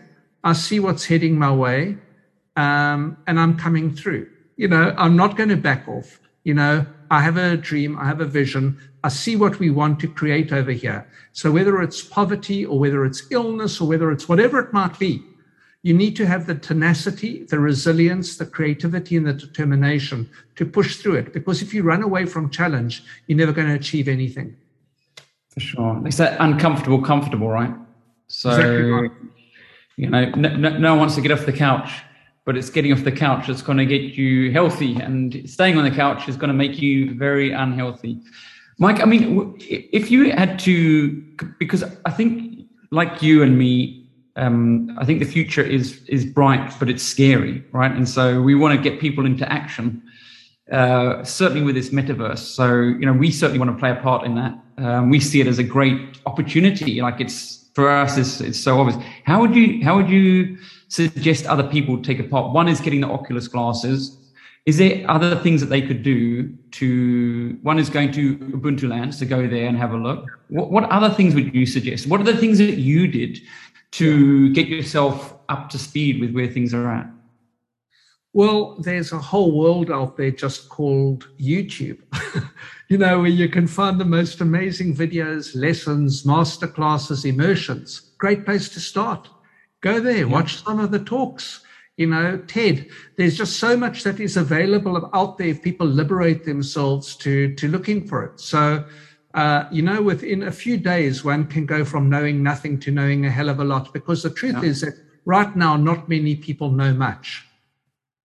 i 0.45 0.53
see 0.53 0.79
what's 0.79 1.05
heading 1.05 1.37
my 1.37 1.53
way 1.53 1.99
um, 2.57 3.17
and 3.27 3.39
I'm 3.39 3.57
coming 3.57 3.95
through. 3.95 4.29
You 4.57 4.69
know, 4.69 4.95
I'm 4.97 5.17
not 5.17 5.37
going 5.37 5.51
to 5.51 5.57
back 5.57 5.87
off. 5.87 6.19
You 6.45 6.55
know, 6.55 6.87
I 7.11 7.21
have 7.23 7.37
a 7.37 7.57
dream, 7.57 7.99
I 7.99 8.07
have 8.07 8.21
a 8.21 8.25
vision, 8.25 8.79
I 9.05 9.09
see 9.09 9.37
what 9.37 9.59
we 9.59 9.71
want 9.71 10.01
to 10.01 10.09
create 10.09 10.53
over 10.53 10.73
here. 10.73 11.09
So 11.33 11.51
whether 11.51 11.81
it's 11.83 12.03
poverty 12.03 12.65
or 12.65 12.79
whether 12.79 13.05
it's 13.05 13.25
illness 13.31 13.81
or 13.81 13.89
whether 13.89 14.11
it's 14.11 14.29
whatever 14.29 14.59
it 14.61 14.73
might 14.73 14.99
be, 14.99 15.23
you 15.83 15.95
need 15.95 16.17
to 16.17 16.27
have 16.27 16.47
the 16.47 16.55
tenacity, 16.55 17.45
the 17.45 17.61
resilience, 17.61 18.37
the 18.37 18.47
creativity, 18.47 19.17
and 19.17 19.27
the 19.27 19.33
determination 19.33 20.29
to 20.57 20.65
push 20.65 20.97
through 20.97 21.15
it. 21.15 21.33
Because 21.33 21.63
if 21.63 21.73
you 21.73 21.85
run 21.85 22.03
away 22.03 22.27
from 22.27 22.51
challenge, 22.51 23.05
you're 23.27 23.39
never 23.39 23.53
going 23.53 23.69
to 23.69 23.75
achieve 23.75 24.09
anything. 24.09 24.57
For 25.51 25.61
sure. 25.61 26.03
It's 26.05 26.17
that 26.17 26.41
uncomfortable, 26.41 27.01
comfortable, 27.03 27.49
right? 27.49 27.73
So, 28.27 28.51
exactly 28.51 28.91
right. 28.91 29.11
you 29.97 30.11
know, 30.11 30.31
no, 30.31 30.57
no, 30.57 30.79
no 30.79 30.91
one 30.91 30.99
wants 31.01 31.15
to 31.15 31.21
get 31.21 31.31
off 31.31 31.47
the 31.47 31.53
couch 31.53 32.03
but 32.47 32.57
it's 32.57 32.71
getting 32.71 32.93
off 32.93 33.05
the 33.05 33.13
couch. 33.13 33.49
That's 33.49 33.61
going 33.61 33.77
to 33.77 33.85
get 33.85 34.03
you 34.17 34.51
healthy 34.53 34.95
and 34.95 35.49
staying 35.51 35.77
on 35.77 35.85
the 35.85 35.91
couch 35.91 36.29
is 36.29 36.37
going 36.37 36.49
to 36.49 36.55
make 36.55 36.81
you 36.81 37.15
very 37.15 37.53
unhealthy. 37.53 38.21
Mike 38.79 39.01
i 39.01 39.07
mean 39.07 39.55
if 39.59 40.11
you 40.11 40.31
had 40.33 40.59
to 40.59 41.11
because 41.59 41.83
i 42.05 42.11
think 42.11 42.67
like 42.91 43.23
you 43.23 43.43
and 43.43 43.57
me 43.57 44.07
um, 44.37 44.95
i 44.99 45.05
think 45.07 45.19
the 45.19 45.25
future 45.25 45.63
is 45.63 46.05
is 46.09 46.27
bright 46.27 46.75
but 46.79 46.91
it's 46.91 47.03
scary 47.03 47.65
right? 47.73 47.91
And 47.91 48.07
so 48.07 48.43
we 48.43 48.55
want 48.55 48.77
to 48.77 48.91
get 48.91 49.01
people 49.01 49.25
into 49.25 49.51
action 49.51 50.03
uh, 50.71 51.23
certainly 51.23 51.63
with 51.63 51.77
this 51.77 51.91
metaverse. 51.91 52.39
So 52.39 52.81
you 52.81 53.07
know 53.07 53.13
we 53.13 53.31
certainly 53.31 53.59
want 53.59 53.71
to 53.71 53.79
play 53.79 53.93
a 53.93 53.97
part 53.97 54.27
in 54.27 54.35
that. 54.35 54.59
Um, 54.79 55.11
we 55.11 55.21
see 55.21 55.41
it 55.41 55.47
as 55.47 55.59
a 55.59 55.65
great 55.65 56.19
opportunity. 56.27 57.01
Like 57.01 57.21
it's 57.21 57.66
for 57.77 57.91
us 57.91 58.19
it's, 58.23 58.41
it's 58.41 58.59
so 58.59 58.81
obvious 58.81 58.99
how 59.25 59.41
would 59.41 59.55
you 59.55 59.85
how 59.85 59.95
would 59.99 60.11
you 60.11 60.57
suggest 60.89 61.47
other 61.47 61.65
people 61.65 62.01
take 62.03 62.19
a 62.19 62.25
part? 62.25 62.53
One 62.53 62.69
is 62.69 62.81
getting 62.81 63.01
the 63.01 63.09
Oculus 63.09 63.49
glasses. 63.49 64.19
Is 64.65 64.79
there 64.79 65.09
other 65.09 65.37
things 65.37 65.61
that 65.61 65.67
they 65.67 65.81
could 65.81 66.03
do 66.03 66.49
to? 66.73 67.59
One 67.63 67.79
is 67.79 67.89
going 67.89 68.13
to 68.13 68.37
Ubuntu 68.37 68.89
Lands 68.89 69.19
to 69.21 69.27
go 69.27 69.47
there 69.47 69.67
and 69.67 69.79
have 69.79 69.93
a 69.93 69.97
look. 69.97 70.27
What, 70.49 70.71
what 70.71 70.85
other 70.91 71.11
things 71.11 71.35
would 71.35 71.55
you 71.55 71.67
suggest? 71.67 72.09
What 72.09 72.21
are 72.21 72.25
the 72.25 72.37
things 72.37 72.59
that 72.59 72.79
you 72.79 73.07
did 73.07 73.41
to 73.93 74.53
get 74.53 74.67
yourself 74.67 75.37
up 75.49 75.71
to 75.71 75.79
speed 75.79 76.21
with 76.21 76.33
where 76.35 76.49
things 76.49 76.75
are 76.75 76.91
at? 76.91 77.07
Well, 78.37 78.77
there's 78.79 79.13
a 79.13 79.19
whole 79.19 79.59
world 79.59 79.91
out 79.91 80.19
there 80.19 80.31
just 80.31 80.69
called 80.69 81.27
YouTube, 81.41 82.01
you 82.91 82.99
know, 82.99 83.21
where 83.21 83.31
you 83.31 83.49
can 83.49 83.67
find 83.67 83.99
the 83.99 84.05
most 84.05 84.43
amazing 84.43 84.95
videos, 84.95 85.57
lessons, 85.57 86.25
masterclasses, 86.25 87.25
immersions. 87.25 88.13
Great 88.19 88.45
place 88.45 88.69
to 88.69 88.79
start. 88.79 89.31
Go 89.81 90.01
there, 90.01 90.19
yeah. 90.19 90.25
watch 90.25 90.63
some 90.63 90.81
of 90.81 90.91
the 90.91 90.99
talks. 90.99 91.63
You 91.97 92.09
know, 92.09 92.37
TED, 92.47 92.91
there's 93.17 93.39
just 93.39 93.59
so 93.59 93.75
much 93.75 94.03
that 94.03 94.21
is 94.21 94.37
available 94.37 95.11
out 95.15 95.39
there 95.39 95.49
if 95.49 95.63
people 95.63 95.87
liberate 95.87 96.45
themselves 96.45 97.17
to, 97.17 97.55
to 97.55 97.69
looking 97.69 98.07
for 98.07 98.23
it. 98.23 98.39
So, 98.39 98.85
uh, 99.33 99.65
you 99.73 99.81
know, 99.81 100.03
within 100.03 100.43
a 100.43 100.53
few 100.53 100.77
days, 100.77 101.25
one 101.25 101.47
can 101.47 101.65
go 101.65 101.87
from 101.87 102.11
knowing 102.11 102.43
nothing 102.43 102.81
to 102.81 102.91
knowing 102.91 103.25
a 103.25 103.31
hell 103.31 103.49
of 103.49 103.61
a 103.61 103.65
lot 103.65 103.95
because 103.95 104.23
the 104.23 104.29
truth 104.29 104.57
yeah. 104.63 104.69
is 104.69 104.83
that 104.83 104.93
right 105.25 105.57
now, 105.57 105.79
not 105.79 106.11
many 106.11 106.37
people 106.37 106.71
know 106.71 106.93
much. 106.93 107.46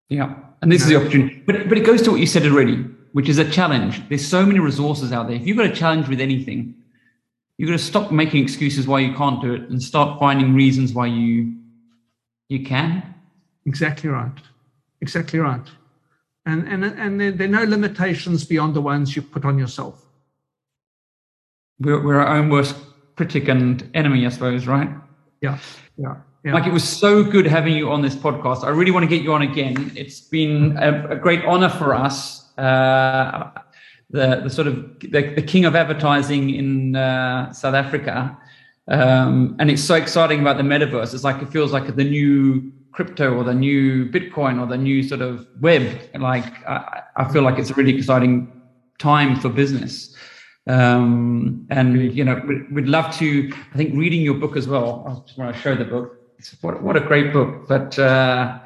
Yeah. 0.10 0.36
And 0.62 0.72
this 0.72 0.82
is 0.82 0.90
the 0.90 0.98
opportunity. 0.98 1.42
But, 1.46 1.70
but 1.70 1.78
it 1.78 1.86
goes 1.86 2.02
to 2.04 2.12
what 2.12 2.20
you 2.20 2.26
said 2.26 2.46
already, 2.46 2.76
which 3.14 3.30
is 3.30 3.38
a 3.38 3.50
challenge. 3.50 4.08
There's 4.10 4.28
so 4.28 4.46
many 4.46 4.60
resources 4.60 5.14
out 5.14 5.28
there. 5.28 5.38
If 5.38 5.48
you've 5.48 5.58
got 5.58 5.68
a 5.68 5.74
challenge 5.74 6.10
with 6.10 6.20
anything, 6.20 6.76
you've 7.60 7.68
got 7.68 7.78
to 7.78 7.84
stop 7.84 8.12
making 8.12 8.42
excuses 8.42 8.88
why 8.88 9.02
you 9.02 9.14
can't 9.14 9.42
do 9.42 9.54
it 9.54 9.70
and 9.70 9.84
start 9.84 10.18
finding 10.18 10.56
reasons 10.56 10.94
why 10.94 11.06
you 11.06 11.54
you 12.48 12.64
can 12.64 13.04
exactly 13.66 14.10
right 14.10 14.40
exactly 15.02 15.38
right 15.38 15.68
and 16.46 16.68
and 16.68 16.84
and 16.84 17.22
there, 17.22 17.32
there 17.32 17.48
are 17.48 17.52
no 17.52 17.64
limitations 17.66 18.46
beyond 18.46 18.74
the 18.74 18.82
ones 18.82 19.16
you 19.16 19.22
put 19.22 19.46
on 19.46 19.60
yourself 19.60 20.06
we're, 21.80 22.02
we're 22.04 22.20
our 22.20 22.38
own 22.38 22.50
worst 22.50 22.76
critic 23.18 23.50
and 23.50 23.88
enemy 23.94 24.26
i 24.26 24.30
suppose 24.30 24.66
right 24.66 24.90
yeah 25.42 25.60
yeah 25.98 26.16
yeah. 26.44 26.54
Like 26.54 26.66
it 26.66 26.74
was 26.74 26.88
so 26.88 27.24
good 27.24 27.46
having 27.46 27.76
you 27.76 27.92
on 27.92 28.02
this 28.02 28.16
podcast. 28.16 28.64
I 28.64 28.70
really 28.70 28.92
want 28.92 29.04
to 29.04 29.10
get 29.10 29.24
you 29.24 29.34
on 29.34 29.42
again. 29.42 29.92
It's 29.96 30.22
been 30.22 30.78
a, 30.78 31.10
a 31.10 31.16
great 31.16 31.44
honor 31.46 31.70
for 31.70 31.94
us. 31.94 32.58
Uh, 32.58 33.52
the, 34.10 34.42
the 34.44 34.50
sort 34.50 34.68
of 34.68 35.00
the, 35.02 35.34
the 35.36 35.42
king 35.42 35.66
of 35.66 35.76
advertising 35.76 36.50
in 36.50 36.96
uh, 36.96 37.52
South 37.52 37.76
Africa. 37.76 38.38
Um, 38.88 39.56
and 39.60 39.70
it's 39.70 39.84
so 39.84 39.96
exciting 39.96 40.40
about 40.40 40.58
the 40.58 40.64
metaverse. 40.64 41.14
It's 41.14 41.24
like 41.24 41.42
it 41.42 41.50
feels 41.50 41.72
like 41.72 41.96
the 41.96 42.04
new 42.04 42.72
crypto 42.92 43.36
or 43.36 43.44
the 43.44 43.54
new 43.54 44.10
Bitcoin 44.10 44.60
or 44.60 44.66
the 44.66 44.78
new 44.78 45.04
sort 45.04 45.22
of 45.22 45.46
web. 45.60 46.00
Like 46.18 46.68
I, 46.68 47.04
I 47.18 47.32
feel 47.32 47.44
like 47.44 47.60
it's 47.60 47.70
a 47.70 47.74
really 47.74 47.96
exciting 47.96 48.52
time 48.98 49.40
for 49.40 49.50
business. 49.50 50.16
Um, 50.68 51.68
and 51.70 52.14
you 52.16 52.24
know, 52.24 52.42
we'd, 52.48 52.72
we'd, 52.72 52.88
love 52.88 53.16
to. 53.18 53.52
I 53.74 53.78
think 53.78 53.96
reading 53.96 54.22
your 54.22 54.36
book 54.36 54.56
as 54.56 54.68
well. 54.68 55.04
I 55.08 55.28
just 55.28 55.38
want 55.38 55.56
to 55.56 55.62
show 55.62 55.76
the 55.76 55.86
book. 55.86 56.19
What 56.62 56.82
what 56.82 56.96
a 56.96 57.02
great 57.02 57.34
book! 57.34 57.68
But 57.68 57.98
uh, 58.00 58.60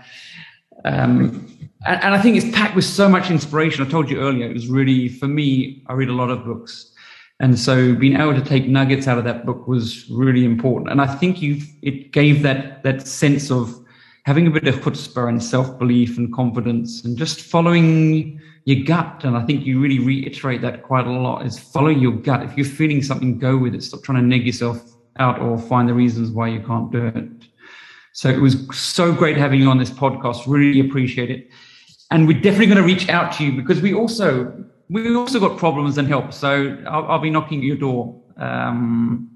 um, 0.86 1.48
and, 1.86 2.04
and 2.04 2.16
I 2.16 2.22
think 2.22 2.38
it's 2.38 2.56
packed 2.56 2.76
with 2.76 2.86
so 2.86 3.10
much 3.10 3.30
inspiration. 3.30 3.86
I 3.86 3.90
told 3.90 4.10
you 4.10 4.20
earlier, 4.20 4.50
it 4.50 4.54
was 4.54 4.68
really, 4.68 5.10
for 5.10 5.28
me, 5.28 5.84
I 5.88 5.94
read 5.94 6.10
a 6.10 6.14
lot 6.14 6.30
of 6.30 6.46
books. 6.46 6.92
And 7.40 7.60
so 7.60 7.94
being 7.96 8.16
able 8.16 8.36
to 8.36 8.42
take 8.44 8.68
nuggets 8.68 9.08
out 9.08 9.18
of 9.18 9.24
that 9.26 9.46
book 9.46 9.68
was 9.68 10.10
really 10.10 10.46
important. 10.46 10.92
And 10.92 11.02
I 11.02 11.14
think 11.16 11.42
you 11.42 11.62
it 11.82 12.12
gave 12.12 12.42
that 12.44 12.84
that 12.84 13.08
sense 13.08 13.52
of 13.52 13.74
having 14.26 14.48
a 14.48 14.52
bit 14.52 14.68
of 14.68 14.76
chutzpah 14.76 15.28
and 15.28 15.44
self 15.44 15.78
belief 15.78 16.18
and 16.18 16.32
confidence 16.34 17.04
and 17.04 17.18
just 17.18 17.42
following 17.42 18.40
your 18.66 18.86
gut. 18.86 19.26
And 19.26 19.36
I 19.36 19.44
think 19.46 19.66
you 19.66 19.82
really 19.82 20.00
reiterate 20.00 20.62
that 20.62 20.84
quite 20.84 21.06
a 21.06 21.12
lot 21.12 21.46
is 21.46 21.60
follow 21.60 21.90
your 21.90 22.14
gut. 22.14 22.44
If 22.44 22.56
you're 22.56 22.66
feeling 22.66 23.02
something, 23.02 23.40
go 23.40 23.58
with 23.58 23.76
it. 23.76 23.84
Stop 23.84 24.04
trying 24.04 24.22
to 24.22 24.28
neg 24.28 24.46
yourself 24.46 24.82
out 25.18 25.42
or 25.42 25.60
find 25.60 25.90
the 25.90 25.94
reasons 25.94 26.32
why 26.32 26.48
you 26.48 26.62
can't 26.62 26.92
do 26.92 27.08
it. 27.08 27.30
So 28.14 28.30
it 28.30 28.40
was 28.40 28.56
so 28.76 29.14
great 29.14 29.38
having 29.38 29.60
you 29.60 29.70
on 29.70 29.78
this 29.78 29.92
podcast. 29.92 30.44
Really 30.48 30.80
appreciate 30.80 31.30
it. 31.30 31.50
And 32.12 32.28
we're 32.28 32.40
definitely 32.40 32.68
going 32.68 32.78
to 32.78 32.84
reach 32.84 33.10
out 33.10 33.34
to 33.34 33.44
you 33.44 33.52
because 33.52 33.82
we 33.82 33.94
also 33.94 34.66
we 34.90 35.16
also 35.16 35.40
got 35.40 35.58
problems 35.58 35.98
and 35.98 36.08
help. 36.08 36.32
So 36.32 36.78
I'll, 36.88 37.06
I'll 37.08 37.20
be 37.20 37.30
knocking 37.30 37.60
at 37.60 37.66
your 37.66 37.78
door. 37.78 38.22
Um, 38.38 39.34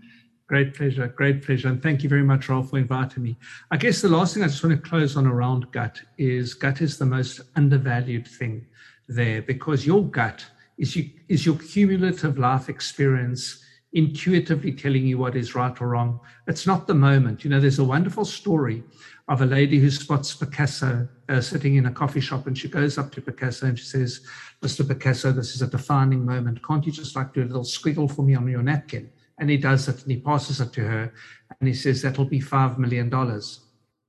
Great 0.47 0.73
pleasure. 0.73 1.09
Great 1.09 1.43
pleasure. 1.43 1.67
And 1.67 1.83
thank 1.83 2.03
you 2.03 2.09
very 2.09 2.23
much, 2.23 2.47
Rolf, 2.47 2.69
for 2.69 2.77
inviting 2.77 3.21
me. 3.21 3.37
I 3.69 3.75
guess 3.75 4.01
the 4.01 4.07
last 4.07 4.33
thing 4.33 4.43
I 4.43 4.47
just 4.47 4.63
want 4.63 4.81
to 4.81 4.89
close 4.89 5.17
on 5.17 5.27
around 5.27 5.69
gut 5.73 5.99
is 6.17 6.53
gut 6.53 6.81
is 6.81 6.97
the 6.97 7.05
most 7.05 7.41
undervalued 7.57 8.25
thing 8.25 8.65
there 9.09 9.41
because 9.41 9.85
your 9.85 10.05
gut 10.05 10.45
is, 10.77 10.95
you, 10.95 11.09
is 11.27 11.45
your 11.45 11.55
cumulative 11.55 12.37
life 12.37 12.69
experience 12.69 13.61
intuitively 13.93 14.71
telling 14.73 15.05
you 15.05 15.17
what 15.17 15.35
is 15.35 15.55
right 15.55 15.79
or 15.81 15.89
wrong. 15.89 16.19
It's 16.47 16.67
not 16.67 16.87
the 16.87 16.93
moment. 16.93 17.43
You 17.43 17.49
know, 17.49 17.59
there's 17.59 17.79
a 17.79 17.83
wonderful 17.83 18.25
story 18.25 18.83
of 19.27 19.41
a 19.41 19.45
lady 19.45 19.79
who 19.79 19.89
spots 19.89 20.33
Picasso 20.33 21.07
uh, 21.29 21.41
sitting 21.41 21.75
in 21.75 21.85
a 21.85 21.91
coffee 21.91 22.21
shop 22.21 22.47
and 22.47 22.57
she 22.57 22.67
goes 22.67 22.97
up 22.97 23.11
to 23.13 23.21
Picasso 23.21 23.67
and 23.67 23.77
she 23.77 23.85
says, 23.85 24.21
Mr. 24.61 24.87
Picasso, 24.87 25.31
this 25.31 25.55
is 25.55 25.61
a 25.61 25.67
defining 25.67 26.25
moment. 26.25 26.65
Can't 26.65 26.85
you 26.85 26.91
just 26.91 27.15
like 27.15 27.33
do 27.33 27.43
a 27.43 27.45
little 27.45 27.63
squiggle 27.63 28.13
for 28.13 28.23
me 28.23 28.35
on 28.35 28.47
your 28.47 28.63
napkin? 28.63 29.09
And 29.39 29.49
he 29.49 29.57
does 29.57 29.87
it 29.87 30.01
and 30.01 30.11
he 30.11 30.17
passes 30.17 30.61
it 30.61 30.73
to 30.73 30.81
her 30.81 31.13
and 31.59 31.67
he 31.67 31.73
says, 31.73 32.01
That'll 32.01 32.25
be 32.25 32.39
$5 32.39 32.77
million. 32.77 33.11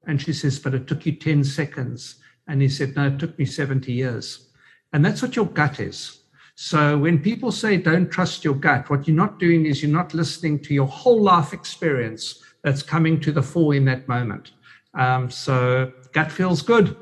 And 0.06 0.22
she 0.22 0.32
says, 0.32 0.58
But 0.58 0.74
it 0.74 0.86
took 0.86 1.04
you 1.04 1.12
10 1.12 1.44
seconds. 1.44 2.16
And 2.46 2.62
he 2.62 2.68
said, 2.68 2.96
No, 2.96 3.08
it 3.08 3.18
took 3.18 3.38
me 3.38 3.44
70 3.44 3.92
years. 3.92 4.48
And 4.92 5.04
that's 5.04 5.20
what 5.20 5.36
your 5.36 5.46
gut 5.46 5.80
is. 5.80 6.17
So 6.60 6.98
when 6.98 7.20
people 7.20 7.52
say 7.52 7.76
don't 7.76 8.10
trust 8.10 8.44
your 8.44 8.56
gut, 8.56 8.90
what 8.90 9.06
you're 9.06 9.16
not 9.16 9.38
doing 9.38 9.64
is 9.64 9.80
you're 9.80 9.92
not 9.92 10.12
listening 10.12 10.58
to 10.64 10.74
your 10.74 10.88
whole 10.88 11.22
life 11.22 11.52
experience 11.52 12.42
that's 12.64 12.82
coming 12.82 13.20
to 13.20 13.30
the 13.30 13.40
fore 13.40 13.74
in 13.74 13.84
that 13.84 14.08
moment. 14.08 14.50
Um, 14.92 15.30
so 15.30 15.92
gut 16.12 16.32
feels 16.32 16.60
good. 16.62 16.96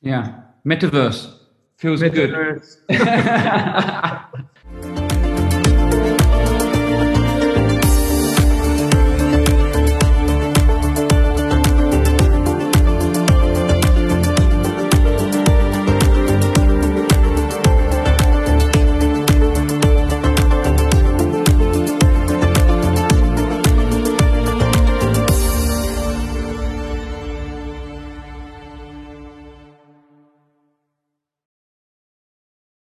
Yeah. 0.00 0.42
Metaverse 0.64 1.34
feels 1.76 2.00
Metaverse. 2.00 2.86
good. 2.86 4.48